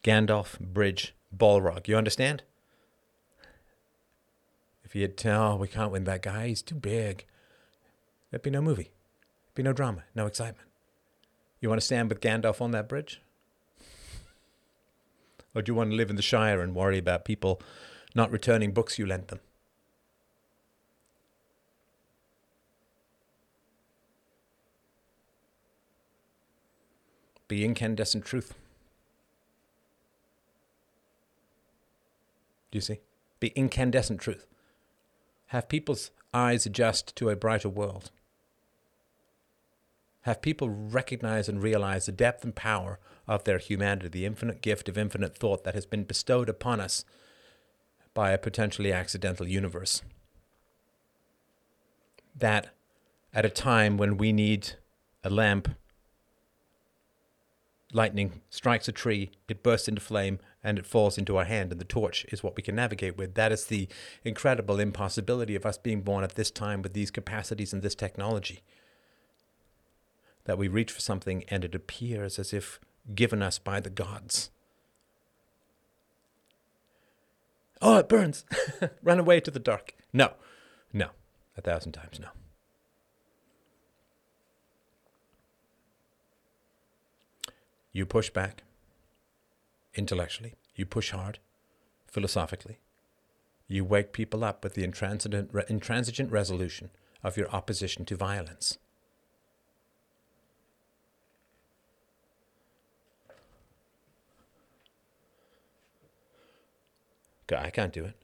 Gandalf, 0.01 0.57
Bridge, 0.59 1.13
Balrog. 1.35 1.89
You 1.89 1.97
understand? 1.97 2.43
If 4.87 4.95
you 4.95 5.01
had, 5.01 5.21
oh, 5.25 5.57
we 5.57 5.67
can't 5.67 5.91
win 5.91 6.05
that 6.05 6.21
guy, 6.21 6.47
he's 6.47 6.61
too 6.61 6.73
big, 6.73 7.25
there'd 8.31 8.41
be 8.41 8.49
no 8.49 8.61
movie. 8.61 8.91
there'd 9.43 9.53
Be 9.53 9.61
no 9.61 9.73
drama, 9.73 10.03
no 10.15 10.27
excitement. 10.27 10.65
You 11.59 11.67
want 11.67 11.81
to 11.81 11.85
stand 11.85 12.07
with 12.07 12.21
Gandalf 12.21 12.61
on 12.61 12.71
that 12.71 12.87
bridge? 12.87 13.21
Or 15.53 15.61
do 15.61 15.69
you 15.69 15.75
want 15.75 15.89
to 15.89 15.95
live 15.97 16.09
in 16.09 16.15
the 16.15 16.21
Shire 16.21 16.61
and 16.61 16.73
worry 16.73 16.97
about 16.97 17.25
people 17.25 17.61
not 18.15 18.31
returning 18.31 18.71
books 18.71 18.97
you 18.97 19.05
lent 19.05 19.27
them? 19.27 19.41
Be 27.49 27.65
incandescent 27.65 28.23
truth. 28.23 28.53
Do 32.71 32.77
you 32.77 32.81
see? 32.81 33.01
Be 33.41 33.49
incandescent 33.49 34.21
truth. 34.21 34.45
Have 35.47 35.69
people's 35.69 36.11
eyes 36.33 36.65
adjust 36.65 37.15
to 37.15 37.29
a 37.29 37.35
brighter 37.35 37.69
world. 37.69 38.11
Have 40.21 40.41
people 40.41 40.69
recognize 40.69 41.47
and 41.47 41.63
realize 41.63 42.05
the 42.05 42.11
depth 42.11 42.43
and 42.43 42.53
power 42.53 42.99
of 43.27 43.45
their 43.45 43.57
humanity, 43.57 44.09
the 44.09 44.25
infinite 44.25 44.61
gift 44.61 44.89
of 44.89 44.97
infinite 44.97 45.37
thought 45.37 45.63
that 45.63 45.73
has 45.73 45.85
been 45.85 46.03
bestowed 46.03 46.49
upon 46.49 46.81
us 46.81 47.05
by 48.13 48.31
a 48.31 48.37
potentially 48.37 48.91
accidental 48.91 49.47
universe. 49.47 50.01
That 52.35 52.73
at 53.33 53.45
a 53.45 53.49
time 53.49 53.95
when 53.95 54.17
we 54.17 54.33
need 54.33 54.73
a 55.23 55.29
lamp, 55.29 55.69
lightning 57.93 58.41
strikes 58.49 58.87
a 58.87 58.91
tree, 58.91 59.31
it 59.47 59.63
bursts 59.63 59.87
into 59.87 60.01
flame, 60.01 60.39
and 60.63 60.79
it 60.79 60.85
falls 60.85 61.17
into 61.17 61.37
our 61.37 61.45
hand, 61.45 61.71
and 61.71 61.79
the 61.79 61.85
torch 61.85 62.25
is 62.29 62.43
what 62.43 62.55
we 62.55 62.63
can 62.63 62.75
navigate 62.75 63.17
with. 63.17 63.35
That 63.35 63.51
is 63.51 63.65
the 63.65 63.87
incredible 64.23 64.79
impossibility 64.79 65.55
of 65.55 65.65
us 65.65 65.77
being 65.77 66.01
born 66.01 66.23
at 66.23 66.35
this 66.35 66.51
time 66.51 66.81
with 66.81 66.93
these 66.93 67.11
capacities 67.11 67.73
and 67.73 67.81
this 67.81 67.95
technology. 67.95 68.61
That 70.45 70.57
we 70.57 70.67
reach 70.67 70.91
for 70.91 71.01
something 71.01 71.43
and 71.49 71.63
it 71.63 71.75
appears 71.75 72.39
as 72.39 72.53
if 72.53 72.79
given 73.13 73.41
us 73.41 73.59
by 73.59 73.79
the 73.79 73.89
gods. 73.89 74.49
Oh, 77.81 77.97
it 77.97 78.09
burns. 78.09 78.43
Run 79.03 79.19
away 79.19 79.39
to 79.41 79.51
the 79.51 79.59
dark. 79.59 79.93
No, 80.11 80.33
no, 80.91 81.09
a 81.55 81.61
thousand 81.61 81.91
times 81.91 82.19
no. 82.19 82.29
You 87.91 88.05
push 88.05 88.29
back 88.29 88.63
intellectually, 89.97 90.55
you 90.75 90.85
push 90.85 91.11
hard 91.11 91.39
philosophically. 92.07 92.79
You 93.67 93.83
wake 93.83 94.13
people 94.13 94.43
up 94.43 94.63
with 94.63 94.75
the 94.75 94.83
intransigent, 94.83 95.51
intransigent 95.67 96.31
resolution 96.31 96.89
of 97.23 97.35
your 97.35 97.49
opposition 97.49 98.05
to 98.05 98.15
violence. 98.15 98.77
I 107.55 107.69
can't 107.69 107.93
do 107.93 108.03
it. 108.03 108.15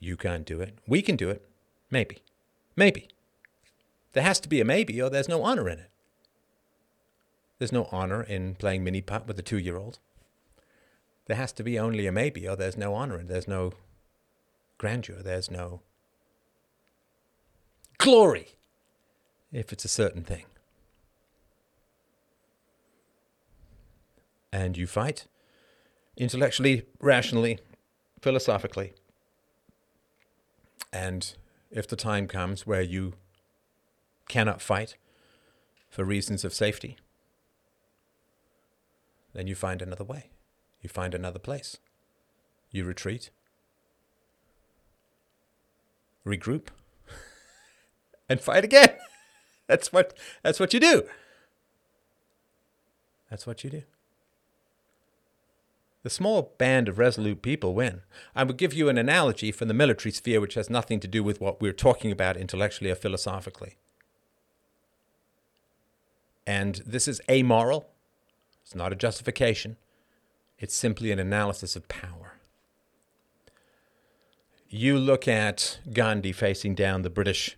You 0.00 0.16
can't 0.16 0.44
do 0.44 0.60
it. 0.60 0.78
We 0.86 1.02
can 1.02 1.16
do 1.16 1.30
it. 1.30 1.48
Maybe. 1.90 2.18
Maybe. 2.76 3.08
There 4.12 4.22
has 4.22 4.40
to 4.40 4.48
be 4.48 4.60
a 4.60 4.64
maybe, 4.64 5.00
or 5.00 5.10
there's 5.10 5.28
no 5.28 5.42
honor 5.42 5.68
in 5.68 5.78
it. 5.78 5.90
There's 7.58 7.72
no 7.72 7.88
honor 7.90 8.22
in 8.22 8.54
playing 8.54 8.84
mini 8.84 9.00
putt 9.00 9.26
with 9.26 9.38
a 9.38 9.42
two 9.42 9.58
year 9.58 9.76
old. 9.76 9.98
There 11.28 11.36
has 11.36 11.52
to 11.52 11.62
be 11.62 11.78
only 11.78 12.06
a 12.06 12.12
maybe, 12.12 12.48
or 12.48 12.56
there's 12.56 12.78
no 12.78 12.94
honor, 12.94 13.16
and 13.16 13.28
there's 13.28 13.46
no 13.46 13.72
grandeur, 14.78 15.22
there's 15.22 15.50
no 15.50 15.82
glory 17.98 18.48
if 19.52 19.72
it's 19.72 19.84
a 19.84 19.88
certain 19.88 20.24
thing. 20.24 20.46
And 24.50 24.78
you 24.78 24.86
fight 24.86 25.26
intellectually, 26.16 26.84
rationally, 26.98 27.58
philosophically. 28.22 28.94
And 30.90 31.34
if 31.70 31.86
the 31.86 31.96
time 31.96 32.26
comes 32.26 32.66
where 32.66 32.80
you 32.80 33.12
cannot 34.28 34.62
fight 34.62 34.96
for 35.90 36.04
reasons 36.04 36.42
of 36.42 36.54
safety, 36.54 36.96
then 39.34 39.46
you 39.46 39.54
find 39.54 39.82
another 39.82 40.04
way. 40.04 40.30
You 40.82 40.88
find 40.88 41.14
another 41.14 41.38
place. 41.38 41.76
You 42.70 42.84
retreat, 42.84 43.30
regroup, 46.24 46.68
and 48.28 48.40
fight 48.40 48.64
again. 48.64 48.90
that's 49.66 49.92
what 49.92 50.16
that's 50.42 50.60
what 50.60 50.74
you 50.74 50.80
do. 50.80 51.04
That's 53.30 53.46
what 53.46 53.64
you 53.64 53.70
do. 53.70 53.82
The 56.02 56.10
small 56.10 56.54
band 56.58 56.88
of 56.88 56.98
resolute 56.98 57.42
people 57.42 57.74
win. 57.74 58.02
I 58.34 58.44
would 58.44 58.56
give 58.56 58.72
you 58.72 58.88
an 58.88 58.96
analogy 58.96 59.50
from 59.52 59.68
the 59.68 59.74
military 59.74 60.12
sphere 60.12 60.40
which 60.40 60.54
has 60.54 60.70
nothing 60.70 61.00
to 61.00 61.08
do 61.08 61.22
with 61.22 61.40
what 61.40 61.60
we're 61.60 61.72
talking 61.72 62.12
about 62.12 62.36
intellectually 62.36 62.90
or 62.90 62.94
philosophically. 62.94 63.76
And 66.46 66.76
this 66.86 67.08
is 67.08 67.20
amoral. 67.28 67.90
It's 68.62 68.74
not 68.74 68.92
a 68.92 68.96
justification. 68.96 69.76
It's 70.58 70.74
simply 70.74 71.12
an 71.12 71.18
analysis 71.18 71.76
of 71.76 71.88
power. 71.88 72.38
You 74.68 74.98
look 74.98 75.26
at 75.26 75.78
Gandhi 75.92 76.32
facing 76.32 76.74
down 76.74 77.02
the 77.02 77.10
British 77.10 77.56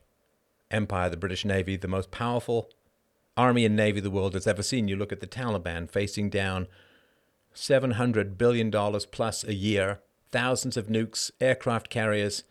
Empire, 0.70 1.08
the 1.08 1.16
British 1.16 1.44
Navy, 1.44 1.76
the 1.76 1.88
most 1.88 2.10
powerful 2.10 2.70
army 3.36 3.64
and 3.64 3.74
navy 3.74 4.00
the 4.00 4.10
world 4.10 4.34
has 4.34 4.46
ever 4.46 4.62
seen. 4.62 4.86
You 4.86 4.96
look 4.96 5.12
at 5.12 5.20
the 5.20 5.26
Taliban 5.26 5.90
facing 5.90 6.30
down 6.30 6.68
$700 7.54 8.36
billion 8.38 8.70
plus 8.70 9.44
a 9.44 9.54
year, 9.54 10.00
thousands 10.30 10.76
of 10.76 10.86
nukes, 10.86 11.30
aircraft 11.40 11.88
carriers. 11.88 12.44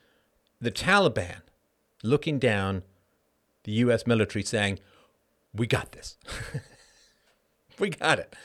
The 0.60 0.72
Taliban 0.72 1.42
looking 2.04 2.40
down 2.40 2.84
the 3.64 3.72
US 3.74 4.08
military 4.08 4.44
saying, 4.44 4.80
We 5.54 5.68
got 5.68 5.92
this. 5.92 6.18
we 7.80 7.92
got 7.92 8.20
it. 8.20 8.36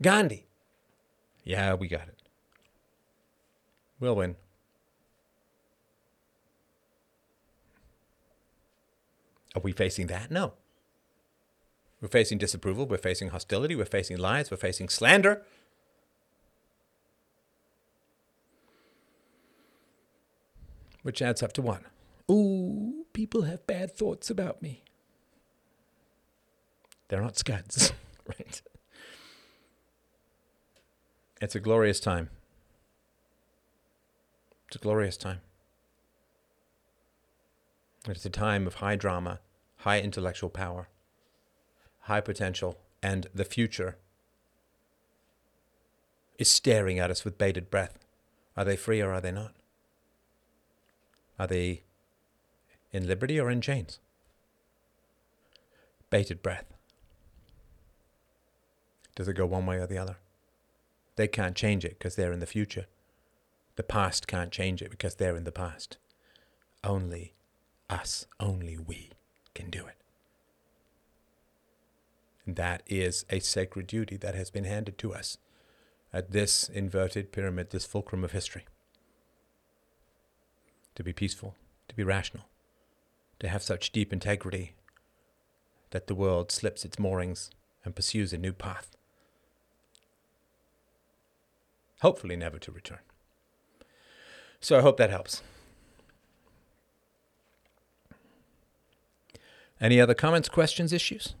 Gandhi. 0.00 0.46
Yeah, 1.44 1.74
we 1.74 1.88
got 1.88 2.08
it. 2.08 2.18
We'll 3.98 4.16
win. 4.16 4.36
Are 9.54 9.60
we 9.60 9.72
facing 9.72 10.06
that? 10.06 10.30
No. 10.30 10.54
We're 12.00 12.08
facing 12.08 12.38
disapproval. 12.38 12.86
We're 12.86 12.96
facing 12.96 13.28
hostility. 13.28 13.76
We're 13.76 13.84
facing 13.84 14.18
lies. 14.18 14.50
We're 14.50 14.56
facing 14.56 14.88
slander. 14.88 15.42
which 21.02 21.20
adds 21.20 21.42
up 21.42 21.52
to 21.54 21.62
one. 21.62 21.84
Ooh, 22.30 23.04
people 23.12 23.42
have 23.42 23.66
bad 23.66 23.94
thoughts 23.94 24.30
about 24.30 24.62
me. 24.62 24.82
They're 27.08 27.20
not 27.20 27.36
scuds, 27.36 27.92
right? 28.26 28.62
It's 31.42 31.56
a 31.56 31.60
glorious 31.60 31.98
time. 31.98 32.30
It's 34.68 34.76
a 34.76 34.78
glorious 34.78 35.16
time. 35.16 35.40
It's 38.08 38.24
a 38.24 38.30
time 38.30 38.64
of 38.68 38.74
high 38.74 38.94
drama, 38.94 39.40
high 39.78 40.00
intellectual 40.00 40.50
power, 40.50 40.86
high 42.02 42.20
potential, 42.20 42.78
and 43.02 43.26
the 43.34 43.44
future 43.44 43.96
is 46.38 46.48
staring 46.48 47.00
at 47.00 47.10
us 47.10 47.24
with 47.24 47.38
bated 47.38 47.72
breath. 47.72 47.98
Are 48.56 48.64
they 48.64 48.76
free 48.76 49.00
or 49.00 49.12
are 49.12 49.20
they 49.20 49.32
not? 49.32 49.52
Are 51.40 51.48
they 51.48 51.82
in 52.92 53.08
liberty 53.08 53.40
or 53.40 53.50
in 53.50 53.60
chains? 53.60 53.98
Bated 56.08 56.40
breath. 56.40 56.72
Does 59.16 59.26
it 59.26 59.34
go 59.34 59.46
one 59.46 59.66
way 59.66 59.78
or 59.78 59.88
the 59.88 59.98
other? 59.98 60.18
They 61.16 61.28
can't 61.28 61.56
change 61.56 61.84
it 61.84 61.98
because 61.98 62.16
they're 62.16 62.32
in 62.32 62.40
the 62.40 62.46
future. 62.46 62.86
The 63.76 63.82
past 63.82 64.26
can't 64.26 64.52
change 64.52 64.82
it 64.82 64.90
because 64.90 65.16
they're 65.16 65.36
in 65.36 65.44
the 65.44 65.52
past. 65.52 65.98
Only 66.84 67.34
us, 67.88 68.26
only 68.40 68.78
we 68.78 69.10
can 69.54 69.70
do 69.70 69.86
it. 69.86 69.96
And 72.46 72.56
that 72.56 72.82
is 72.86 73.24
a 73.30 73.38
sacred 73.38 73.86
duty 73.86 74.16
that 74.16 74.34
has 74.34 74.50
been 74.50 74.64
handed 74.64 74.98
to 74.98 75.14
us 75.14 75.38
at 76.12 76.32
this 76.32 76.68
inverted 76.68 77.32
pyramid, 77.32 77.70
this 77.70 77.86
fulcrum 77.86 78.24
of 78.24 78.32
history 78.32 78.64
to 80.94 81.02
be 81.02 81.12
peaceful, 81.12 81.54
to 81.88 81.94
be 81.94 82.04
rational, 82.04 82.44
to 83.40 83.48
have 83.48 83.62
such 83.62 83.92
deep 83.92 84.12
integrity 84.12 84.74
that 85.90 86.06
the 86.06 86.14
world 86.14 86.50
slips 86.50 86.84
its 86.84 86.98
moorings 86.98 87.50
and 87.84 87.94
pursues 87.94 88.32
a 88.32 88.38
new 88.38 88.52
path. 88.52 88.96
Hopefully, 92.02 92.34
never 92.34 92.58
to 92.58 92.72
return. 92.72 92.98
So, 94.60 94.76
I 94.76 94.82
hope 94.82 94.96
that 94.96 95.10
helps. 95.10 95.40
Any 99.80 100.00
other 100.00 100.14
comments, 100.14 100.48
questions, 100.48 100.92
issues? 100.92 101.34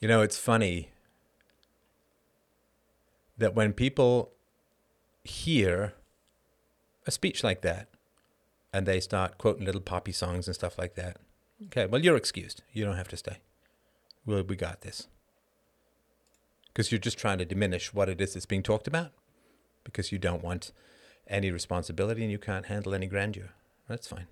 You 0.00 0.08
know, 0.08 0.22
it's 0.22 0.38
funny 0.38 0.90
that 3.36 3.54
when 3.54 3.74
people 3.74 4.32
hear 5.22 5.92
a 7.06 7.10
speech 7.10 7.44
like 7.44 7.62
that 7.62 7.88
and 8.72 8.86
they 8.86 9.00
start 9.00 9.38
quoting 9.38 9.64
little 9.64 9.80
poppy 9.80 10.12
songs 10.12 10.48
and 10.48 10.54
stuff 10.54 10.78
like 10.78 10.94
that. 10.94 11.18
Okay, 11.66 11.86
well, 11.86 12.02
you're 12.02 12.16
excused. 12.16 12.62
You 12.72 12.84
don't 12.84 12.96
have 12.96 13.08
to 13.08 13.16
stay. 13.16 13.38
Well, 14.26 14.42
we 14.42 14.56
got 14.56 14.80
this. 14.80 15.06
Because 16.66 16.90
you're 16.90 16.98
just 16.98 17.18
trying 17.18 17.38
to 17.38 17.44
diminish 17.44 17.94
what 17.94 18.08
it 18.08 18.20
is 18.20 18.34
that's 18.34 18.46
being 18.46 18.62
talked 18.62 18.88
about 18.88 19.12
because 19.84 20.10
you 20.10 20.18
don't 20.18 20.42
want 20.42 20.72
any 21.28 21.50
responsibility 21.50 22.22
and 22.22 22.32
you 22.32 22.38
can't 22.38 22.66
handle 22.66 22.94
any 22.94 23.06
grandeur. 23.06 23.50
That's 23.88 24.08
fine. 24.08 24.26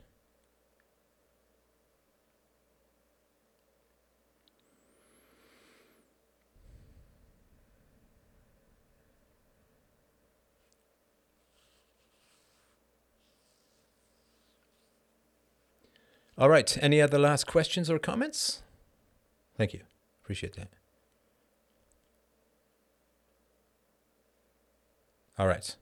All 16.42 16.48
right. 16.48 16.76
Any 16.82 17.00
other 17.00 17.20
last 17.20 17.46
questions 17.46 17.88
or 17.88 18.00
comments? 18.00 18.62
Thank 19.56 19.72
you. 19.72 19.82
Appreciate 20.24 20.56
that. 20.56 20.70
All 25.38 25.46
right. 25.46 25.76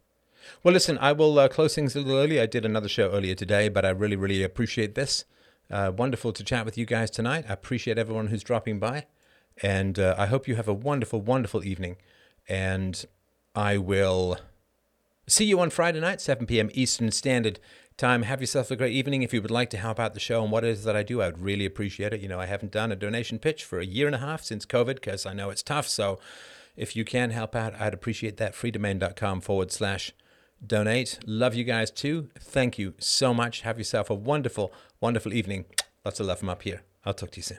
Well, 0.62 0.74
listen, 0.74 0.99
I 0.99 1.12
will 1.12 1.39
uh, 1.39 1.49
close 1.49 1.74
things 1.74 1.97
a 1.97 2.01
little 2.01 2.19
early. 2.19 2.39
I 2.39 2.45
did 2.45 2.66
another 2.66 2.91
show 2.91 3.11
earlier 3.11 3.35
today, 3.35 3.70
but 3.70 3.87
I 3.87 3.89
really, 3.89 4.16
really 4.16 4.43
appreciate 4.43 4.95
this. 4.95 5.24
Uh, 5.70 5.93
wonderful 5.97 6.31
to 6.31 6.45
chat 6.45 6.66
with 6.66 6.77
you 6.77 6.85
guys 6.85 7.11
tonight. 7.11 7.47
I 7.49 7.55
appreciate 7.55 7.97
everyone 7.97 8.27
who's 8.27 8.45
dropping 8.45 8.78
by. 8.78 9.07
And 9.62 9.99
uh, 9.99 10.15
I 10.19 10.27
hope 10.27 10.47
you 10.47 10.57
have 10.57 10.69
a 10.69 10.74
wonderful, 10.74 11.23
wonderful 11.23 11.65
evening. 11.65 11.97
And 12.47 13.03
I 13.55 13.78
will 13.78 14.37
see 15.27 15.47
you 15.47 15.59
on 15.59 15.70
Friday 15.70 16.01
night, 16.01 16.20
7 16.20 16.47
p.m. 16.47 16.69
Eastern 16.74 17.11
Standard 17.12 17.61
Time. 18.01 18.22
Have 18.22 18.40
yourself 18.40 18.70
a 18.70 18.77
great 18.77 18.94
evening. 18.94 19.22
If 19.22 19.35
you 19.35 19.43
would 19.43 19.51
like 19.51 19.68
to 19.70 19.77
help 19.77 20.01
out 20.01 20.14
the 20.14 20.20
show 20.20 20.43
and 20.43 20.51
what 20.51 20.64
it 20.64 20.70
is 20.70 20.85
that 20.85 20.97
I 20.97 21.02
do, 21.02 21.20
I 21.20 21.27
would 21.27 21.39
really 21.39 21.66
appreciate 21.66 22.14
it. 22.14 22.22
You 22.22 22.28
know, 22.28 22.40
I 22.40 22.47
haven't 22.47 22.72
done 22.72 22.90
a 22.90 22.97
donation 22.97 23.39
pitch 23.39 23.62
for 23.62 23.78
a 23.78 23.85
year 23.85 24.06
and 24.06 24.14
a 24.14 24.20
half 24.20 24.43
since 24.43 24.64
COVID 24.64 24.94
because 24.94 25.27
I 25.27 25.35
know 25.35 25.51
it's 25.51 25.62
tough. 25.62 25.86
So 25.86 26.18
if 26.78 26.97
you 26.97 27.05
can 27.05 27.28
help 27.28 27.55
out, 27.55 27.78
I'd 27.78 27.93
appreciate 27.93 28.39
that. 28.39 28.55
freedomain.com 28.55 29.43
forward 29.43 29.70
slash 29.70 30.12
donate. 30.66 31.18
Love 31.27 31.55
you 31.55 31.64
guys 31.64 31.90
too. 31.90 32.31
Thank 32.39 32.78
you 32.78 32.94
so 32.98 33.35
much. 33.35 33.60
Have 33.60 33.77
yourself 33.77 34.09
a 34.09 34.14
wonderful, 34.14 34.72
wonderful 34.98 35.35
evening. 35.35 35.66
Lots 36.02 36.20
of 36.20 36.27
love 36.27 36.39
from 36.39 36.48
up 36.48 36.62
here. 36.62 36.81
I'll 37.05 37.12
talk 37.12 37.32
to 37.32 37.36
you 37.36 37.43
soon. 37.43 37.59